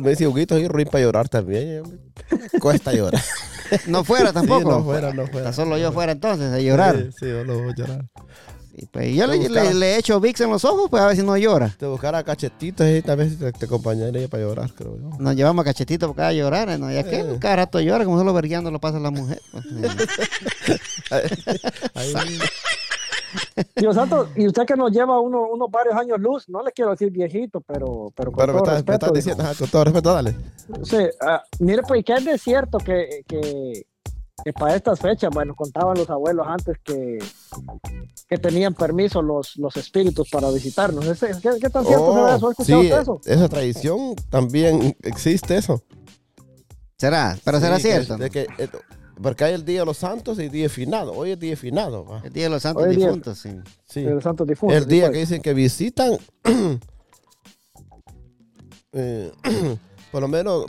Me 0.01 0.09
dice 0.09 0.27
Huguito, 0.27 0.57
yo 0.57 0.69
ruin 0.69 0.87
para 0.87 1.03
llorar 1.03 1.27
también. 1.27 1.83
Cuesta 2.59 2.93
llorar. 2.93 3.21
No 3.87 4.03
fuera 4.03 4.31
tampoco. 4.31 4.69
no 4.69 4.83
fuera, 4.83 5.11
no 5.11 5.25
fuera. 5.25 5.51
Solo 5.51 5.79
yo 5.79 5.91
fuera 5.91 6.11
entonces 6.11 6.53
a 6.53 6.59
llorar. 6.59 6.95
Sí, 6.97 7.11
sí 7.19 7.25
yo 7.25 7.43
lo 7.43 7.63
voy 7.63 7.71
a 7.71 7.75
llorar. 7.75 8.05
Pues 8.91 9.15
yo 9.15 9.25
le, 9.27 9.49
le, 9.49 9.73
le, 9.73 9.97
echo 9.97 10.19
VIX 10.19 10.41
en 10.41 10.49
los 10.49 10.65
ojos, 10.65 10.89
pues 10.89 11.01
a 11.01 11.07
ver 11.07 11.15
si 11.15 11.23
no 11.23 11.37
llora. 11.37 11.73
Te 11.77 11.85
buscara 11.85 12.23
cachetitos 12.23 12.87
y 12.87 13.01
tal 13.01 13.17
vez 13.17 13.39
te, 13.39 13.51
te 13.53 13.65
acompañaría 13.65 14.27
para 14.27 14.43
llorar, 14.43 14.73
creo 14.73 14.97
yo. 14.97 15.09
Nos 15.17 15.35
llevamos 15.35 15.63
a 15.63 15.65
cachetitos 15.65 16.13
para 16.15 16.33
llorar, 16.33 16.77
¿no? 16.79 16.91
Ya 16.91 17.03
que 17.03 17.19
eh. 17.19 17.37
cada 17.39 17.55
rato 17.57 17.79
llora, 17.79 18.03
como 18.03 18.17
solo 18.17 18.33
verguiando 18.33 18.71
lo 18.71 18.79
pasa 18.79 18.99
la 18.99 19.11
mujer. 19.11 19.41
ahí, 21.93 22.13
Dios 23.75 23.95
santo, 23.95 24.29
y 24.35 24.47
usted 24.47 24.65
que 24.65 24.75
nos 24.75 24.91
lleva 24.91 25.19
uno, 25.19 25.47
unos 25.47 25.69
varios 25.69 25.95
años 25.95 26.19
luz, 26.19 26.47
no 26.49 26.63
le 26.63 26.71
quiero 26.71 26.91
decir 26.91 27.11
viejito, 27.11 27.61
pero, 27.61 28.11
pero 28.15 28.31
con 28.31 28.45
todo 28.47 28.65
respeto. 28.65 28.91
Me 28.91 28.93
estás 28.95 29.13
diciendo, 29.13 29.43
con 29.57 29.69
todo 29.69 29.83
respeto, 29.83 30.13
dale. 30.13 30.35
Sí, 30.83 30.97
uh, 30.97 31.63
mire, 31.63 31.81
pues 31.83 32.03
que 32.03 32.13
es 32.13 32.25
de 32.25 32.37
cierto 32.37 32.77
que, 32.77 33.23
que, 33.27 33.85
que, 34.45 34.53
para 34.53 34.75
estas 34.75 34.99
fechas, 34.99 35.31
bueno, 35.33 35.55
contaban 35.55 35.97
los 35.97 36.07
abuelos 36.07 36.45
antes 36.47 36.77
que, 36.83 37.17
que 38.29 38.37
tenían 38.37 38.75
permiso 38.75 39.23
los, 39.23 39.57
los 39.57 39.75
espíritus 39.75 40.29
para 40.29 40.51
visitarnos. 40.51 41.03
¿Qué, 41.19 41.49
qué 41.59 41.69
tan 41.71 41.83
cierto 41.83 42.05
oh, 42.05 42.27
eso? 42.27 42.51
¿Escuchado 42.51 42.81
sí, 42.83 42.87
eso? 42.89 43.21
Esa 43.25 43.49
tradición 43.49 44.13
también 44.29 44.95
existe 45.01 45.57
eso. 45.57 45.81
¿Será? 46.95 47.35
¿Pero 47.43 47.59
será 47.59 47.79
cierto? 47.79 48.17
De 48.17 48.29
que, 48.29 48.41
eh, 48.59 48.69
porque 49.19 49.45
hay 49.45 49.55
el 49.55 49.65
Día 49.65 49.79
de 49.79 49.87
los 49.87 49.97
Santos 49.97 50.37
y 50.37 50.43
el 50.43 50.51
Día 50.51 50.63
de 50.63 50.69
Finado. 50.69 51.13
Hoy 51.13 51.31
es 51.31 51.39
Día 51.39 51.49
de 51.49 51.55
Finado. 51.55 52.05
¿va? 52.05 52.21
El 52.23 52.31
Día 52.31 52.43
de 52.43 52.49
los 52.51 52.61
Santos 52.61 52.87
Difuntos, 52.87 53.39
sí. 53.39 53.49
sí. 53.83 54.03
De 54.03 54.11
los 54.11 54.23
Santos 54.23 54.47
Difuntos. 54.47 54.77
El 54.77 54.85
día 54.85 55.11
que 55.11 55.17
dicen 55.17 55.41
que 55.41 55.55
visitan, 55.55 56.19
eh, 58.91 59.31
por 60.11 60.21
lo 60.21 60.27
menos, 60.27 60.67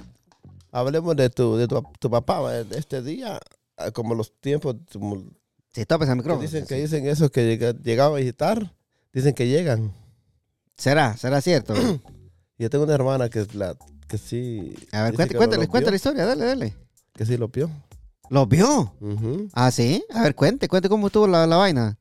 hablemos 0.72 1.14
de 1.14 1.28
tu, 1.28 1.56
de 1.56 1.68
tu, 1.68 1.82
tu 2.00 2.08
papá, 2.08 2.58
este 2.70 3.02
día, 3.02 3.38
como 3.92 4.14
los 4.14 4.38
tiempos... 4.40 4.76
Como, 4.92 5.24
si 5.72 5.84
topes 5.84 6.08
el 6.08 6.16
micrófono. 6.16 6.42
Dicen 6.42 6.66
que 6.66 6.76
dicen 6.76 7.06
eso, 7.06 7.30
que 7.30 7.44
llega, 7.44 7.72
llegaba 7.72 8.16
a 8.16 8.20
visitar, 8.20 8.74
dicen 9.12 9.34
que 9.34 9.46
llegan. 9.46 9.92
¿Será? 10.76 11.16
¿Será 11.16 11.40
cierto? 11.40 11.74
Yo 12.58 12.70
tengo 12.70 12.84
una 12.84 12.94
hermana 12.94 13.28
que, 13.28 13.46
la, 13.52 13.76
que 14.08 14.16
sí... 14.16 14.74
A 14.92 15.02
ver, 15.02 15.14
cuéntale, 15.14 15.38
cuéntale, 15.38 15.68
cuéntale 15.68 15.90
la 15.90 15.96
historia, 15.96 16.24
dale, 16.24 16.44
dale. 16.46 16.74
Que 17.12 17.26
sí 17.26 17.36
lo 17.36 17.48
vio. 17.48 17.70
¿Lo 18.30 18.46
vio? 18.46 18.94
Ah, 19.52 19.70
sí. 19.70 20.04
A 20.14 20.22
ver, 20.22 20.34
cuente, 20.34 20.68
cuente 20.68 20.88
cómo 20.88 21.08
estuvo 21.08 21.26
la, 21.26 21.46
la 21.46 21.56
vaina. 21.56 21.98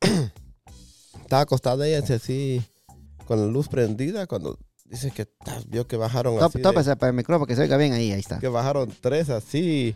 Estaba 1.22 1.42
acostada 1.42 1.86
ella 1.86 2.04
así, 2.14 2.62
con 3.26 3.40
la 3.40 3.46
luz 3.46 3.68
prendida, 3.68 4.26
cuando 4.26 4.58
dice 4.84 5.10
que 5.10 5.28
vio 5.68 5.86
que 5.86 5.96
bajaron 5.96 6.38
Top, 6.38 6.50
así. 6.50 6.60
Tópese 6.60 6.96
para 6.96 7.10
el 7.10 7.16
micrófono 7.16 7.46
que 7.46 7.56
se 7.56 7.62
oiga 7.62 7.76
bien 7.76 7.92
ahí, 7.92 8.12
ahí 8.12 8.20
está. 8.20 8.40
Que 8.40 8.48
bajaron 8.48 8.92
tres 9.00 9.30
así 9.30 9.94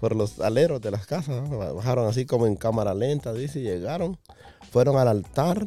por 0.00 0.16
los 0.16 0.40
aleros 0.40 0.80
de 0.80 0.90
las 0.90 1.06
casas. 1.06 1.48
¿no? 1.48 1.58
Bajaron 1.58 2.08
así 2.08 2.26
como 2.26 2.46
en 2.46 2.56
cámara 2.56 2.94
lenta, 2.94 3.32
dice, 3.32 3.60
y 3.60 3.64
llegaron, 3.64 4.18
fueron 4.70 4.96
al 4.96 5.08
altar. 5.08 5.66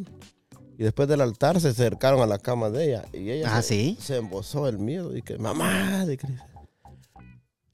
Y 0.77 0.84
después 0.84 1.07
del 1.07 1.21
altar 1.21 1.61
se 1.61 1.69
acercaron 1.69 2.21
a 2.21 2.25
la 2.25 2.39
cama 2.39 2.71
de 2.71 2.86
ella. 2.86 3.05
Y 3.13 3.29
ella 3.29 3.55
ah, 3.55 3.61
se, 3.61 3.75
¿sí? 3.75 3.97
se 4.01 4.17
embozó 4.17 4.67
el 4.67 4.79
miedo. 4.79 5.15
Y 5.15 5.21
que, 5.21 5.38
mamá, 5.38 6.05
de 6.05 6.17
Cristo. 6.17 6.43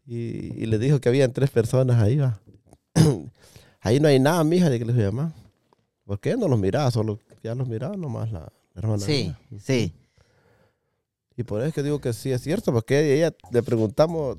Y, 0.06 0.62
y, 0.62 0.66
le 0.66 0.80
dijo 0.80 1.00
que 1.00 1.08
habían 1.08 1.32
tres 1.32 1.50
personas 1.50 2.02
ahí, 2.02 2.18
va. 2.18 2.40
ahí 3.82 4.00
no 4.00 4.08
hay 4.08 4.20
nada, 4.20 4.44
mija, 4.44 4.70
de 4.70 4.80
que 4.80 4.86
les 4.86 4.96
mamá. 4.96 5.34
¿Por 6.04 6.20
qué 6.20 6.36
no 6.36 6.48
los 6.48 6.60
miraba? 6.60 6.90
Solo 6.92 7.20
ya 7.44 7.56
los 7.56 7.68
miraba 7.68 7.96
nomás 7.96 8.32
la, 8.32 8.40
la 8.40 8.52
hermana. 8.76 9.06
Sí, 9.06 9.34
mía. 9.50 9.62
sí. 9.64 9.94
Y 11.38 11.44
por 11.44 11.62
eso 11.62 11.70
es 11.70 11.74
que 11.74 11.84
digo 11.84 12.02
que 12.02 12.12
sí 12.12 12.32
es 12.32 12.42
cierto, 12.42 12.74
porque 12.74 13.16
ella 13.16 13.34
le 13.52 13.64
preguntamos, 13.64 14.36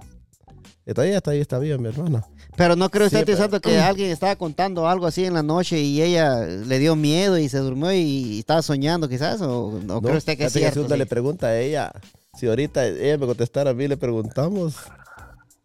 está 0.90 1.02
ahí, 1.02 1.10
está 1.10 1.30
ahí, 1.30 1.40
está 1.40 1.58
bien, 1.58 1.80
mi 1.82 1.88
hermana. 1.88 2.24
Pero 2.56 2.76
no 2.76 2.90
creo 2.90 3.08
sí, 3.08 3.16
pero... 3.24 3.60
que 3.60 3.78
alguien 3.80 4.10
estaba 4.10 4.36
contando 4.36 4.88
algo 4.88 5.06
así 5.06 5.24
en 5.24 5.34
la 5.34 5.42
noche 5.42 5.80
y 5.80 6.02
ella 6.02 6.40
le 6.44 6.78
dio 6.78 6.96
miedo 6.96 7.38
y 7.38 7.48
se 7.48 7.58
durmió 7.58 7.92
y 7.92 8.40
estaba 8.40 8.62
soñando 8.62 9.08
quizás, 9.08 9.40
o 9.40 9.80
no, 9.84 9.94
no 9.94 10.02
cree 10.02 10.16
usted 10.16 10.36
que 10.36 10.44
es 10.44 10.52
cierto. 10.52 10.82
Que 10.82 10.92
sí. 10.92 10.98
le 10.98 11.06
pregunta 11.06 11.48
a 11.48 11.58
ella, 11.58 11.92
si 12.38 12.46
ahorita 12.46 12.86
ella 12.86 13.18
me 13.18 13.26
contestara 13.26 13.70
a 13.70 13.74
mí, 13.74 13.88
le 13.88 13.96
preguntamos, 13.96 14.76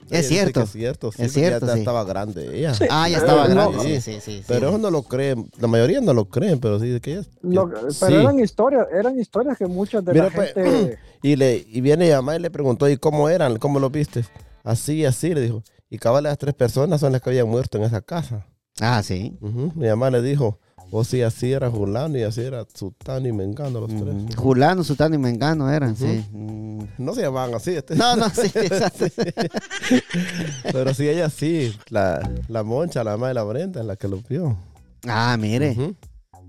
es 0.09 0.27
cierto. 0.27 0.61
es 0.61 0.71
cierto, 0.71 1.11
sí, 1.11 1.23
es 1.23 1.33
cierto. 1.33 1.65
Ya, 1.65 1.73
sí. 1.73 1.79
estaba 1.79 2.03
grande 2.03 2.57
ella. 2.57 2.73
Sí, 2.73 2.85
ah, 2.89 3.09
ya 3.09 3.17
estaba 3.17 3.47
grande. 3.47 3.77
No, 3.77 3.83
sí, 3.83 4.01
sí, 4.01 4.19
sí. 4.21 4.43
Pero 4.47 4.69
eso 4.69 4.77
no 4.77 4.91
lo 4.91 5.03
creen. 5.03 5.49
La 5.59 5.67
mayoría 5.67 5.99
no 6.01 6.13
lo 6.13 6.25
creen, 6.25 6.59
pero 6.59 6.79
sí 6.79 6.99
que 6.99 7.13
ella. 7.13 7.23
Lo, 7.41 7.71
pero 7.99 8.21
eran 8.21 8.39
historias, 8.39 8.87
eran 8.93 9.19
historias 9.19 9.57
que 9.57 9.65
muchas 9.65 10.05
de 10.05 10.13
Mira, 10.13 10.25
la 10.25 10.31
pues, 10.31 10.53
gente. 10.53 10.99
Y, 11.23 11.37
le, 11.37 11.65
y 11.67 11.81
viene 11.81 12.07
y 12.07 12.39
le 12.39 12.51
preguntó, 12.51 12.87
¿y 12.87 12.97
cómo 12.97 13.29
eran? 13.29 13.57
¿Cómo 13.57 13.79
lo 13.79 13.89
viste? 13.89 14.25
Así, 14.65 15.05
así, 15.05 15.33
le 15.33 15.41
dijo. 15.41 15.63
Y 15.89 15.97
cabal 15.97 16.23
las 16.23 16.37
tres 16.37 16.55
personas 16.55 16.99
son 16.99 17.11
las 17.13 17.21
que 17.21 17.29
habían 17.29 17.47
muerto 17.47 17.77
en 17.77 17.83
esa 17.83 18.01
casa. 18.01 18.45
Ah, 18.81 19.01
sí. 19.03 19.37
Uh 19.39 19.47
-huh. 19.47 19.75
Mi 19.75 19.87
mamá 19.87 20.09
le 20.09 20.21
dijo, 20.21 20.59
o 20.91 21.03
si 21.03 21.21
así 21.21 21.53
era 21.53 21.69
Julano 21.69 22.17
y 22.17 22.23
así 22.23 22.41
era 22.41 22.65
Sutano 22.73 23.27
y 23.27 23.31
Mengano 23.31 23.79
los 23.81 23.89
tres. 23.89 24.13
Mm, 24.13 24.31
Julano, 24.35 24.83
Sutano 24.83 25.15
y 25.15 25.17
Mengano 25.17 25.69
eran, 25.71 25.91
uh 25.91 25.93
-huh. 25.93 26.23
sí. 26.23 26.25
Mm. 26.31 26.79
No 26.97 27.13
se 27.13 27.21
llamaban 27.21 27.53
así. 27.53 27.71
Este. 27.71 27.95
No, 27.95 28.15
no, 28.15 28.29
sí, 28.29 28.47
exacto. 28.55 29.05
Pero 30.71 30.93
sí, 30.93 31.07
ella 31.07 31.29
sí, 31.29 31.73
la, 31.89 32.19
la 32.47 32.63
Moncha, 32.63 33.03
la 33.03 33.17
madre 33.17 33.29
de 33.29 33.33
la 33.35 33.43
Brenda, 33.43 33.81
es 33.81 33.87
la 33.87 33.95
que 33.95 34.07
lo 34.07 34.21
vio. 34.27 34.57
Ah, 35.07 35.37
mire. 35.39 35.71
Uh 35.71 35.81
-huh. 35.81 35.95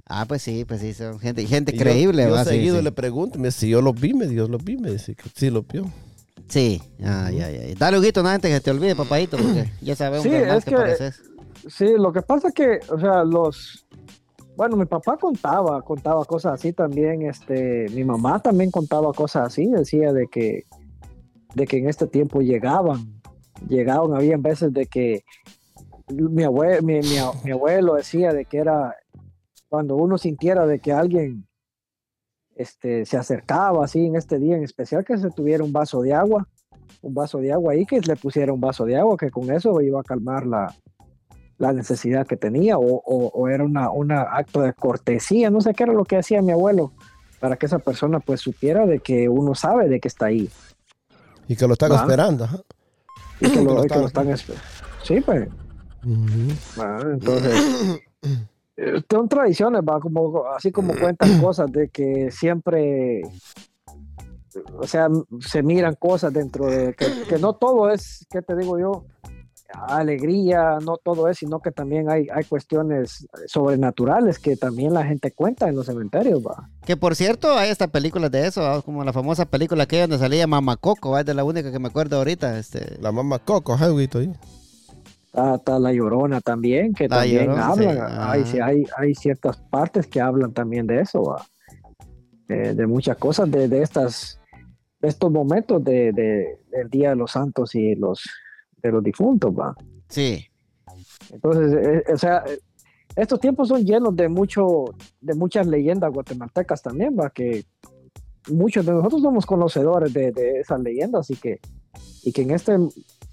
Ah, 0.08 0.24
pues 0.26 0.42
sí, 0.42 0.64
pues 0.64 0.80
sí, 0.80 0.94
son 0.94 1.18
gente, 1.18 1.44
gente 1.46 1.74
y 1.74 1.78
creíble. 1.78 2.22
Yo, 2.22 2.28
yo 2.28 2.34
¿va? 2.36 2.44
seguido 2.44 2.78
sí, 2.78 2.84
le 2.84 2.92
pregunto, 2.92 3.38
me 3.38 3.50
si 3.50 3.68
yo 3.68 3.82
lo 3.82 3.92
vi, 3.92 4.14
me 4.14 4.26
Dios 4.28 4.48
lo 4.48 4.58
vi, 4.58 4.76
me 4.76 4.90
dice 4.92 5.16
que 5.16 5.24
sí 5.34 5.50
lo 5.50 5.62
vio. 5.62 5.90
Sí, 6.48 6.80
ay, 7.02 7.40
ay, 7.40 7.56
ay. 7.56 7.74
Dale, 7.74 7.98
Huguito, 7.98 8.22
no 8.22 8.28
antes 8.28 8.52
que 8.52 8.60
te 8.60 8.70
olvide, 8.70 8.94
papadito, 8.94 9.36
porque 9.42 9.70
ya 9.80 9.96
sabemos 9.96 10.22
sí, 10.22 10.30
que, 10.30 10.56
es 10.56 10.64
que, 10.64 10.76
pareces. 10.76 11.22
Sí, 11.68 11.94
lo 11.96 12.12
que 12.12 12.22
pasa 12.22 12.48
es 12.48 12.54
que, 12.54 12.80
o 12.88 12.98
sea, 12.98 13.24
los, 13.24 13.86
bueno, 14.56 14.76
mi 14.76 14.86
papá 14.86 15.16
contaba, 15.16 15.82
contaba 15.82 16.24
cosas 16.24 16.54
así 16.54 16.72
también, 16.72 17.22
este, 17.22 17.86
mi 17.90 18.04
mamá 18.04 18.40
también 18.40 18.70
contaba 18.70 19.12
cosas 19.12 19.48
así, 19.48 19.66
decía 19.66 20.12
de 20.12 20.28
que, 20.28 20.64
de 21.54 21.66
que 21.66 21.78
en 21.78 21.88
este 21.88 22.06
tiempo 22.06 22.40
llegaban, 22.40 23.20
llegaban, 23.68 24.14
había 24.14 24.36
veces 24.36 24.72
de 24.72 24.86
que 24.86 25.24
mi 26.08 26.44
abuelo, 26.44 26.82
mi, 26.82 27.00
mi, 27.00 27.16
mi 27.44 27.50
abuelo 27.50 27.94
decía 27.94 28.32
de 28.32 28.44
que 28.44 28.58
era 28.58 28.94
cuando 29.68 29.96
uno 29.96 30.16
sintiera 30.16 30.66
de 30.66 30.78
que 30.78 30.92
alguien 30.92 31.45
este, 32.56 33.04
se 33.04 33.16
acercaba 33.16 33.84
así 33.84 34.06
en 34.06 34.16
este 34.16 34.38
día 34.38 34.56
en 34.56 34.64
especial, 34.64 35.04
que 35.04 35.18
se 35.18 35.30
tuviera 35.30 35.62
un 35.62 35.72
vaso 35.72 36.00
de 36.00 36.14
agua, 36.14 36.48
un 37.02 37.14
vaso 37.14 37.38
de 37.38 37.52
agua 37.52 37.74
ahí, 37.74 37.84
que 37.84 38.00
le 38.00 38.16
pusiera 38.16 38.52
un 38.52 38.60
vaso 38.60 38.84
de 38.84 38.96
agua, 38.96 39.16
que 39.16 39.30
con 39.30 39.50
eso 39.52 39.80
iba 39.82 40.00
a 40.00 40.02
calmar 40.02 40.46
la, 40.46 40.74
la 41.58 41.72
necesidad 41.72 42.26
que 42.26 42.36
tenía, 42.36 42.78
o, 42.78 43.02
o, 43.04 43.26
o 43.28 43.48
era 43.48 43.62
una, 43.62 43.90
una 43.90 44.22
acto 44.22 44.62
de 44.62 44.72
cortesía, 44.72 45.50
no 45.50 45.60
sé 45.60 45.74
qué 45.74 45.84
era 45.84 45.92
lo 45.92 46.04
que 46.04 46.16
hacía 46.16 46.42
mi 46.42 46.52
abuelo, 46.52 46.92
para 47.40 47.56
que 47.56 47.66
esa 47.66 47.78
persona 47.78 48.20
pues 48.20 48.40
supiera 48.40 48.86
de 48.86 49.00
que 49.00 49.28
uno 49.28 49.54
sabe 49.54 49.88
de 49.88 50.00
que 50.00 50.08
está 50.08 50.26
ahí. 50.26 50.50
Y 51.48 51.56
que 51.56 51.66
lo 51.66 51.74
están 51.74 51.92
¿Va? 51.92 51.96
esperando. 52.00 52.48
Y 53.38 53.50
que 53.50 53.62
lo, 53.62 53.82
que 53.82 53.94
lo 53.94 54.06
están 54.06 54.30
esperando. 54.30 54.66
Sí, 55.04 55.20
pues. 55.20 55.46
Uh 56.06 56.08
-huh. 56.08 57.12
entonces... 57.12 58.00
son 59.10 59.28
tradiciones, 59.28 59.82
va, 59.82 60.00
como, 60.00 60.46
así 60.48 60.70
como 60.70 60.94
cuentan 60.94 61.40
cosas 61.40 61.70
de 61.72 61.88
que 61.88 62.30
siempre, 62.30 63.22
o 64.78 64.86
sea, 64.86 65.08
se 65.40 65.62
miran 65.62 65.94
cosas 65.94 66.32
dentro 66.32 66.66
de, 66.66 66.94
que, 66.94 67.06
que 67.28 67.38
no 67.38 67.54
todo 67.54 67.90
es, 67.90 68.26
¿qué 68.30 68.42
te 68.42 68.56
digo 68.56 68.78
yo? 68.78 69.04
alegría, 69.88 70.78
no 70.84 70.96
todo 70.96 71.28
es, 71.28 71.38
sino 71.38 71.60
que 71.60 71.70
también 71.70 72.10
hay, 72.10 72.28
hay 72.32 72.44
cuestiones 72.44 73.26
sobrenaturales 73.46 74.38
que 74.38 74.56
también 74.56 74.94
la 74.94 75.04
gente 75.04 75.32
cuenta 75.32 75.68
en 75.68 75.76
los 75.76 75.86
cementerios, 75.86 76.40
va. 76.44 76.68
Que 76.84 76.96
por 76.96 77.16
cierto, 77.16 77.56
hay 77.56 77.70
esta 77.70 77.88
película 77.88 78.28
de 78.28 78.46
eso, 78.46 78.62
¿va? 78.62 78.82
como 78.82 79.04
la 79.04 79.12
famosa 79.12 79.44
película 79.46 79.86
que 79.86 80.00
donde 80.00 80.18
salía 80.18 80.46
Mama 80.46 80.76
Coco, 80.76 81.18
es 81.18 81.26
de 81.26 81.34
la 81.34 81.44
única 81.44 81.72
que 81.72 81.78
me 81.78 81.88
acuerdo 81.88 82.16
ahorita. 82.18 82.58
Este... 82.58 82.98
La 83.00 83.12
Mama 83.12 83.38
Coco, 83.38 83.76
Jaguito 83.76 84.18
ahí. 84.18 84.32
Está, 85.36 85.56
está, 85.56 85.78
la 85.78 85.92
llorona 85.92 86.40
también, 86.40 86.94
que 86.94 87.08
la 87.08 87.18
también 87.18 87.44
llorona. 87.44 87.74
Sí. 87.74 87.84
Ah. 88.00 88.32
Hay, 88.32 88.44
sí, 88.46 88.58
hay, 88.58 88.86
hay 88.96 89.14
ciertas 89.14 89.58
partes 89.58 90.06
que 90.06 90.18
hablan 90.18 90.54
también 90.54 90.86
de 90.86 91.02
eso, 91.02 91.22
¿va? 91.22 91.46
Eh, 92.48 92.72
de 92.74 92.86
muchas 92.86 93.18
cosas, 93.18 93.50
de, 93.50 93.68
de 93.68 93.82
estas 93.82 94.40
de 94.98 95.08
estos 95.08 95.30
momentos 95.30 95.84
de, 95.84 96.12
de, 96.12 96.60
del 96.70 96.88
Día 96.88 97.10
de 97.10 97.16
los 97.16 97.32
Santos 97.32 97.74
y 97.74 97.94
los 97.96 98.24
de 98.80 98.90
los 98.90 99.04
difuntos, 99.04 99.52
va. 99.52 99.74
Sí. 100.08 100.46
Entonces, 101.30 101.84
eh, 101.84 102.12
o 102.14 102.16
sea, 102.16 102.42
estos 103.14 103.38
tiempos 103.38 103.68
son 103.68 103.84
llenos 103.84 104.16
de 104.16 104.30
mucho, 104.30 104.84
de 105.20 105.34
muchas 105.34 105.66
leyendas 105.66 106.14
guatemaltecas 106.14 106.80
también, 106.80 107.14
va, 107.14 107.28
que 107.28 107.66
muchos 108.48 108.86
de 108.86 108.92
nosotros 108.92 109.20
somos 109.20 109.44
conocedores 109.44 110.14
de, 110.14 110.32
de 110.32 110.60
esas 110.60 110.80
leyendas 110.80 111.28
y 111.28 111.36
que, 111.36 111.60
y 112.22 112.32
que 112.32 112.40
en 112.40 112.52
este 112.52 112.78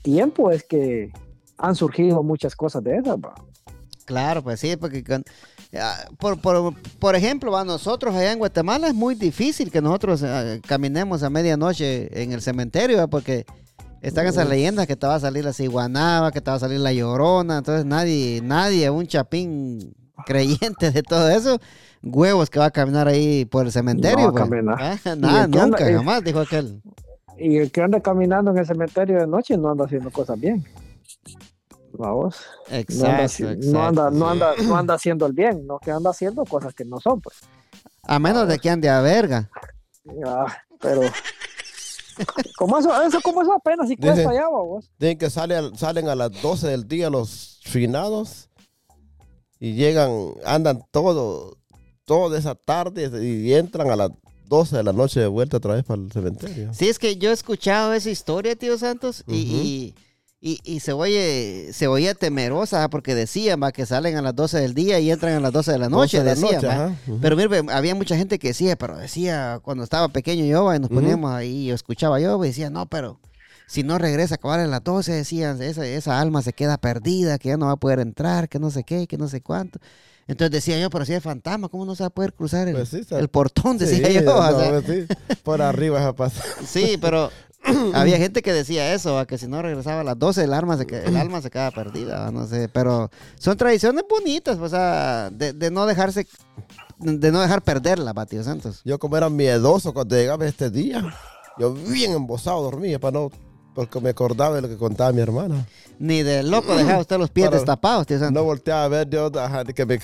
tiempo 0.01 0.51
es 0.51 0.65
que 0.65 1.13
han 1.57 1.75
surgido 1.75 2.23
muchas 2.23 2.55
cosas 2.55 2.83
de 2.83 2.97
esas, 2.97 3.15
va. 3.17 3.33
Claro, 4.05 4.41
pues 4.43 4.59
sí, 4.59 4.75
porque 4.75 5.03
con- 5.03 5.23
ah, 5.79 5.95
por, 6.19 6.39
por, 6.39 6.73
por 6.99 7.15
ejemplo, 7.15 7.55
a 7.57 7.63
nosotros 7.63 8.13
allá 8.13 8.31
en 8.33 8.39
Guatemala 8.39 8.87
es 8.87 8.93
muy 8.93 9.15
difícil 9.15 9.71
que 9.71 9.81
nosotros 9.81 10.21
ah, 10.23 10.57
caminemos 10.67 11.23
a 11.23 11.29
medianoche 11.29 12.21
en 12.21 12.33
el 12.33 12.41
cementerio, 12.41 12.97
¿va? 12.97 13.07
porque 13.07 13.45
están 14.01 14.27
esas 14.27 14.49
leyendas 14.49 14.85
que 14.87 14.97
te 14.97 15.07
va 15.07 15.15
a 15.15 15.19
salir 15.21 15.45
la 15.45 15.53
ciguanaba, 15.53 16.31
que 16.33 16.41
te 16.41 16.51
va 16.51 16.57
a 16.57 16.59
salir 16.59 16.79
la 16.81 16.91
llorona, 16.91 17.59
entonces 17.59 17.85
nadie, 17.85 18.41
nadie, 18.43 18.89
un 18.89 19.07
chapín 19.07 19.93
creyente 20.25 20.91
de 20.91 21.01
todo 21.03 21.29
eso, 21.29 21.57
huevos 22.01 22.49
que 22.49 22.59
va 22.59 22.65
a 22.65 22.71
caminar 22.71 23.07
ahí 23.07 23.45
por 23.45 23.65
el 23.65 23.71
cementerio. 23.71 24.25
No 24.27 24.31
pues. 24.33 24.43
caminar. 24.43 24.77
Ah, 24.81 25.15
Nada, 25.15 25.43
anda- 25.45 25.65
nunca, 25.65 25.89
eh, 25.89 25.93
jamás, 25.95 26.21
dijo 26.23 26.39
aquel. 26.41 26.81
Y 27.37 27.55
el 27.57 27.71
que 27.71 27.81
anda 27.81 28.01
caminando 28.01 28.51
en 28.51 28.57
el 28.57 28.65
cementerio 28.65 29.17
de 29.19 29.27
noche 29.27 29.57
no 29.57 29.69
anda 29.71 29.85
haciendo 29.85 30.11
cosas 30.11 30.37
bien. 30.39 30.63
Vamos. 31.95 32.35
No 32.69 32.75
anda, 32.75 32.79
Exacto, 32.79 33.23
exacto. 33.23 33.65
no, 33.71 33.83
anda, 33.85 34.09
no, 34.11 34.29
anda, 34.29 34.53
no 34.63 34.75
anda 34.77 34.93
haciendo 34.95 35.25
el 35.25 35.33
bien, 35.33 35.65
no 35.67 35.79
que 35.79 35.91
anda 35.91 36.09
haciendo 36.09 36.43
cosas 36.45 36.73
que 36.73 36.85
no 36.85 36.99
son, 36.99 37.21
pues. 37.21 37.37
A 38.03 38.19
menos 38.19 38.47
de 38.47 38.59
que 38.59 38.69
ande 38.69 38.89
a 38.89 38.99
verga. 39.01 39.49
Ah, 40.25 40.45
pero. 40.81 41.01
Como 42.57 42.77
eso, 42.77 43.01
eso, 43.01 43.19
como 43.21 43.41
eso 43.41 43.53
apenas 43.53 43.87
si 43.89 43.97
cuesta 43.97 44.21
Dice- 44.21 44.35
ya, 44.35 44.47
vos. 44.47 44.87
Dicen 44.99 45.17
que 45.17 45.29
sale 45.31 45.55
al- 45.55 45.75
salen 45.75 46.09
a 46.09 46.15
las 46.15 46.31
12 46.43 46.67
del 46.67 46.87
día 46.87 47.09
los 47.09 47.59
finados 47.63 48.49
y 49.59 49.73
llegan, 49.73 50.11
andan 50.45 50.83
todo, 50.91 51.57
toda 52.05 52.37
esa 52.37 52.53
tarde 52.53 53.09
y 53.25 53.51
entran 53.55 53.89
a 53.89 53.95
las 53.95 54.11
12 54.47 54.77
de 54.77 54.83
la 54.83 54.93
noche 54.93 55.21
de 55.21 55.27
vuelta 55.27 55.57
otra 55.57 55.73
vez 55.73 55.83
para 55.85 56.01
el 56.03 56.11
cementerio. 56.11 56.71
Sí, 56.75 56.87
es 56.87 56.99
que 56.99 57.15
yo 57.17 57.31
he 57.31 57.33
escuchado 57.33 57.93
esa 57.93 58.11
historia, 58.11 58.55
tío 58.55 58.77
Santos, 58.77 59.23
y, 59.25 59.35
y, 59.35 59.95
y- 60.45 60.59
y 60.65 60.81
se 60.81 60.91
oye, 60.91 61.69
se 61.71 61.87
oía 61.87 62.13
temerosa 62.15 62.89
porque 62.89 63.15
decían 63.15 63.61
va, 63.63 63.71
que 63.71 63.85
salen 63.85 64.17
a 64.17 64.21
las 64.21 64.35
12 64.35 64.59
del 64.59 64.73
día 64.73 64.99
y 64.99 65.09
entran 65.09 65.33
a 65.35 65.39
las 65.39 65.53
12 65.53 65.71
de 65.71 65.77
la 65.79 65.87
noche, 65.87 66.17
12 66.17 66.17
de 66.17 66.23
la 66.23 66.47
decían, 66.57 66.77
noche. 67.07 67.17
Pero 67.21 67.37
mire, 67.37 67.61
había 67.71 67.95
mucha 67.95 68.17
gente 68.17 68.37
que 68.39 68.49
decía, 68.49 68.75
pero 68.75 68.97
decía, 68.97 69.59
cuando 69.63 69.83
estaba 69.85 70.09
pequeño 70.09 70.43
yo, 70.45 70.65
va, 70.65 70.75
y 70.75 70.79
nos 70.79 70.89
poníamos 70.89 71.31
ahí, 71.31 71.67
yo 71.67 71.75
escuchaba 71.75 72.19
yo, 72.19 72.43
y 72.43 72.49
decía, 72.49 72.69
no, 72.69 72.85
pero 72.87 73.19
si 73.67 73.83
no 73.83 73.97
regresa 73.97 74.33
a 74.33 74.37
acabar 74.37 74.59
a 74.59 74.67
las 74.67 74.83
12, 74.83 75.13
decían, 75.13 75.61
esa, 75.61 75.85
esa 75.85 76.19
alma 76.19 76.41
se 76.41 76.51
queda 76.51 76.77
perdida, 76.77 77.39
que 77.39 77.47
ya 77.49 77.57
no 77.57 77.67
va 77.67 77.71
a 77.71 77.77
poder 77.77 77.99
entrar, 77.99 78.49
que 78.49 78.59
no 78.59 78.69
sé 78.69 78.83
qué, 78.83 79.07
que 79.07 79.17
no 79.17 79.29
sé 79.29 79.39
cuánto. 79.39 79.79
Entonces 80.27 80.51
decía 80.51 80.77
yo, 80.79 80.89
pero 80.89 81.05
si 81.05 81.13
es 81.13 81.23
fantasma, 81.23 81.69
¿cómo 81.69 81.85
no 81.85 81.95
se 81.95 82.03
va 82.03 82.07
a 82.07 82.09
poder 82.09 82.33
cruzar 82.33 82.67
el, 82.67 82.75
Pues 82.75 82.89
sí, 82.89 83.01
el 83.11 83.27
portón? 83.29 83.77
Decía 83.79 84.07
Sí, 84.07 84.13
yo. 84.25 84.35
o 84.37 84.51
no, 84.51 84.59
sea. 84.59 84.81
sí, 84.81 85.05
por 85.43 85.61
arriba 85.61 85.99
esa 85.99 86.13
pasa. 86.13 86.41
Sí, 86.65 86.97
pero 86.99 87.29
había 87.93 88.17
gente 88.17 88.41
que 88.41 88.53
decía 88.53 88.93
eso, 88.93 89.17
a 89.17 89.25
que 89.25 89.37
si 89.37 89.47
no 89.47 89.61
regresaba 89.61 90.01
a 90.01 90.03
las 90.03 90.19
12 90.19 90.43
el 90.43 90.53
alma 90.53 90.77
se, 90.77 90.83
el 91.05 91.17
alma 91.17 91.41
se 91.41 91.49
quedaba 91.49 91.71
perdida, 91.71 92.19
va, 92.19 92.31
no 92.31 92.45
sé, 92.47 92.69
pero 92.69 93.09
son 93.39 93.57
tradiciones 93.57 94.03
bonitas, 94.09 94.57
o 94.57 94.69
sea, 94.69 95.29
de, 95.31 95.53
de 95.53 95.71
no 95.71 95.85
dejarse, 95.85 96.27
de 96.99 97.31
no 97.31 97.41
dejar 97.41 97.61
perderla, 97.61 98.13
va, 98.13 98.25
tío 98.25 98.43
Santos. 98.43 98.81
Yo 98.83 98.99
como 98.99 99.17
era 99.17 99.29
miedoso 99.29 99.93
cuando 99.93 100.15
llegaba 100.15 100.45
este 100.45 100.69
día, 100.69 101.03
yo 101.57 101.73
bien 101.73 102.13
embosado 102.13 102.61
dormía 102.63 102.99
para 102.99 103.19
no, 103.19 103.31
porque 103.73 103.99
me 104.01 104.09
acordaba 104.09 104.55
de 104.55 104.61
lo 104.61 104.69
que 104.69 104.77
contaba 104.77 105.11
mi 105.11 105.21
hermana. 105.21 105.65
Ni 105.99 106.23
de 106.23 106.43
loco 106.43 106.75
dejaba 106.75 106.99
usted 106.99 107.17
los 107.17 107.29
pies 107.29 107.49
destapados, 107.51 108.07
tío 108.07 108.19
Santos. 108.19 108.33
No 108.33 108.43
volteaba 108.43 108.83
a 108.83 108.87
ver 108.87 109.09
yo 109.09 109.31
que 109.73 109.85
me 109.85 109.99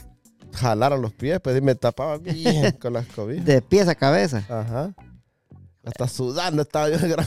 jalaran 0.53 1.01
los 1.01 1.13
pies, 1.13 1.39
pues 1.41 1.57
y 1.57 1.61
me 1.61 1.75
tapaba 1.75 2.17
bien 2.17 2.71
con 2.81 2.93
las 2.93 3.05
cobijas. 3.07 3.45
De 3.45 3.61
pies 3.61 3.87
a 3.87 3.95
cabeza. 3.95 4.43
Ajá. 4.49 4.93
Hasta 5.85 6.07
sudando 6.07 6.61
estaba 6.63 6.89
yo 6.89 6.97
de 6.99 7.07
gran 7.07 7.25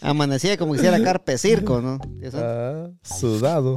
Amanecía 0.00 0.56
como 0.56 0.72
que 0.72 0.78
hiciera 0.80 1.02
carpe 1.02 1.38
circo, 1.38 1.80
¿no? 1.80 1.98
Ah, 2.34 2.88
sudado. 3.02 3.74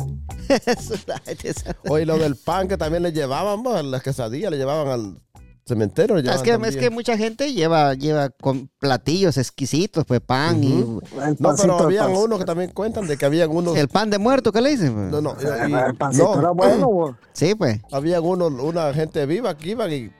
Oye, 1.89 2.05
lo 2.05 2.17
del 2.17 2.35
pan 2.35 2.67
que 2.67 2.77
también 2.77 3.03
le 3.03 3.11
llevaban, 3.11 3.61
pues, 3.61 3.83
las 3.85 4.01
quesadillas 4.01 4.49
le 4.49 4.57
llevaban 4.57 4.87
al 4.87 5.21
cementerio. 5.67 6.17
Es 6.17 6.41
que, 6.41 6.57
es 6.67 6.77
que 6.77 6.89
mucha 6.89 7.15
gente 7.17 7.53
lleva, 7.53 7.93
lleva 7.93 8.29
con 8.29 8.69
platillos 8.79 9.37
exquisitos, 9.37 10.05
pues 10.05 10.19
pan. 10.21 10.63
El 10.63 11.35
No, 11.39 11.55
pero 11.55 11.77
habían 11.79 12.11
unos 12.11 12.39
que 12.39 12.45
también 12.45 12.71
cuentan 12.71 13.05
de 13.07 13.17
que 13.17 13.25
habían 13.25 13.51
unos... 13.51 13.75
y 13.75 13.79
el 13.79 13.87
pan 13.87 14.09
de 14.09 14.17
muerto, 14.17 14.51
¿qué 14.51 14.61
le 14.61 14.71
dicen? 14.71 14.93
pues? 14.93 15.11
No, 15.11 15.21
no, 15.21 15.35
y- 15.39 15.71
y- 15.71 15.73
El 15.75 15.95
pancito 15.95 16.33
no, 16.35 16.39
era 16.39 16.49
bueno, 16.51 16.87
vos. 16.91 17.15
Sí, 17.33 17.53
pues. 17.53 17.79
habían 17.91 18.23
unos, 18.23 18.51
una 18.51 18.91
gente 18.93 19.25
viva 19.27 19.55
que 19.55 19.69
iban 19.69 19.91
y, 19.93 20.11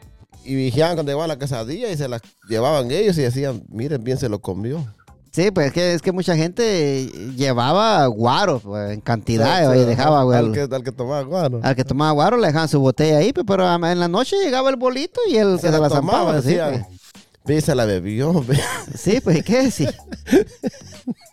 y 0.45 0.55
vigiaban 0.55 0.95
cuando 0.95 1.11
llevaban 1.11 1.29
la 1.29 1.39
quesadilla 1.39 1.89
y 1.89 1.97
se 1.97 2.07
las 2.07 2.21
llevaban 2.47 2.91
ellos 2.91 3.17
y 3.17 3.21
decían, 3.21 3.63
miren, 3.69 4.03
bien 4.03 4.17
se 4.17 4.29
lo 4.29 4.39
comió. 4.39 4.85
Sí, 5.31 5.51
pues 5.51 5.67
es 5.67 5.73
que, 5.73 5.93
es 5.95 6.01
que 6.01 6.13
mucha 6.13 6.37
gente 6.37 7.07
llevaba 7.35 8.05
guaro 8.05 8.59
pues, 8.59 8.91
en 8.93 9.01
cantidad 9.01 9.73
Sí, 9.73 9.79
y 9.79 9.83
dejaba 9.83 10.21
al, 10.37 10.53
que, 10.53 10.61
al 10.61 10.81
que 10.83 10.93
tomaba 10.93 11.23
guano. 11.23 11.59
al 11.61 11.75
que 11.75 11.83
tomaba 11.83 12.11
guaro 12.11 12.37
le 12.37 12.47
dejaban 12.47 12.69
su 12.69 12.79
botella 12.79 13.17
ahí, 13.17 13.33
pues, 13.33 13.45
pero 13.45 13.69
en 13.75 13.99
la 13.99 14.07
noche 14.07 14.37
llegaba 14.41 14.69
el 14.69 14.77
bolito 14.77 15.19
y 15.29 15.35
él 15.35 15.59
se, 15.59 15.71
la 15.71 15.89
zampaba. 15.89 16.41
Sí, 16.41 16.47
decían, 16.49 16.87
"Ve, 17.43 17.59
se 17.59 17.75
la 17.75 17.83
bebió. 17.83 18.31
ve". 18.31 18.41
pues. 18.45 18.61
Sí, 18.97 19.19
pues, 19.19 19.43
¿qué 19.43 19.63
decir? 19.63 19.93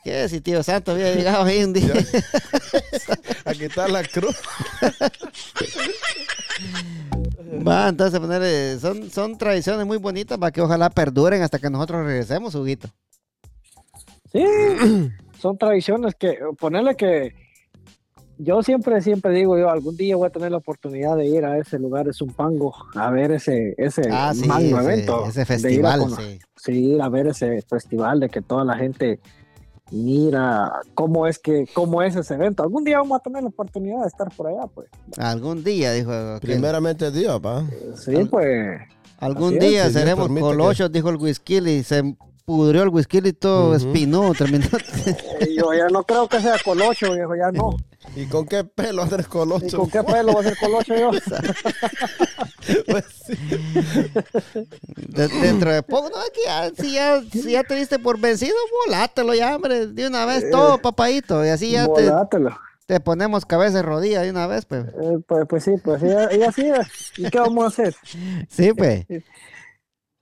¿Qué 0.03 0.11
decir, 0.13 0.43
tío 0.43 0.61
Santo? 0.65 0.91
Había 0.91 1.15
llegado 1.15 1.45
ahí 1.45 1.63
un 1.63 1.73
día. 1.73 1.95
a 3.45 3.53
quitar 3.53 3.89
la 3.89 4.03
cruz. 4.03 4.35
Va, 7.67 7.89
entonces 7.89 8.19
ponerle, 8.19 8.79
son, 8.79 9.11
son 9.11 9.37
tradiciones 9.37 9.87
muy 9.87 9.99
bonitas 9.99 10.39
para 10.39 10.51
que 10.51 10.61
ojalá 10.61 10.89
perduren 10.91 11.43
hasta 11.43 11.59
que 11.59 11.69
nosotros 11.71 12.05
regresemos, 12.07 12.55
Huguito. 12.55 12.89
Sí, 14.33 14.45
son 15.39 15.59
tradiciones 15.59 16.15
que, 16.15 16.39
ponerle 16.59 16.97
que 16.97 17.35
yo 18.39 18.63
siempre, 18.63 19.01
siempre 19.03 19.33
digo 19.33 19.59
yo, 19.59 19.71
algún 19.71 19.97
día 19.97 20.17
voy 20.17 20.27
a 20.27 20.31
tener 20.31 20.51
la 20.51 20.57
oportunidad 20.57 21.17
de 21.17 21.27
ir 21.27 21.45
a 21.45 21.59
ese 21.59 21.79
lugar 21.79 22.07
de 22.07 22.13
Zumpango 22.13 22.75
a 22.95 23.11
ver 23.11 23.33
ese, 23.33 23.75
ese 23.77 24.03
Ah, 24.11 24.33
sí, 24.35 24.47
magno 24.47 24.81
ese, 24.81 24.93
evento. 24.93 25.27
ese 25.27 25.45
de 25.59 25.73
ir 25.75 25.87
a 25.87 25.93
festival, 25.93 26.11
sí. 26.17 26.39
sí, 26.57 26.73
ir 26.95 27.03
a 27.03 27.09
ver 27.09 27.27
ese 27.29 27.63
festival 27.63 28.21
de 28.21 28.29
que 28.31 28.41
toda 28.43 28.65
la 28.65 28.77
gente 28.77 29.21
mira 29.93 30.81
cómo 30.95 31.27
es 31.27 31.39
que, 31.39 31.67
cómo 31.73 32.03
es 32.03 32.17
ese 32.17 32.35
evento. 32.35 32.63
Algún 32.63 32.85
día 32.85 32.99
vamos 32.99 33.21
a 33.21 33.23
tener 33.23 33.43
la 33.43 33.49
oportunidad 33.49 34.01
de 34.01 34.09
estar 34.09 34.29
por 34.35 34.49
allá, 34.49 34.67
pues. 34.75 34.89
Algún 35.19 35.63
día, 35.63 35.93
dijo. 35.93 36.13
aquel. 36.13 36.51
Primeramente 36.51 37.11
Dios, 37.11 37.41
pa. 37.41 37.65
Sí, 37.97 38.25
pues. 38.31 38.81
Algún 39.19 39.59
día 39.59 39.89
seremos 39.91 40.29
colochos, 40.29 40.91
dijo 40.91 41.09
el 41.11 41.17
whisky, 41.17 41.59
y 41.59 41.85
se 41.85 42.17
pudrió 42.45 42.83
el 42.83 42.89
whisky 42.89 43.19
y 43.25 43.33
todo 43.33 43.69
Ujú. 43.69 43.75
espinó, 43.77 44.33
terminó. 44.35 44.67
Yo 45.57 45.73
ya 45.75 45.89
no 45.89 46.03
creo 46.05 46.29
que 46.29 46.41
sea 46.41 46.57
colocho, 46.65 47.13
viejo, 47.13 47.35
ya 47.37 47.51
no. 47.53 47.77
¿Y 48.17 48.27
con 48.27 48.47
qué 48.47 48.65
pelo 48.65 49.05
¿Y 49.07 49.23
Colocho? 49.25 49.79
con 49.79 49.89
qué 49.91 50.03
pelo 50.03 50.33
va 50.35 50.41
a 50.41 50.45
ser 50.45 50.57
colocho 50.59 50.95
yo? 50.97 51.11
Pues 52.87 53.05
sí. 53.27 53.35
De- 54.97 55.29
dentro 55.29 55.73
de 55.73 55.83
poco, 55.83 56.11
no, 56.11 56.23
es 56.23 56.31
que 56.31 56.41
ya, 56.45 56.71
si, 56.81 56.93
ya, 56.95 57.21
si 57.31 57.53
ya 57.53 57.65
te 57.65 57.75
diste 57.75 57.99
por 57.99 58.19
vencido, 58.21 58.55
volátelo 58.87 59.35
ya, 59.35 59.57
hombre, 59.57 59.89
de 59.89 60.07
una 60.07 60.25
vez 60.27 60.49
todo, 60.51 60.79
papadito, 60.79 61.45
y 61.45 61.49
así 61.49 61.73
ya 61.73 61.85
te, 61.85 61.89
Volátelo. 62.09 62.57
te 62.87 63.01
ponemos 63.01 63.45
cabeza 63.47 63.81
y 63.81 63.83
rodilla 63.83 64.23
de 64.23 64.31
una 64.31 64.47
vez, 64.47 64.65
pues. 64.65 64.85
Eh, 64.87 65.19
pues, 65.27 65.45
pues 65.49 65.65
sí, 65.65 65.73
pues 65.83 66.03
y, 66.03 66.37
y 66.39 66.43
así. 66.45 66.71
¿Y 67.17 67.31
qué 67.31 67.39
vamos 67.41 67.65
a 67.65 67.69
hacer? 67.69 67.97
Sí, 68.49 68.73
pues. 68.73 69.07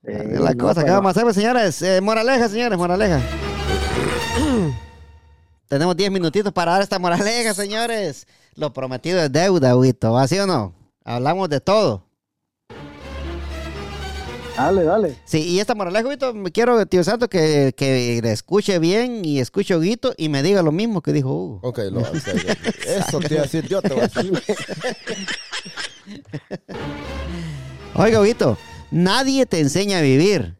Eh, 0.03 0.37
la 0.39 0.53
no, 0.53 0.65
cosa 0.65 0.83
que 0.83 0.89
vamos 0.89 1.15
a 1.15 1.19
hacer, 1.19 1.31
señores. 1.33 1.81
Eh, 1.81 2.01
moraleja, 2.01 2.49
señores, 2.49 2.77
moraleja. 2.77 3.21
Tenemos 5.67 5.95
10 5.95 6.11
minutitos 6.11 6.51
para 6.51 6.73
dar 6.73 6.81
esta 6.81 6.99
moraleja, 6.99 7.53
señores. 7.53 8.27
Lo 8.55 8.73
prometido 8.73 9.19
es 9.19 9.31
deuda, 9.31 9.77
Huito, 9.77 10.13
¿va 10.13 10.27
sí 10.27 10.37
o 10.39 10.47
no? 10.47 10.73
Hablamos 11.05 11.49
de 11.49 11.61
todo. 11.61 12.05
Dale, 14.57 14.83
dale. 14.83 15.15
Sí, 15.25 15.43
y 15.43 15.59
esta 15.59 15.75
moraleja, 15.75 16.07
Huito, 16.07 16.33
me 16.33 16.51
quiero, 16.51 16.85
tío 16.85 17.03
Santo, 17.03 17.29
que, 17.29 17.73
que 17.77 18.19
le 18.21 18.31
escuche 18.31 18.79
bien 18.79 19.23
y 19.23 19.39
escuche 19.39 19.73
a 19.73 19.77
Huguito 19.77 20.13
y 20.17 20.29
me 20.29 20.43
diga 20.43 20.61
lo 20.61 20.71
mismo 20.71 21.01
que 21.01 21.13
dijo 21.13 21.29
Hugo. 21.29 21.59
Ok, 21.63 21.79
lo 21.91 22.01
voy 22.01 22.09
a 22.09 22.17
hacer. 22.17 22.57
Eso 22.85 23.19
te 23.19 23.33
iba 23.35 23.41
a 23.41 23.45
decir, 23.45 23.67
yo 23.67 23.81
te 23.81 23.93
voy 23.93 24.03
a 24.03 24.07
decir. 24.07 24.43
Oiga, 27.95 28.19
Huguito, 28.19 28.57
nadie 28.91 29.45
te 29.45 29.59
enseña 29.59 29.99
a 29.99 30.01
vivir. 30.01 30.57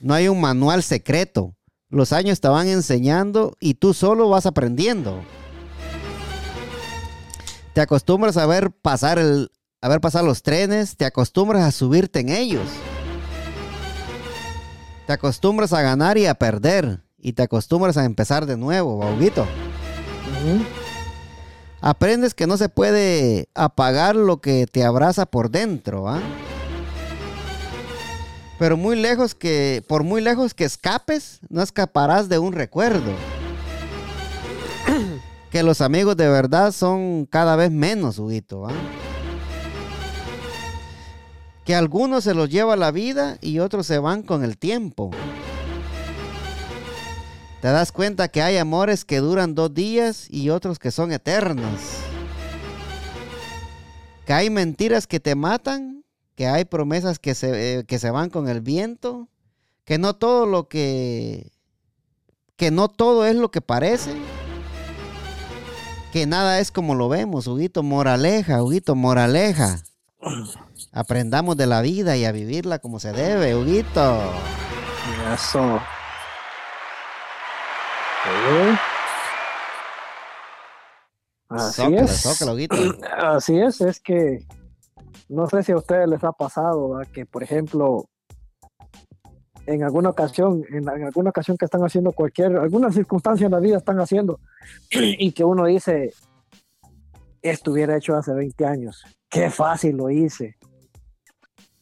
No 0.00 0.14
hay 0.14 0.28
un 0.28 0.40
manual 0.40 0.82
secreto. 0.82 1.54
Los 1.90 2.12
años 2.12 2.40
te 2.40 2.48
van 2.48 2.68
enseñando 2.68 3.56
y 3.60 3.74
tú 3.74 3.94
solo 3.94 4.28
vas 4.28 4.46
aprendiendo. 4.46 5.22
Te 7.72 7.80
acostumbras 7.80 8.36
a 8.36 8.46
ver 8.46 8.72
pasar 8.72 9.18
el, 9.18 9.50
a 9.80 9.88
ver 9.88 10.00
pasar 10.00 10.24
los 10.24 10.42
trenes, 10.42 10.96
te 10.96 11.04
acostumbras 11.04 11.62
a 11.64 11.70
subirte 11.70 12.20
en 12.20 12.30
ellos. 12.30 12.66
Te 15.06 15.12
acostumbras 15.12 15.72
a 15.72 15.80
ganar 15.80 16.18
y 16.18 16.26
a 16.26 16.34
perder 16.34 17.02
y 17.16 17.32
te 17.32 17.42
acostumbras 17.42 17.96
a 17.96 18.04
empezar 18.04 18.46
de 18.46 18.56
nuevo, 18.56 18.98
Huguito. 18.98 19.42
Ujú. 19.42 20.62
aprendes 21.80 22.34
que 22.34 22.46
no 22.46 22.58
se 22.58 22.68
puede 22.68 23.48
apagar 23.54 24.14
lo 24.14 24.42
que 24.42 24.66
te 24.66 24.84
abraza 24.84 25.24
por 25.24 25.50
dentro, 25.50 26.08
¿ah? 26.08 26.20
Pero 28.58 28.76
muy 28.76 28.96
lejos 28.96 29.34
que, 29.34 29.84
por 29.86 30.02
muy 30.02 30.20
lejos 30.20 30.52
que 30.52 30.64
escapes, 30.64 31.38
no 31.48 31.62
escaparás 31.62 32.28
de 32.28 32.38
un 32.38 32.52
recuerdo. 32.52 33.12
que 35.50 35.62
los 35.62 35.80
amigos 35.80 36.16
de 36.16 36.28
verdad 36.28 36.72
son 36.72 37.26
cada 37.26 37.54
vez 37.56 37.70
menos, 37.70 38.18
Huguito, 38.18 38.66
¿ah? 38.66 38.72
Que 41.64 41.74
algunos 41.74 42.24
se 42.24 42.34
los 42.34 42.48
lleva 42.48 42.76
la 42.76 42.90
vida 42.90 43.38
y 43.40 43.58
otros 43.58 43.86
se 43.86 43.98
van 43.98 44.22
con 44.22 44.42
el 44.42 44.56
tiempo. 44.56 45.10
Te 47.60 47.68
das 47.68 47.92
cuenta 47.92 48.28
que 48.28 48.40
hay 48.40 48.56
amores 48.56 49.04
que 49.04 49.18
duran 49.18 49.54
dos 49.54 49.74
días 49.74 50.28
y 50.30 50.50
otros 50.50 50.78
que 50.78 50.90
son 50.90 51.12
eternos. 51.12 51.80
Que 54.24 54.32
hay 54.32 54.48
mentiras 54.48 55.06
que 55.06 55.20
te 55.20 55.34
matan, 55.34 55.97
que 56.38 56.46
hay 56.46 56.64
promesas 56.64 57.18
que 57.18 57.34
se, 57.34 57.80
eh, 57.80 57.84
que 57.84 57.98
se 57.98 58.12
van 58.12 58.30
con 58.30 58.48
el 58.48 58.60
viento, 58.60 59.26
que 59.84 59.98
no 59.98 60.14
todo 60.14 60.46
lo 60.46 60.68
que... 60.68 61.50
que 62.54 62.70
no 62.70 62.86
todo 62.86 63.26
es 63.26 63.34
lo 63.34 63.50
que 63.50 63.60
parece, 63.60 64.12
que 66.12 66.26
nada 66.28 66.60
es 66.60 66.70
como 66.70 66.94
lo 66.94 67.08
vemos, 67.08 67.48
Huguito, 67.48 67.82
moraleja, 67.82 68.62
Huguito, 68.62 68.94
moraleja. 68.94 69.82
Aprendamos 70.92 71.56
de 71.56 71.66
la 71.66 71.80
vida 71.80 72.16
y 72.16 72.24
a 72.24 72.30
vivirla 72.30 72.78
como 72.78 73.00
se 73.00 73.10
debe, 73.10 73.56
Huguito. 73.56 74.20
Eso. 75.34 75.80
Así 81.48 81.82
es. 81.96 82.42
Así 83.18 83.58
es, 83.58 83.80
es 83.80 83.98
que 83.98 84.46
no 85.28 85.46
sé 85.46 85.62
si 85.62 85.72
a 85.72 85.76
ustedes 85.76 86.08
les 86.08 86.22
ha 86.24 86.32
pasado 86.32 87.00
que, 87.12 87.26
por 87.26 87.42
ejemplo, 87.42 88.06
en 89.66 89.82
alguna 89.82 90.10
ocasión, 90.10 90.64
en, 90.70 90.88
alguna 90.88 91.30
ocasión 91.30 91.56
que 91.56 91.66
están 91.66 91.82
haciendo 91.82 92.12
cualquier, 92.12 92.56
alguna 92.56 92.90
circunstancia 92.90 93.46
en 93.46 93.52
la 93.52 93.60
vida 93.60 93.76
están 93.76 94.00
haciendo 94.00 94.40
y 94.90 95.32
que 95.32 95.44
uno 95.44 95.66
dice, 95.66 96.12
esto 97.42 97.72
hubiera 97.72 97.96
hecho 97.96 98.16
hace 98.16 98.32
20 98.32 98.64
años, 98.64 99.04
qué 99.28 99.50
fácil 99.50 99.96
lo 99.96 100.10
hice, 100.10 100.56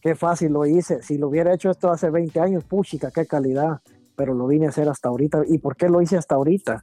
qué 0.00 0.14
fácil 0.14 0.52
lo 0.52 0.66
hice, 0.66 1.02
si 1.02 1.18
lo 1.18 1.28
hubiera 1.28 1.54
hecho 1.54 1.70
esto 1.70 1.90
hace 1.90 2.10
20 2.10 2.40
años, 2.40 2.64
puchica, 2.64 3.10
qué 3.10 3.26
calidad 3.26 3.80
pero 4.16 4.34
lo 4.34 4.46
vine 4.48 4.66
a 4.66 4.70
hacer 4.70 4.88
hasta 4.88 5.08
ahorita. 5.08 5.42
¿Y 5.46 5.58
por 5.58 5.76
qué 5.76 5.88
lo 5.88 6.00
hice 6.00 6.16
hasta 6.16 6.34
ahorita? 6.34 6.82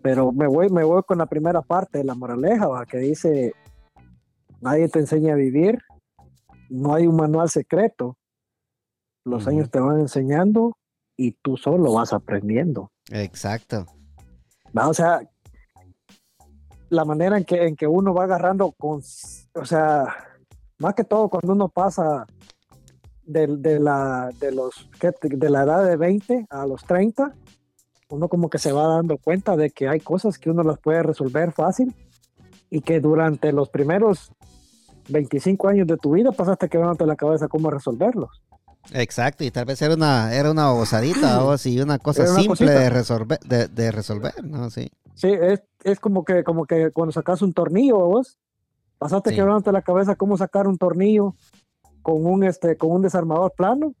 Pero 0.00 0.32
me 0.32 0.46
voy, 0.46 0.70
me 0.70 0.84
voy 0.84 1.02
con 1.02 1.18
la 1.18 1.26
primera 1.26 1.60
parte 1.60 1.98
de 1.98 2.04
la 2.04 2.14
moraleja, 2.14 2.68
que 2.86 2.98
dice, 2.98 3.52
nadie 4.60 4.88
te 4.88 4.98
enseña 4.98 5.34
a 5.34 5.36
vivir, 5.36 5.78
no 6.68 6.94
hay 6.94 7.06
un 7.06 7.16
manual 7.16 7.48
secreto, 7.48 8.16
los 9.24 9.46
años 9.46 9.70
te 9.70 9.80
van 9.80 10.00
enseñando 10.00 10.76
y 11.16 11.32
tú 11.32 11.56
solo 11.56 11.92
vas 11.92 12.12
aprendiendo. 12.12 12.90
Exacto. 13.10 13.86
o 14.74 14.94
sea, 14.94 15.20
la 16.88 17.04
manera 17.04 17.36
en 17.36 17.44
que, 17.44 17.66
en 17.66 17.76
que 17.76 17.86
uno 17.86 18.14
va 18.14 18.24
agarrando 18.24 18.72
con, 18.72 19.00
o 19.54 19.64
sea, 19.64 20.14
más 20.78 20.94
que 20.94 21.04
todo 21.04 21.28
cuando 21.28 21.52
uno 21.52 21.68
pasa 21.68 22.26
de, 23.22 23.78
la, 23.78 24.30
de, 24.40 24.52
los, 24.52 24.88
de 25.22 25.50
la 25.50 25.62
edad 25.62 25.84
de 25.84 25.96
20 25.96 26.46
a 26.50 26.66
los 26.66 26.84
30, 26.84 27.34
uno 28.10 28.28
como 28.28 28.50
que 28.50 28.58
se 28.58 28.72
va 28.72 28.86
dando 28.88 29.18
cuenta 29.18 29.56
de 29.56 29.70
que 29.70 29.88
hay 29.88 30.00
cosas 30.00 30.38
que 30.38 30.50
uno 30.50 30.62
las 30.62 30.78
puede 30.80 31.02
resolver 31.02 31.52
fácil 31.52 31.94
y 32.70 32.80
que 32.80 33.00
durante 33.00 33.52
los 33.52 33.68
primeros 33.68 34.32
25 35.10 35.68
años 35.68 35.86
de 35.86 35.96
tu 35.96 36.12
vida 36.12 36.32
pasaste 36.32 36.68
quedándote 36.68 37.06
la 37.06 37.16
cabeza 37.16 37.48
cómo 37.48 37.70
resolverlos. 37.70 38.42
Exacto, 38.92 39.44
y 39.44 39.50
tal 39.50 39.66
vez 39.66 39.80
era 39.82 39.94
una, 39.94 40.34
era 40.34 40.50
una 40.50 40.72
osadita 40.72 41.44
o 41.44 41.50
así, 41.50 41.80
una 41.80 41.98
cosa 41.98 42.26
simple 42.26 42.70
de 42.70 42.90
resolver, 42.90 43.38
de, 43.40 43.92
resolver, 43.92 44.32
¿no? 44.42 44.70
Sí, 44.70 44.90
sí 45.14 45.28
es, 45.28 45.62
es, 45.84 46.00
como, 46.00 46.24
que, 46.24 46.44
como 46.44 46.64
que 46.64 46.90
cuando 46.90 47.12
sacas 47.12 47.42
un 47.42 47.52
tornillo 47.52 47.98
vos, 47.98 48.38
pasaste 48.98 49.34
quedándote 49.34 49.72
la 49.72 49.82
cabeza 49.82 50.14
cómo 50.14 50.36
sacar 50.36 50.66
un 50.66 50.78
tornillo 50.78 51.34
con 52.02 52.24
un, 52.24 52.44
este, 52.44 52.76
con 52.76 52.90
un 52.90 53.02
desarmador 53.02 53.52
plano, 53.56 53.94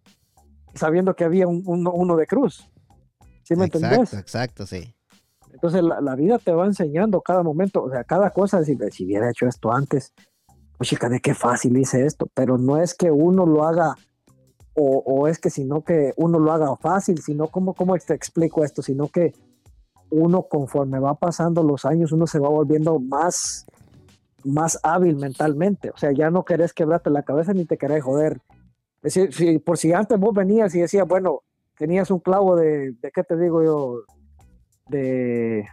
sabiendo 0.74 1.14
que 1.14 1.24
había 1.24 1.46
un, 1.46 1.62
uno 1.66 2.16
de 2.16 2.26
cruz. 2.26 2.70
¿Sí 3.42 3.56
me 3.56 3.66
exacto, 3.66 3.86
entendés? 3.86 4.14
Exacto, 4.14 4.66
sí. 4.66 4.94
Entonces 5.52 5.82
la, 5.82 6.14
vida 6.14 6.38
te 6.38 6.52
va 6.52 6.64
enseñando 6.64 7.20
cada 7.20 7.42
momento, 7.42 7.82
o 7.82 7.90
sea, 7.90 8.04
cada 8.04 8.30
cosa, 8.30 8.64
si, 8.64 8.78
si 8.92 9.04
hubiera 9.04 9.28
hecho 9.28 9.46
esto 9.46 9.72
antes, 9.72 10.12
pues 10.16 10.29
chica, 10.84 11.08
de 11.08 11.20
qué 11.20 11.34
fácil 11.34 11.76
hice 11.76 12.06
esto, 12.06 12.28
pero 12.34 12.58
no 12.58 12.76
es 12.76 12.94
que 12.94 13.10
uno 13.10 13.46
lo 13.46 13.64
haga 13.64 13.96
o, 14.82 15.28
es 15.28 15.38
que 15.38 15.50
sino 15.50 15.82
que 15.82 16.14
uno 16.16 16.38
lo 16.38 16.52
haga 16.52 16.74
fácil, 16.76 17.20
sino 17.20 17.48
como, 17.48 17.74
¿cómo 17.74 17.98
te 17.98 18.14
explico 18.14 18.64
esto? 18.64 18.80
Sino 18.80 19.08
que 19.08 19.34
uno 20.10 20.44
conforme 20.44 20.98
va 20.98 21.14
pasando 21.14 21.62
los 21.62 21.84
años, 21.84 22.12
uno 22.12 22.26
se 22.26 22.38
va 22.38 22.48
volviendo 22.48 22.98
más 22.98 23.66
más 24.42 24.78
hábil 24.82 25.16
mentalmente. 25.16 25.90
O 25.90 25.98
sea, 25.98 26.12
ya 26.12 26.30
no 26.30 26.46
querés 26.46 26.72
quebrarte 26.72 27.10
la 27.10 27.22
cabeza 27.22 27.52
ni 27.52 27.66
te 27.66 27.76
querés 27.76 28.02
joder. 28.02 28.40
Es 29.02 29.14
decir, 29.14 29.34
si, 29.34 29.58
por 29.58 29.76
si 29.76 29.92
antes 29.92 30.18
vos 30.18 30.34
venías 30.34 30.74
y 30.74 30.80
decías, 30.80 31.06
bueno, 31.06 31.42
tenías 31.76 32.10
un 32.10 32.20
clavo 32.20 32.56
de, 32.56 32.92
de 32.92 33.10
¿qué 33.10 33.22
te 33.22 33.36
digo 33.36 33.62
yo? 33.62 34.02
De 34.88 35.66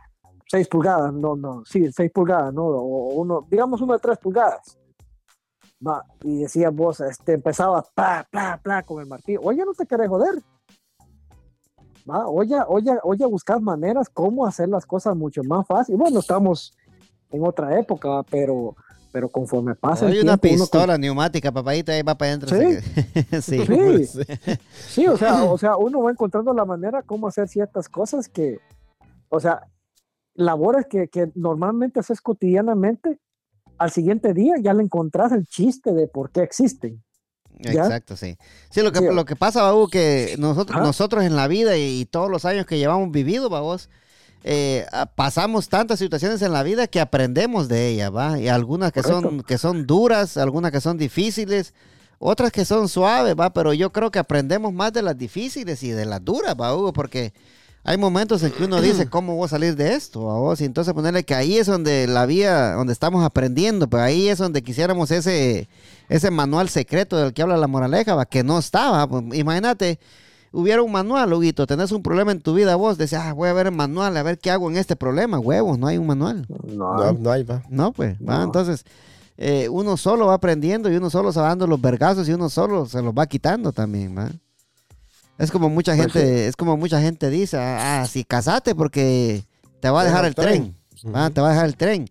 6 0.47 0.67
pulgadas, 0.67 1.13
no, 1.13 1.35
no, 1.35 1.63
sí, 1.65 1.91
6 1.91 2.11
pulgadas, 2.11 2.53
¿no? 2.53 2.65
O 2.65 3.15
uno, 3.15 3.45
digamos 3.49 3.81
uno 3.81 3.93
de 3.93 3.99
3 3.99 4.17
pulgadas. 4.17 4.77
Va, 5.85 6.03
y 6.23 6.39
decías 6.39 6.73
vos, 6.73 6.99
este, 7.01 7.33
empezaba 7.33 7.83
pa, 7.93 8.27
pa, 8.31 8.59
pa 8.63 8.83
con 8.83 8.99
el 9.01 9.07
martillo. 9.07 9.41
Oye, 9.43 9.63
no 9.63 9.73
te 9.73 9.85
querés 9.85 10.09
joder. 10.09 10.41
Va, 12.09 12.27
oye, 12.27 12.55
oye, 12.67 12.97
oye, 13.03 13.25
buscar 13.25 13.61
maneras 13.61 14.09
cómo 14.09 14.45
hacer 14.45 14.69
las 14.69 14.85
cosas 14.85 15.15
mucho 15.15 15.43
más 15.43 15.67
fácil. 15.67 15.97
Bueno, 15.97 16.19
estamos 16.19 16.75
en 17.29 17.45
otra 17.45 17.79
época, 17.79 18.23
pero 18.29 18.75
pero 19.11 19.29
conforme 19.29 19.73
pasa 19.73 20.05
Hay 20.05 20.19
una 20.19 20.37
pistola 20.37 20.97
neumática, 20.97 21.51
papadita, 21.51 21.91
ahí 21.91 22.03
va 22.03 22.15
para 22.15 22.33
adentro. 22.33 22.55
¿Sí? 22.55 23.41
sí. 23.41 24.05
sí. 24.69 25.07
o 25.07 25.17
sea, 25.17 25.43
o 25.45 25.57
sea, 25.57 25.75
uno 25.77 26.03
va 26.03 26.11
encontrando 26.11 26.53
la 26.53 26.65
manera 26.65 27.01
cómo 27.01 27.27
hacer 27.27 27.47
ciertas 27.47 27.89
cosas 27.89 28.29
que, 28.29 28.59
o 29.29 29.39
sea, 29.39 29.67
labores 30.35 30.85
que, 30.87 31.07
que 31.07 31.31
normalmente 31.35 31.99
haces 31.99 32.21
cotidianamente, 32.21 33.19
al 33.77 33.91
siguiente 33.91 34.33
día 34.33 34.55
ya 34.61 34.73
le 34.73 34.83
encontrás 34.83 35.31
el 35.31 35.45
chiste 35.45 35.93
de 35.93 36.07
por 36.07 36.31
qué 36.31 36.41
existen. 36.41 37.03
Exacto, 37.59 38.15
sí. 38.15 38.37
Sí, 38.69 38.81
lo 38.81 38.91
que, 38.91 39.01
lo 39.01 39.25
que 39.25 39.35
pasa, 39.35 39.63
Babu, 39.63 39.87
que 39.87 40.35
nosotros, 40.37 40.81
nosotros 40.81 41.23
en 41.23 41.35
la 41.35 41.47
vida 41.47 41.77
y, 41.77 42.05
todos 42.05 42.29
los 42.29 42.45
años 42.45 42.65
que 42.65 42.77
llevamos 42.77 43.11
vivido, 43.11 43.49
vos 43.49 43.89
eh, 44.43 44.85
pasamos 45.15 45.67
tantas 45.67 45.99
situaciones 45.99 46.41
en 46.41 46.53
la 46.53 46.63
vida 46.63 46.87
que 46.87 46.99
aprendemos 46.99 47.67
de 47.67 47.87
ellas, 47.87 48.13
¿va? 48.15 48.39
Y 48.39 48.47
algunas 48.47 48.91
que 48.91 49.01
son, 49.01 49.41
que 49.41 49.57
son 49.57 49.87
duras, 49.87 50.37
algunas 50.37 50.71
que 50.71 50.81
son 50.81 50.97
difíciles, 50.97 51.73
otras 52.19 52.51
que 52.51 52.65
son 52.65 52.87
suaves, 52.87 53.35
¿va? 53.35 53.51
Pero 53.53 53.73
yo 53.73 53.91
creo 53.91 54.11
que 54.11 54.19
aprendemos 54.19 54.73
más 54.73 54.93
de 54.93 55.01
las 55.01 55.17
difíciles 55.17 55.81
y 55.83 55.89
de 55.89 56.05
las 56.05 56.23
duras, 56.23 56.55
¿va, 56.59 56.75
Hugo? 56.75 56.93
Porque 56.93 57.33
hay 57.83 57.97
momentos 57.97 58.43
en 58.43 58.51
que 58.51 58.65
uno 58.65 58.81
dice, 58.81 59.05
¿cómo 59.09 59.35
voy 59.35 59.45
a 59.45 59.49
salir 59.49 59.75
de 59.75 59.93
esto? 59.93 60.19
vos? 60.19 60.61
Y 60.61 60.65
entonces 60.65 60.93
ponerle 60.93 61.23
que 61.23 61.35
ahí 61.35 61.57
es 61.57 61.67
donde 61.67 62.07
la 62.07 62.25
vía, 62.25 62.73
donde 62.73 62.93
estamos 62.93 63.23
aprendiendo, 63.23 63.87
pero 63.87 64.03
ahí 64.03 64.27
es 64.27 64.37
donde 64.37 64.61
quisiéramos 64.61 65.11
ese, 65.11 65.69
ese 66.09 66.31
manual 66.31 66.69
secreto 66.69 67.17
del 67.17 67.33
que 67.33 67.41
habla 67.41 67.57
la 67.57 67.67
moraleja, 67.67 68.15
¿va? 68.15 68.25
Que 68.25 68.43
no 68.43 68.59
estaba. 68.59 69.07
Pues, 69.07 69.23
imagínate 69.33 69.99
hubiera 70.51 70.81
un 70.81 70.91
manual, 70.91 71.31
Huguito, 71.33 71.67
tenés 71.67 71.91
un 71.91 72.01
problema 72.01 72.31
en 72.31 72.41
tu 72.41 72.53
vida 72.53 72.75
vos, 72.75 72.97
decís, 72.97 73.13
ah, 73.13 73.33
voy 73.33 73.49
a 73.49 73.53
ver 73.53 73.67
el 73.67 73.73
manual, 73.73 74.15
a 74.17 74.23
ver 74.23 74.39
qué 74.39 74.51
hago 74.51 74.69
en 74.69 74.77
este 74.77 74.95
problema, 74.95 75.39
huevos, 75.39 75.77
no 75.77 75.87
hay 75.87 75.97
un 75.97 76.07
manual. 76.07 76.45
No, 76.47 77.13
no, 77.13 77.31
hay, 77.31 77.43
va. 77.43 77.61
No, 77.69 77.91
pues, 77.91 78.17
va, 78.17 78.43
entonces, 78.43 78.83
eh, 79.37 79.69
uno 79.69 79.97
solo 79.97 80.27
va 80.27 80.35
aprendiendo 80.35 80.91
y 80.91 80.95
uno 80.95 81.09
solo 81.09 81.31
se 81.31 81.39
va 81.39 81.49
dando 81.49 81.67
los 81.67 81.79
vergazos 81.79 82.27
y 82.27 82.33
uno 82.33 82.49
solo 82.49 82.85
se 82.87 83.01
los 83.01 83.13
va 83.13 83.27
quitando 83.27 83.71
también, 83.71 84.17
va. 84.17 84.31
Es 85.37 85.51
como 85.51 85.69
mucha 85.69 85.95
pues 85.95 86.11
gente, 86.11 86.47
es 86.47 86.55
como 86.55 86.77
mucha 86.77 86.99
gente 87.01 87.29
dice, 87.29 87.57
ah, 87.59 88.05
si 88.09 88.23
casate 88.23 88.73
porque 88.73 89.43
te 89.79 89.89
va 89.89 90.01
a 90.01 90.05
dejar 90.05 90.25
el 90.25 90.35
tren, 90.35 90.75
te 91.01 91.41
va 91.41 91.49
a 91.49 91.51
dejar 91.51 91.65
el 91.65 91.75
tren. 91.75 92.07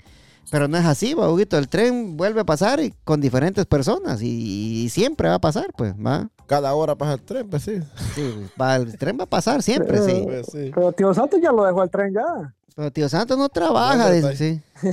Pero 0.50 0.68
no 0.68 0.76
es 0.78 0.84
así, 0.84 1.14
va, 1.14 1.28
Huguito. 1.28 1.58
El 1.58 1.68
tren 1.68 2.16
vuelve 2.16 2.40
a 2.40 2.44
pasar 2.44 2.80
y, 2.80 2.94
con 3.04 3.20
diferentes 3.20 3.66
personas 3.66 4.22
y, 4.22 4.88
siempre 4.90 5.28
va 5.28 5.34
a 5.34 5.40
pasar, 5.40 5.66
pues, 5.76 5.94
va. 5.94 6.28
Cada 6.46 6.72
hora 6.74 6.94
pasa 6.94 7.14
el 7.14 7.22
tren, 7.22 7.48
pues 7.48 7.64
sí. 7.64 7.80
Sí, 8.14 8.32
va, 8.60 8.76
el 8.76 8.96
tren 8.96 9.18
va 9.18 9.24
a 9.24 9.28
pasar 9.28 9.62
siempre, 9.62 10.00
sí. 10.02 10.22
Pues, 10.24 10.46
pero 10.52 10.92
tío 10.92 11.12
Santos 11.12 11.40
ya 11.42 11.50
lo 11.50 11.64
dejó 11.64 11.82
el 11.82 11.90
tren 11.90 12.14
ya. 12.14 12.54
Pero 12.76 12.92
tío 12.92 13.08
Santos 13.08 13.38
no 13.38 13.48
trabaja, 13.48 14.10
dice, 14.10 14.36
sí. 14.36 14.60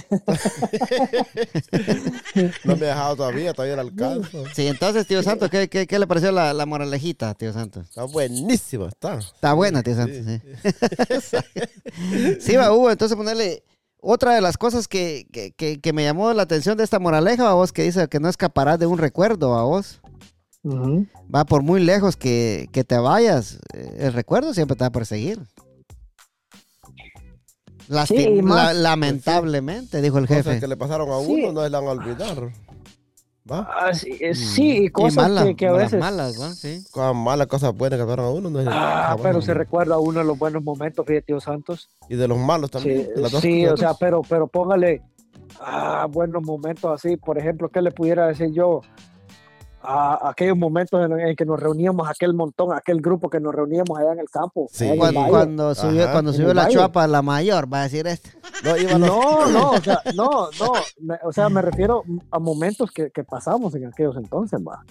no 2.63 2.77
me 2.77 2.85
ha 2.85 2.89
dejado 2.89 3.17
todavía, 3.17 3.53
todavía 3.53 3.73
el 3.73 3.81
alcance. 3.81 4.41
Sí, 4.55 4.67
entonces, 4.67 5.05
tío 5.05 5.21
Santos, 5.21 5.49
¿qué, 5.49 5.67
qué, 5.67 5.85
qué 5.85 5.99
le 5.99 6.07
pareció 6.07 6.31
la, 6.31 6.53
la, 6.53 6.65
moralejita, 6.65 7.33
tío 7.33 7.51
Santos? 7.51 7.89
Está 7.89 8.05
buenísimo, 8.05 8.87
está. 8.87 9.17
Está 9.17 9.51
buena, 9.51 9.83
tío 9.83 9.95
Santos, 9.95 10.25
sí. 10.25 10.41
Sí, 11.19 12.37
sí 12.39 12.55
va, 12.55 12.71
Hugo, 12.71 12.89
entonces 12.89 13.17
ponerle 13.17 13.63
otra 13.99 14.33
de 14.33 14.39
las 14.39 14.57
cosas 14.57 14.87
que, 14.87 15.27
que, 15.33 15.51
que, 15.51 15.81
que 15.81 15.91
me 15.91 16.05
llamó 16.05 16.31
la 16.31 16.43
atención 16.43 16.77
de 16.77 16.85
esta 16.85 16.99
moraleja, 16.99 17.49
a 17.49 17.53
vos, 17.53 17.73
que 17.73 17.83
dice 17.83 18.07
que 18.07 18.21
no 18.21 18.29
escaparás 18.29 18.79
de 18.79 18.85
un 18.85 18.97
recuerdo, 18.97 19.55
a 19.55 19.63
vos. 19.63 19.99
Va 20.65 21.43
por 21.43 21.63
muy 21.63 21.81
lejos 21.81 22.15
que, 22.15 22.69
que 22.71 22.85
te 22.85 22.97
vayas, 22.97 23.59
el 23.73 24.13
recuerdo 24.13 24.53
siempre 24.53 24.77
te 24.77 24.85
va 24.85 24.87
a 24.87 24.91
perseguir. 24.91 25.41
Lasti- 27.89 28.17
Sí, 28.17 28.23
y 28.29 28.41
la- 28.41 28.73
lamentablemente, 28.73 30.01
dijo 30.01 30.17
el 30.17 30.27
Cosas 30.27 30.45
jefe. 30.45 30.59
que 30.61 30.67
le 30.67 30.77
pasaron 30.77 31.09
a 31.11 31.19
Sí. 31.19 31.31
uno 31.31 31.51
no 31.53 31.63
se 31.63 31.69
la 31.69 31.79
van 31.79 31.87
a 31.89 31.91
olvidar. 31.91 32.51
¿Va? 33.51 33.67
Ah, 33.77 33.93
sí, 33.93 34.17
eh, 34.21 34.33
sí, 34.33 34.85
y 34.85 34.89
cosas 34.89 35.15
mala- 35.29 35.43
que, 35.43 35.55
que 35.57 35.67
a 35.67 35.71
las 35.73 35.81
veces... 35.83 35.99
malas, 35.99 36.41
¿va? 36.41 36.53
Sí. 36.53 36.81
Cosas 36.91 37.13
malas, 37.13 37.47
cosas 37.47 37.75
buenas 37.75 37.99
que 37.99 38.05
pasaron 38.05 38.25
a 38.27 38.29
uno 38.29 38.49
no 38.49 38.61
se 38.63 38.69
Ah, 38.69 39.03
jamás 39.09 39.21
pero 39.21 39.41
se 39.41 39.53
recuerda 39.53 39.99
uno 39.99 40.19
de 40.19 40.25
los 40.25 40.39
buenos 40.39 40.63
momentos, 40.63 41.05
fíjate, 41.05 41.25
tío 41.25 41.41
Santos. 41.41 41.89
Y 42.07 42.15
de 42.15 42.27
los 42.29 42.37
malos 42.37 42.71
también. 42.71 43.01
Sí, 43.01 43.07
de 43.15 43.21
las 43.21 43.31
dos 43.33 43.41
sí, 43.41 43.65
o 43.65 43.71
cosas. 43.71 43.79
sea, 43.81 43.93
pero, 43.99 44.21
pero 44.29 44.47
póngale 44.47 45.01
ah, 45.59 46.07
buenos 46.09 46.41
momentos 46.41 46.89
así. 46.89 47.17
Por 47.17 47.37
ejemplo, 47.37 47.67
¿qué 47.67 47.81
le 47.81 47.91
pudiera 47.91 48.27
decir 48.27 48.49
yo? 48.53 48.79
A 49.85 50.29
aquellos 50.29 50.57
momentos 50.57 51.03
en, 51.05 51.19
en 51.19 51.35
que 51.35 51.45
nos 51.45 51.59
reuníamos, 51.59 52.07
aquel 52.09 52.33
montón, 52.33 52.71
aquel 52.73 53.01
grupo 53.01 53.29
que 53.29 53.39
nos 53.41 53.53
reuníamos 53.53 53.99
allá 53.99 54.13
en 54.13 54.19
el 54.19 54.29
campo. 54.29 54.67
Sí. 54.71 54.85
en 54.85 54.91
el 54.93 54.97
Cuando, 54.99 55.19
valle. 55.19 55.31
cuando 55.31 55.75
subió, 55.75 56.03
Ajá, 56.03 56.11
cuando 56.13 56.31
subió 56.33 56.49
el 56.51 56.55
la 56.55 56.69
chuapa 56.69 57.05
la 57.07 57.21
mayor, 57.21 57.71
va 57.71 57.81
a 57.81 57.83
decir 57.83 58.07
esto. 58.07 58.29
No, 58.63 58.77
los- 58.77 58.99
No, 58.99 59.47
no, 59.49 59.71
o 59.71 59.81
sea, 59.81 60.01
no, 60.15 60.29
no, 60.59 60.71
me- 61.01 61.19
o 61.23 61.33
sea, 61.33 61.49
me 61.49 61.61
refiero 61.61 62.03
a 62.31 62.39
momentos 62.39 62.91
que, 62.91 63.11
que 63.11 63.23
pasamos 63.25 63.75
en 63.75 63.87
aquellos 63.87 64.15
entonces, 64.15 64.59
va. 64.61 64.83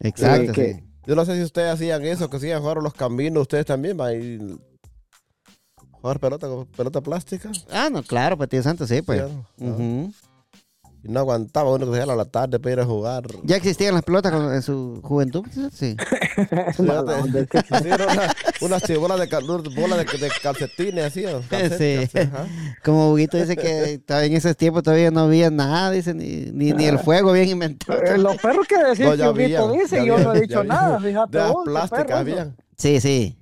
Exacto, 0.00 0.52
que- 0.52 0.74
sí. 0.74 0.84
Yo 1.06 1.14
no 1.14 1.24
sé 1.24 1.36
si 1.36 1.42
ustedes 1.42 1.72
hacían 1.72 2.04
eso, 2.04 2.28
que 2.28 2.36
hacían 2.36 2.60
jugar 2.60 2.78
los 2.82 2.92
caminos, 2.94 3.42
ustedes 3.42 3.64
también, 3.66 3.98
va, 3.98 4.12
y 4.12 4.38
jugar 5.92 6.18
pelota, 6.20 6.46
pelota 6.76 7.00
plástica. 7.00 7.50
Ah, 7.70 7.88
no, 7.90 8.02
claro, 8.02 8.36
pues 8.36 8.48
tío 8.48 8.62
Santos, 8.62 8.88
sí, 8.88 9.02
pues. 9.02 9.22
Sí, 9.22 9.28
ah. 9.60 9.64
Ujú. 9.64 10.12
Y 10.12 10.29
no 11.02 11.20
aguantaba 11.20 11.72
uno 11.72 11.90
que 11.90 11.96
se 11.96 12.02
a 12.02 12.06
la 12.06 12.24
tarde 12.24 12.58
para 12.58 12.72
ir 12.74 12.80
a 12.80 12.84
jugar. 12.84 13.24
¿Ya 13.44 13.56
existían 13.56 13.94
las 13.94 14.02
pelotas 14.02 14.32
con- 14.32 14.52
en 14.54 14.62
su 14.62 15.00
juventud? 15.02 15.44
Sí. 15.72 15.96
Era 16.78 18.06
una- 18.06 18.34
unas 18.60 18.82
chibolas 18.82 19.18
de, 19.18 19.26
bolas 19.76 19.98
de, 20.06 20.18
de 20.18 20.30
calcetines, 20.42 21.04
así. 21.04 21.22
¿no? 21.22 21.40
Calcetas, 21.48 22.10
Sí. 22.10 22.18
ajá. 22.18 22.46
Como 22.84 23.12
Huguito 23.12 23.36
dice 23.36 23.56
que 23.56 24.00
en 24.08 24.32
esos 24.34 24.56
tiempos 24.56 24.82
todavía 24.82 25.10
no 25.10 25.20
había 25.20 25.50
nada, 25.50 25.90
dice, 25.90 26.14
ni, 26.14 26.50
ni, 26.52 26.72
ni 26.72 26.84
el 26.86 26.98
fuego 26.98 27.32
bien 27.32 27.48
inventado. 27.48 28.02
Eh, 28.02 28.18
los 28.18 28.36
perros 28.36 28.66
que 28.66 28.76
decís 28.82 29.00
No, 29.00 29.16
que 29.16 29.28
Huguito 29.28 29.72
dice, 29.72 29.96
ya 29.96 30.04
yo 30.04 30.14
había, 30.14 30.24
no 30.26 30.34
he 30.34 30.40
dicho 30.40 30.64
nada, 30.64 31.00
fíjate 31.00 31.38
De 31.38 31.44
las 31.44 31.52
vos, 31.52 31.64
plásticas 31.64 32.10
habían. 32.12 32.56
Sí, 32.76 33.00
sí. 33.00 33.36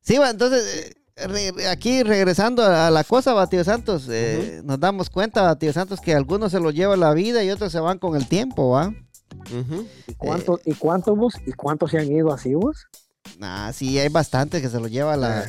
Sí, 0.00 0.18
va, 0.18 0.30
entonces, 0.30 0.64
eh, 0.90 0.94
re- 1.26 1.68
aquí 1.68 2.02
regresando 2.02 2.62
a 2.64 2.90
la 2.90 3.04
cosa, 3.04 3.32
Batido 3.32 3.64
Santos, 3.64 4.08
eh, 4.10 4.60
nos 4.64 4.78
damos 4.80 5.10
cuenta, 5.10 5.42
Batido 5.42 5.72
Santos, 5.72 6.00
que 6.00 6.14
algunos 6.14 6.52
se 6.52 6.60
los 6.60 6.74
lleva 6.74 6.96
la 6.96 7.12
vida 7.12 7.42
y 7.44 7.50
otros 7.50 7.72
se 7.72 7.80
van 7.80 7.98
con 7.98 8.16
el 8.16 8.28
tiempo, 8.28 8.70
¿va? 8.70 8.88
Ujú. 9.50 9.86
¿Y 10.06 10.14
cuántos, 10.14 10.60
¿Y 10.64 10.74
cuántos 10.74 11.16
vos? 11.16 11.34
¿Y 11.46 11.52
cuántos 11.52 11.90
se 11.90 11.98
han 11.98 12.10
ido 12.12 12.32
así 12.32 12.54
vos? 12.54 12.86
Nah, 13.38 13.72
sí, 13.72 13.98
hay 13.98 14.08
bastantes 14.08 14.60
que 14.62 14.68
se 14.68 14.78
los 14.80 14.90
lleva 14.90 15.16
la... 15.16 15.46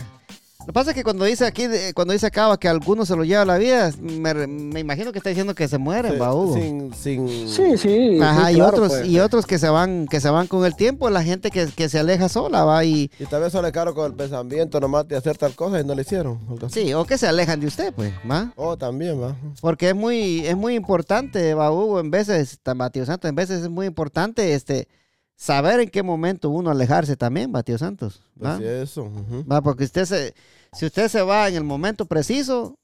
Lo 0.64 0.68
que 0.68 0.74
pasa 0.74 0.92
es 0.92 0.96
que 0.96 1.04
cuando 1.04 1.26
dice 1.26 1.46
aquí, 1.46 1.68
de- 1.68 1.94
cuando 1.94 2.14
dice 2.14 2.28
acá 2.28 2.56
que 2.58 2.70
algunos 2.70 3.08
se 3.10 3.16
los 3.18 3.28
lleva 3.28 3.44
la 3.44 3.58
vida, 3.58 3.92
me, 4.00 4.34
me 4.48 4.80
imagino 4.80 5.12
que 5.12 5.18
está 5.18 5.30
diciendo 5.30 5.54
que 5.54 5.68
se 5.68 5.78
mueren, 5.78 6.14
Sí, 6.14 6.18
va, 6.20 6.34
Hugo. 6.34 6.54
Sin, 6.56 6.94
sin... 6.94 7.28
Sí, 7.50 7.78
sí. 7.78 8.20
Ajá, 8.22 8.48
sí, 8.48 8.54
y 8.54 8.56
claro, 8.56 8.70
otros, 8.70 8.88
pues. 8.94 9.08
y 9.08 9.20
otros 9.20 9.46
que 9.46 9.60
se 9.60 9.68
van, 9.70 10.08
que 10.08 10.22
se 10.22 10.30
van 10.30 10.48
con 10.48 10.64
el 10.66 10.76
tiempo, 10.76 11.10
la 11.10 11.22
gente 11.22 11.52
que, 11.52 11.68
que 11.68 11.90
se 11.90 12.00
aleja 12.00 12.30
sola, 12.30 12.64
va, 12.64 12.86
y 12.86 13.12
Y 13.20 13.26
tal 13.26 13.42
vez 13.42 13.52
solo 13.52 13.70
caro 13.74 13.94
con 13.94 14.06
el 14.06 14.14
pensamiento 14.14 14.80
nomás 14.80 15.06
de 15.08 15.18
hacer 15.18 15.38
tal 15.38 15.54
cosa 15.54 15.82
y 15.82 15.84
no 15.84 15.96
le 15.96 16.04
hicieron. 16.04 16.40
sí, 16.70 16.94
o 16.94 17.04
que 17.06 17.18
se 17.18 17.28
alejan 17.28 17.60
de 17.60 17.68
usted, 17.68 17.94
pues, 17.94 18.14
va. 18.30 18.54
Oh, 18.56 18.78
también, 18.78 19.22
va. 19.22 19.36
Porque 19.60 19.90
es 19.90 19.96
muy, 19.96 20.46
es 20.48 20.56
muy 20.56 20.76
importante, 20.76 21.54
va, 21.54 21.72
Hugo, 21.72 22.00
en 22.00 22.10
veces, 22.10 22.60
Tío 22.94 23.06
Santos, 23.06 23.28
en 23.30 23.36
veces 23.36 23.64
es 23.64 23.70
muy 23.70 23.86
importante, 23.86 24.54
este, 24.54 24.88
saber 25.36 25.80
en 25.80 25.90
qué 25.90 26.04
momento 26.04 26.50
uno 26.50 26.70
alejarse 26.72 27.16
también, 27.16 27.52
va, 27.54 27.64
Tío 27.64 27.78
Santos, 27.78 28.22
va. 28.44 28.58
Pues 28.58 28.68
eso. 28.90 29.04
ujú. 29.04 29.46
Va, 29.52 29.62
porque 29.62 29.84
usted 29.84 30.06
se, 30.06 30.34
si 30.72 30.86
usted 30.86 31.08
se 31.10 31.22
va 31.22 31.48
en 31.50 31.56
el 31.56 31.64
momento 31.64 32.06
preciso, 32.06 32.76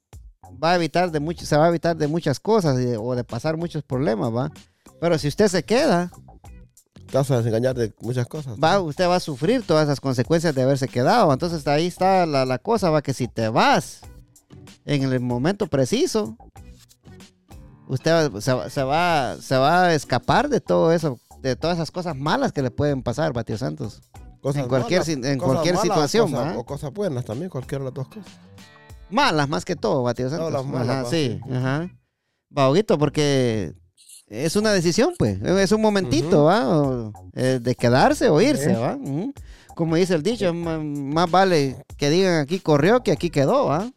va 0.62 0.72
a 0.72 0.74
evitar 0.76 1.10
de 1.10 1.20
mucho, 1.20 1.46
se 1.46 1.56
va 1.56 1.66
a 1.66 1.68
evitar 1.68 1.96
de 1.96 2.08
muchas 2.08 2.40
cosas 2.40 2.78
y 2.80 2.94
o 2.98 3.14
de 3.14 3.24
pasar 3.24 3.56
muchos 3.56 3.82
problemas, 3.82 4.34
va. 4.34 4.50
Pero 5.00 5.18
si 5.18 5.28
usted 5.28 5.48
se 5.48 5.62
queda, 5.62 6.10
Te 7.10 7.16
vas 7.16 7.30
a 7.30 7.38
desengañar 7.38 7.74
de 7.76 7.92
muchas 8.00 8.26
cosas. 8.26 8.56
va, 8.62 8.80
usted 8.80 9.08
va 9.08 9.16
a 9.16 9.20
sufrir 9.20 9.62
todas 9.66 9.84
esas 9.84 10.00
consecuencias 10.00 10.54
de 10.54 10.62
haberse 10.62 10.88
quedado. 10.88 11.32
Entonces 11.32 11.66
ahí 11.66 11.86
está 11.86 12.26
la, 12.26 12.44
la 12.44 12.58
cosa, 12.58 12.90
va, 12.90 13.00
que 13.02 13.14
si 13.14 13.26
te 13.28 13.48
vas 13.48 14.00
en 14.84 15.02
el 15.04 15.20
momento 15.20 15.66
preciso, 15.66 16.36
usted 17.88 18.30
se, 18.40 18.70
se 18.70 18.82
va, 18.82 19.36
se 19.40 19.56
va 19.56 19.84
a 19.86 19.94
escapar 19.94 20.48
de 20.48 20.60
todo 20.60 20.92
eso, 20.92 21.18
de 21.42 21.56
todas 21.56 21.76
esas 21.78 21.90
cosas 21.90 22.16
malas 22.16 22.52
que 22.52 22.62
le 22.62 22.70
pueden 22.70 23.02
pasar, 23.02 23.32
Batio 23.32 23.56
Santos. 23.58 24.02
Cosas 24.40 24.62
en 24.62 24.68
cualquier 24.68 25.00
malas, 25.00 25.08
en 25.26 25.38
cualquier 25.38 25.74
malas 25.74 25.82
situación, 25.82 26.30
cosas- 26.32 26.54
¿va? 26.54 26.58
O 26.58 26.64
cosas 26.64 26.92
buenas 26.92 27.24
también, 27.24 27.50
cualquiera 27.50 27.84
de 27.84 27.90
las 27.90 27.94
dos 27.94 28.08
cosas. 28.08 28.26
Malas 29.10 29.48
más 29.48 29.64
que 29.64 29.76
todo, 29.76 30.02
Batio 30.02 30.30
Santos. 30.30 30.52
las 30.52 30.64
malas, 30.64 30.88
Ajá, 31.00 31.10
sí, 31.10 31.40
sí. 31.44 31.52
ajá. 31.54 31.90
Baguito, 32.48 32.96
porque 32.98 33.74
es 34.28 34.56
una 34.56 34.72
decisión, 34.72 35.14
pues. 35.18 35.40
Es 35.42 35.72
un 35.72 35.80
momentito, 35.82 36.38
Ujú. 36.38 36.44
¿va? 36.46 36.78
O, 36.78 37.12
eh, 37.34 37.58
de 37.60 37.74
quedarse 37.74 38.28
o 38.28 38.40
irse. 38.40 38.74
¿va? 38.74 38.96
Ujú. 38.96 39.32
Como 39.74 39.96
dice 39.96 40.14
el 40.14 40.22
dicho, 40.22 40.52
más 40.54 41.30
vale 41.30 41.84
que 41.96 42.10
digan 42.10 42.40
aquí 42.40 42.60
corrió 42.60 43.02
que 43.02 43.12
aquí 43.12 43.30
quedó, 43.30 43.66
¿va? 43.66 43.90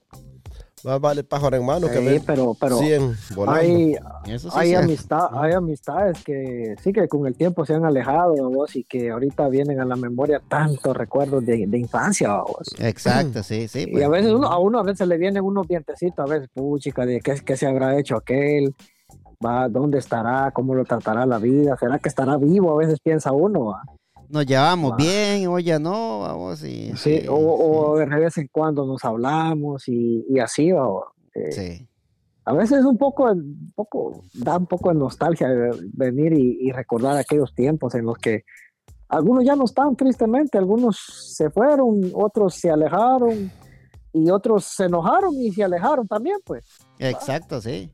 Más 0.84 1.00
vale 1.00 1.24
pájaro 1.24 1.56
en 1.56 1.66
mano 1.66 1.88
que 1.88 2.00
Sí, 2.00 2.06
ver 2.06 2.22
pero, 2.26 2.56
pero 2.60 2.78
100 2.78 3.16
volando. 3.36 3.60
hay, 3.60 3.96
Eso 4.28 4.50
sí 4.50 4.58
hay, 4.60 4.74
amistad, 4.74 5.28
hay 5.32 5.54
amistades 5.54 6.22
que 6.24 6.76
sí 6.82 6.92
que 6.92 7.08
con 7.08 7.26
el 7.26 7.36
tiempo 7.36 7.66
se 7.66 7.74
han 7.74 7.86
alejado 7.86 8.50
vos 8.50 8.76
y 8.76 8.84
que 8.84 9.12
ahorita 9.12 9.48
vienen 9.48 9.80
a 9.80 9.86
la 9.86 9.96
memoria 9.96 10.42
tantos 10.48 10.96
recuerdos 10.96 11.46
de, 11.46 11.66
de 11.68 11.78
infancia 11.78 12.34
vos. 12.42 12.68
Exacto, 12.80 13.44
sí, 13.44 13.68
sí. 13.68 13.86
Y 13.88 13.92
pues. 13.94 14.04
a 14.04 14.10
veces 14.10 14.32
uno, 14.34 14.48
a 14.48 14.60
uno 14.60 14.80
a 14.80 14.84
veces 14.84 15.08
le 15.08 15.18
vienen 15.18 15.44
unos 15.44 15.68
dientecitos, 15.68 16.20
a 16.20 16.32
veces, 16.32 16.50
puchica, 16.54 17.06
de 17.06 17.22
qué, 17.22 17.36
qué 17.46 17.56
se 17.56 17.66
habrá 17.66 17.98
hecho 17.98 18.18
aquel, 18.18 18.76
va, 19.44 19.70
dónde 19.70 20.00
estará, 20.00 20.52
cómo 20.52 20.76
lo 20.76 20.84
tratará 20.84 21.26
la 21.26 21.38
vida, 21.38 21.78
será 21.78 22.00
que 22.00 22.10
estará 22.10 22.38
vivo, 22.38 22.72
a 22.72 22.78
veces 22.78 23.00
piensa 23.02 23.32
uno. 23.32 23.68
va. 23.68 23.84
Nos 24.30 24.46
llevamos 24.46 24.94
Ah. 24.94 24.96
bien, 24.98 25.48
o 25.48 25.60
ya 25.60 25.80
no, 25.80 26.20
vamos, 26.22 26.64
y... 26.64 26.92
Sí, 26.96 27.22
sí, 27.22 27.28
o, 27.28 27.36
o 27.36 27.98
de 27.98 28.06
vez 28.06 28.38
en 28.38 28.48
cuando 28.52 28.86
nos 28.86 29.04
hablamos 29.06 29.88
y, 29.88 30.26
y 30.30 30.40
así, 30.40 30.72
va, 30.72 30.88
eh, 31.36 31.52
sí. 31.52 31.88
a 32.46 32.54
veces 32.54 32.84
un 32.86 32.98
poco, 32.98 33.26
un 33.32 33.72
poco, 33.76 34.24
da 34.34 34.58
un 34.58 34.66
poco 34.68 34.90
de 34.90 34.96
nostalgia 34.96 35.48
venir 35.94 36.34
y, 36.34 36.68
y 36.68 36.72
recordar 36.72 37.18
aquellos 37.18 37.54
tiempos 37.54 37.96
en 37.96 38.06
los 38.06 38.18
que 38.18 38.44
algunos 39.10 39.44
ya 39.46 39.56
no 39.56 39.66
están 39.66 39.96
tristemente, 39.96 40.58
algunos 40.58 40.98
se 41.36 41.50
fueron, 41.52 42.02
otros 42.16 42.56
se 42.56 42.72
alejaron 42.72 43.52
y 44.12 44.30
otros 44.32 44.66
se 44.66 44.86
enojaron 44.86 45.34
y 45.36 45.52
se 45.52 45.64
alejaron 45.64 46.08
también, 46.08 46.38
pues. 46.44 46.64
Exacto, 46.98 47.62
sí. 47.62 47.92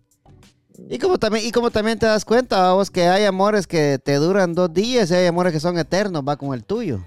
Y 0.88 0.98
como 1.00 1.18
también, 1.18 1.46
y 1.46 1.52
como 1.52 1.72
también 1.72 2.00
te 2.00 2.06
das 2.06 2.24
cuenta, 2.26 2.74
vos, 2.74 2.90
que 2.90 3.08
hay 3.08 3.26
amores 3.26 3.68
que 3.68 4.00
te 4.04 4.16
duran 4.16 4.54
dos 4.54 4.74
días 4.74 5.12
y 5.12 5.16
hay 5.16 5.26
amores 5.28 5.52
que 5.54 5.60
son 5.60 5.78
eternos, 5.78 6.24
va 6.28 6.38
con 6.38 6.54
el 6.54 6.64
tuyo, 6.64 7.00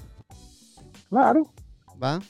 Claro, 1.10 1.50
va. 2.02 2.20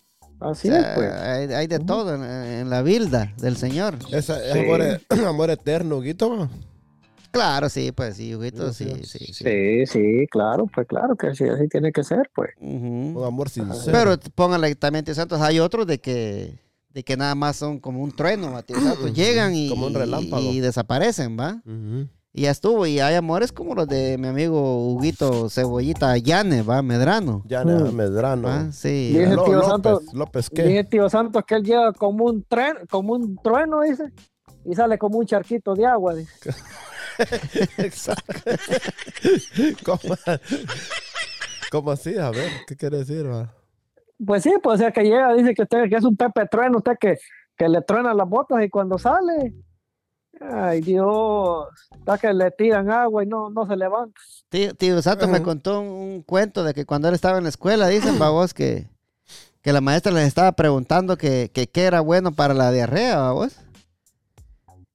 así 0.40 0.68
O 0.68 0.72
sea, 0.72 0.80
es, 0.80 0.96
pues. 0.96 1.12
hay, 1.12 1.52
hay 1.54 1.66
de 1.66 1.78
todo 1.78 2.14
en, 2.14 2.22
en 2.24 2.70
la 2.70 2.82
vilda 2.82 3.32
del 3.38 3.56
Señor. 3.56 3.96
Esa 4.10 4.42
es 4.44 4.52
Sí. 4.52 4.58
amor, 4.60 4.80
e- 4.82 5.00
amor 5.26 5.50
eterno, 5.50 6.00
Guito. 6.00 6.36
va. 6.38 6.48
Claro, 7.30 7.70
sí, 7.70 7.92
pues 7.92 8.16
sí, 8.16 8.34
Huguito, 8.34 8.72
sí, 8.74 8.90
sí, 9.04 9.18
sí. 9.32 9.44
Sí, 9.44 9.86
sí, 9.86 10.26
claro, 10.30 10.66
pues 10.74 10.86
claro 10.86 11.16
que 11.16 11.34
sí, 11.34 11.44
así 11.44 11.66
tiene 11.66 11.90
que 11.90 12.04
ser, 12.04 12.30
pues. 12.34 12.50
Ujú. 12.60 13.18
Un 13.18 13.24
amor 13.24 13.48
sincero. 13.48 13.90
Pero 13.90 14.18
póngale 14.34 14.74
también, 14.74 15.02
tío 15.04 15.14
Santos, 15.14 15.40
hay 15.40 15.58
otros 15.58 15.86
de 15.86 15.98
que, 15.98 16.58
de 16.92 17.02
que 17.04 17.16
nada 17.16 17.34
más 17.34 17.56
son 17.56 17.78
como 17.80 18.02
un 18.02 18.12
trueno, 18.12 18.52
¿va, 18.52 18.62
tío 18.62 18.78
Santos. 18.80 19.12
Llegan 19.14 19.54
y, 19.54 19.68
Como 19.68 19.86
un 19.86 19.94
relámpago. 19.94 20.42
y 20.42 20.60
desaparecen, 20.60 21.38
¿va? 21.38 21.62
Y 22.34 22.42
ya 22.42 22.50
estuvo. 22.50 22.86
Y 22.86 22.98
hay 23.00 23.14
amores 23.14 23.52
como 23.52 23.74
los 23.74 23.86
de 23.88 24.16
mi 24.18 24.26
amigo 24.28 24.86
Huguito 24.88 25.50
Cebollita 25.50 26.16
Llane, 26.16 26.62
¿va? 26.62 26.80
Medrano. 26.82 27.42
Ya 27.46 27.62
Mm. 27.64 27.94
Medrano. 27.94 28.48
¿va? 28.48 28.72
Sí. 28.72 29.08
Dije, 29.12 29.34
Lo- 29.34 29.44
tío 29.44 29.52
López, 29.54 29.68
Santos, 29.68 30.02
López, 30.14 30.50
¿qué? 30.50 30.62
Dije 30.62 30.84
tío 30.84 31.08
Santos 31.10 31.42
que 31.46 31.54
él 31.56 31.62
llega 31.62 31.92
como 31.92 32.24
un 32.24 32.42
tren, 32.44 32.74
como 32.90 33.12
un 33.14 33.36
trueno, 33.42 33.82
dice, 33.82 34.04
y 34.64 34.74
sale 34.74 34.96
como 34.98 35.18
un 35.18 35.26
charquito 35.26 35.74
de 35.74 35.84
agua, 35.86 36.14
dice. 36.14 36.32
Exacto. 37.78 38.32
¿Cómo, 39.84 40.14
¿Cómo 41.70 41.90
así? 41.90 42.16
A 42.16 42.30
ver, 42.30 42.50
¿qué 42.66 42.76
quiere 42.76 42.98
decir? 42.98 43.30
va? 43.30 43.54
Pues 44.24 44.42
sí, 44.42 44.52
pues 44.62 44.76
o 44.76 44.78
sea 44.78 44.92
que 44.92 45.02
llega, 45.02 45.34
dice 45.34 45.54
que 45.54 45.62
usted 45.62 45.88
que 45.88 45.96
es 45.96 46.04
un 46.04 46.16
Pepe 46.16 46.46
Trueno, 46.46 46.78
usted 46.78 46.92
que, 47.00 47.18
que 47.56 47.68
le 47.68 47.82
truena 47.82 48.14
las 48.14 48.28
botas 48.28 48.62
y 48.64 48.68
cuando 48.68 48.98
sale, 48.98 49.54
ay 50.40 50.80
Dios, 50.80 51.66
está 51.96 52.18
que 52.18 52.32
le 52.32 52.50
tiran 52.52 52.90
agua 52.90 53.24
y 53.24 53.26
no, 53.26 53.50
no 53.50 53.66
se 53.66 53.76
levanta. 53.76 54.20
Tío, 54.48 54.74
tío 54.74 55.02
Santos 55.02 55.28
me 55.28 55.42
contó 55.42 55.80
un, 55.80 55.88
un 55.88 56.22
cuento 56.22 56.62
de 56.62 56.74
que 56.74 56.84
cuando 56.84 57.08
él 57.08 57.14
estaba 57.14 57.38
en 57.38 57.44
la 57.44 57.50
escuela, 57.50 57.88
dicen, 57.88 58.20
va 58.20 58.30
vos, 58.30 58.54
que, 58.54 58.86
que 59.60 59.72
la 59.72 59.80
maestra 59.80 60.12
les 60.12 60.26
estaba 60.26 60.52
preguntando 60.52 61.16
que, 61.16 61.50
que 61.52 61.66
qué 61.66 61.84
era 61.84 62.00
bueno 62.00 62.32
para 62.32 62.54
la 62.54 62.70
diarrea, 62.70 63.18
¿va 63.18 63.32
vos? 63.32 63.56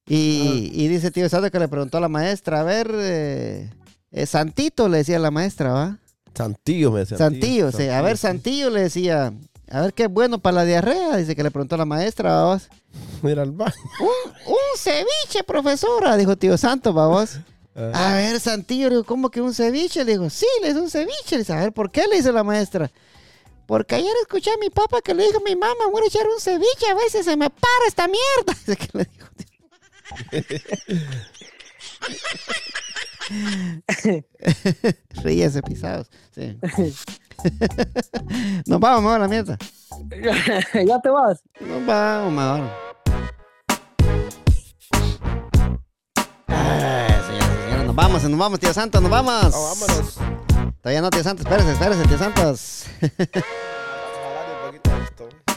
Y, 0.06 0.70
y 0.72 0.88
dice 0.88 1.10
tío 1.10 1.28
Santo 1.28 1.50
que 1.50 1.58
le 1.58 1.68
preguntó 1.68 1.98
a 1.98 2.00
la 2.00 2.08
maestra, 2.08 2.60
a 2.60 2.64
ver, 2.64 2.90
eh, 2.94 3.70
eh, 4.10 4.24
Santito 4.24 4.88
le 4.88 4.98
decía 4.98 5.18
la 5.18 5.30
maestra, 5.30 5.72
¿va? 5.72 5.98
Santillo 6.38 6.90
me 6.90 7.00
decía. 7.00 7.18
Santillo, 7.18 7.72
sí. 7.72 7.88
A 7.88 8.00
ver, 8.02 8.16
Santillo 8.16 8.70
le 8.70 8.82
decía, 8.82 9.32
a 9.70 9.80
ver 9.82 9.92
qué 9.92 10.04
es 10.04 10.10
bueno 10.10 10.38
para 10.38 10.56
la 10.56 10.64
diarrea, 10.64 11.16
dice 11.16 11.36
que 11.36 11.42
le 11.42 11.50
preguntó 11.50 11.74
a 11.74 11.78
la 11.78 11.84
maestra, 11.84 12.32
vamos. 12.32 12.68
Mira 13.22 13.42
al 13.42 13.52
baño. 13.52 13.74
Un, 14.00 14.52
un 14.52 14.56
ceviche, 14.76 15.44
profesora, 15.44 16.16
dijo 16.16 16.36
tío 16.36 16.56
Santo, 16.56 16.92
vamos. 16.92 17.38
A 17.94 18.14
ver, 18.14 18.40
Santillo, 18.40 18.88
le 18.88 18.96
digo, 18.96 19.04
¿cómo 19.04 19.30
que 19.30 19.40
un 19.40 19.54
ceviche? 19.54 20.04
Le 20.04 20.12
digo, 20.12 20.28
sí, 20.30 20.46
le 20.62 20.70
hizo 20.70 20.82
un 20.82 20.90
ceviche. 20.90 21.32
Le 21.32 21.38
dice, 21.38 21.52
a 21.52 21.60
ver, 21.60 21.72
¿por 21.72 21.92
qué 21.92 22.08
le 22.08 22.18
hizo 22.18 22.32
la 22.32 22.42
maestra? 22.42 22.90
Porque 23.66 23.94
ayer 23.94 24.12
escuché 24.22 24.50
a 24.50 24.56
mi 24.56 24.68
papá 24.68 25.00
que 25.00 25.14
le 25.14 25.24
dijo 25.24 25.38
a 25.38 25.42
mi 25.44 25.54
mamá, 25.54 25.86
voy 25.92 26.02
a 26.02 26.06
echar 26.06 26.26
un 26.26 26.40
ceviche, 26.40 26.86
a 26.90 26.94
ver 26.94 27.08
si 27.08 27.22
se 27.22 27.36
me 27.36 27.50
para 27.50 27.86
esta 27.86 28.08
mierda. 28.08 28.54
Dice 28.66 28.76
que 28.76 28.98
le 28.98 29.04
dijo, 29.04 29.28
Ríese, 35.22 35.62
pisados. 35.62 36.10
Sí. 36.34 36.58
Nos 38.66 38.80
vamos 38.80 39.02
mejor 39.02 39.16
a 39.16 39.20
la 39.20 39.28
mierda. 39.28 39.56
ya 40.86 41.00
te 41.00 41.10
vas. 41.10 41.42
Nos 41.60 41.86
vamos 41.86 42.32
mejor. 42.32 42.70
Ay, 46.46 47.14
señoras 47.26 47.50
y 47.50 47.62
señores, 47.62 47.86
nos 47.86 47.94
vamos, 47.94 48.24
nos 48.24 48.38
vamos, 48.38 48.60
tío 48.60 48.72
Santos, 48.72 49.02
nos 49.02 49.10
vamos. 49.10 49.52
No, 49.52 49.62
vámonos. 49.62 50.18
Todavía 50.80 51.02
no, 51.02 51.10
tío 51.10 51.22
Santos, 51.22 51.44
espérese, 51.44 51.72
espérese, 51.72 52.04
tío 52.04 52.18
Santos. 52.18 52.86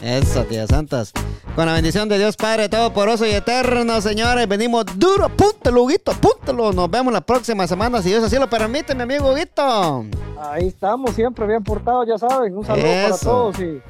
Eso, 0.02 0.44
tío 0.44 0.66
Santos. 0.66 1.12
Con 1.54 1.66
la 1.66 1.74
bendición 1.74 2.08
de 2.08 2.18
Dios 2.18 2.36
Padre 2.36 2.68
Todopoderoso 2.68 3.24
y 3.24 3.30
Eterno, 3.30 4.00
señores, 4.00 4.48
venimos 4.48 4.84
duro. 4.96 5.26
Apúntalo, 5.26 5.84
Huguito, 5.84 6.10
apúntalo. 6.10 6.72
Nos 6.72 6.90
vemos 6.90 7.12
la 7.12 7.20
próxima 7.20 7.66
semana, 7.68 8.02
si 8.02 8.08
Dios 8.08 8.24
así 8.24 8.36
lo 8.36 8.50
permite, 8.50 8.94
mi 8.96 9.02
amigo 9.02 9.32
Huguito. 9.32 10.04
Ahí 10.40 10.68
estamos, 10.68 11.14
siempre 11.14 11.46
bien 11.46 11.62
portados, 11.62 12.08
ya 12.08 12.18
saben. 12.18 12.56
Un 12.56 12.64
saludo 12.64 12.84
para 12.84 13.18
todos 13.18 13.58
y 13.60 13.80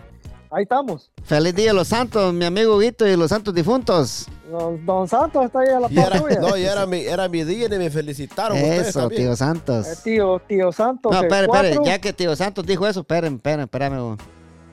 ahí 0.50 0.64
estamos. 0.64 1.10
Feliz 1.24 1.54
día 1.54 1.68
de 1.68 1.74
los 1.74 1.88
santos, 1.88 2.34
mi 2.34 2.44
amigo 2.44 2.76
Huguito 2.76 3.06
y 3.08 3.16
los 3.16 3.30
santos 3.30 3.54
difuntos. 3.54 4.26
Don, 4.50 4.84
don 4.84 5.08
Santos 5.08 5.46
está 5.46 5.60
ahí 5.60 5.68
a 5.68 5.80
la 5.80 5.88
tuya. 5.88 6.38
no, 6.40 6.58
y 6.58 6.64
era 6.64 6.84
mi, 6.84 6.98
era 6.98 7.26
mi 7.26 7.42
día 7.42 7.68
y 7.74 7.78
me 7.78 7.88
felicitaron 7.88 8.58
Eso, 8.58 9.08
tío 9.08 9.34
Santos. 9.34 9.86
Eh, 9.86 9.96
tío, 10.04 10.42
tío 10.46 10.70
Santos. 10.72 11.10
No, 11.10 11.22
eh, 11.22 11.22
espere, 11.22 11.46
espere, 11.46 11.68
cuatro. 11.76 11.84
ya 11.86 11.98
que 11.98 12.12
tío 12.12 12.36
Santos 12.36 12.66
dijo 12.66 12.86
eso, 12.86 13.00
esperen, 13.00 13.36
esperen, 13.36 13.60
espérame. 13.60 14.18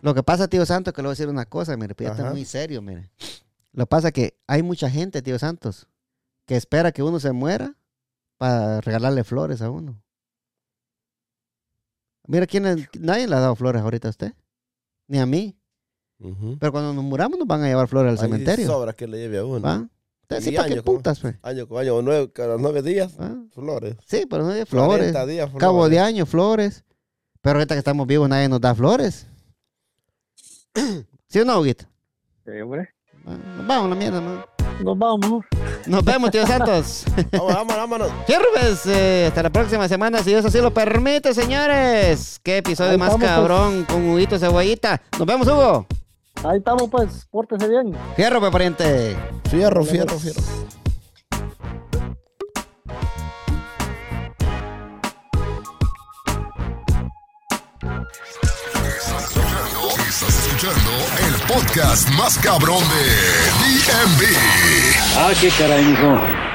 Lo 0.02 0.14
que 0.14 0.24
pasa, 0.24 0.48
tío 0.48 0.66
Santos, 0.66 0.94
que 0.94 1.02
le 1.02 1.08
voy 1.08 1.12
a 1.12 1.16
decir 1.16 1.28
una 1.30 1.46
cosa, 1.46 1.76
mire, 1.78 1.96
pues 1.96 2.08
ya 2.10 2.14
está 2.16 2.32
muy 2.32 2.46
serio, 2.46 2.82
mire. 2.82 3.10
Lo 3.74 3.86
que 3.86 3.90
pasa 3.90 4.08
es 4.08 4.14
que 4.14 4.38
hay 4.48 4.64
mucha 4.64 4.90
gente, 4.90 5.22
tío 5.22 5.38
Santos, 5.40 5.88
que 6.46 6.56
espera 6.56 6.92
que 6.92 7.04
uno 7.04 7.20
se 7.20 7.32
muera 7.32 7.76
para 8.38 8.82
regalarle 8.82 9.24
flores 9.24 9.62
a 9.62 9.70
uno. 9.70 10.02
Mira, 12.28 12.46
quién 12.46 12.66
es- 12.66 12.88
nadie 13.00 13.28
le 13.28 13.36
ha 13.36 13.40
dado 13.40 13.56
flores 13.56 13.82
ahorita 13.82 14.08
a 14.08 14.12
usted, 14.12 14.34
ni 15.08 15.20
a 15.20 15.26
mí. 15.26 15.56
Pero 16.60 16.72
cuando 16.74 16.94
nos 16.94 17.04
muramos 17.04 17.40
nos 17.40 17.48
van 17.48 17.64
a 17.64 17.68
llevar 17.68 17.88
flores 17.88 18.12
al 18.12 18.18
Ahí 18.26 18.30
cementerio. 18.32 18.68
sobra 18.68 18.92
que 18.94 19.08
le 19.08 19.18
lleve 19.20 19.38
a 19.40 19.46
uno. 19.46 19.62
¿va? 19.62 19.88
Sí, 20.42 20.52
¿para 20.52 20.68
qué 20.68 20.84
putas, 20.84 21.20
pues? 21.22 21.36
Año 21.42 21.68
con 21.68 21.80
año, 21.82 22.02
nueve, 22.02 22.32
cada 22.32 22.58
nueve 22.58 22.84
días, 22.84 23.14
flores. 23.52 23.96
Sí, 24.06 24.26
pero 24.30 24.44
no 24.44 24.50
hay 24.52 24.66
flores. 24.66 24.98
40 25.14 25.26
días, 25.26 25.50
flores. 25.50 25.60
Cabo 25.62 25.88
de 25.90 26.00
año, 26.00 26.26
flores. 26.26 26.84
Pero 27.42 27.58
ahorita 27.58 27.74
que 27.74 27.80
estamos 27.80 28.06
vivos 28.06 28.28
nadie 28.30 28.50
nos 28.50 28.60
da 28.62 28.76
flores. 28.76 29.26
¿Sí 31.28 31.40
o 31.40 31.46
no, 31.46 31.60
Huguito? 31.60 31.86
Sí, 32.46 32.52
hombre. 32.62 32.90
Nos 33.26 33.68
vamos 33.68 33.90
la 33.90 33.96
mierda, 33.96 34.22
¿no? 34.22 34.46
Nos 34.84 34.98
vamos 34.98 35.20
mejor. 35.20 35.46
Nos 35.86 36.04
vemos, 36.06 36.32
tío 36.32 36.46
Santos. 36.48 37.04
Vamos, 37.32 37.54
vámonos, 37.54 37.78
vámonos. 37.78 38.12
Fierro, 38.26 38.46
pues, 38.54 38.86
eh, 38.86 39.26
hasta 39.28 39.44
la 39.44 39.50
próxima 39.50 39.88
semana, 39.90 40.20
si 40.24 40.30
Dios 40.30 40.46
así 40.46 40.60
lo 40.62 40.74
permite, 40.74 41.34
señores. 41.34 42.40
Qué 42.44 42.58
episodio 42.58 42.92
Ahí 42.92 42.98
más 42.98 43.10
estamos, 43.14 43.28
pues. 43.28 43.32
cabrón 43.50 43.86
con 43.86 44.10
Huguito 44.10 44.40
Cebollita. 44.40 45.02
Nos 45.18 45.28
vemos, 45.28 45.48
Hugo. 45.48 45.86
Ahí 46.44 46.60
estamos, 46.60 46.90
pues. 46.90 47.28
Pórtese 47.30 47.68
bien. 47.68 47.94
Fierro, 48.16 48.40
pues, 48.40 48.52
pariente. 48.52 49.18
Fierro, 49.50 49.84
fierro, 49.84 50.18
fierro. 50.18 50.42
Estás 60.20 60.48
escuchando 60.48 60.92
el 61.26 61.36
podcast 61.48 62.10
más 62.10 62.38
cabrón 62.40 62.84
de 62.90 63.06
DMV. 63.64 64.36
Ah, 65.16 65.32
qué 65.40 65.50
caray, 65.50 65.86
mijo. 65.86 66.49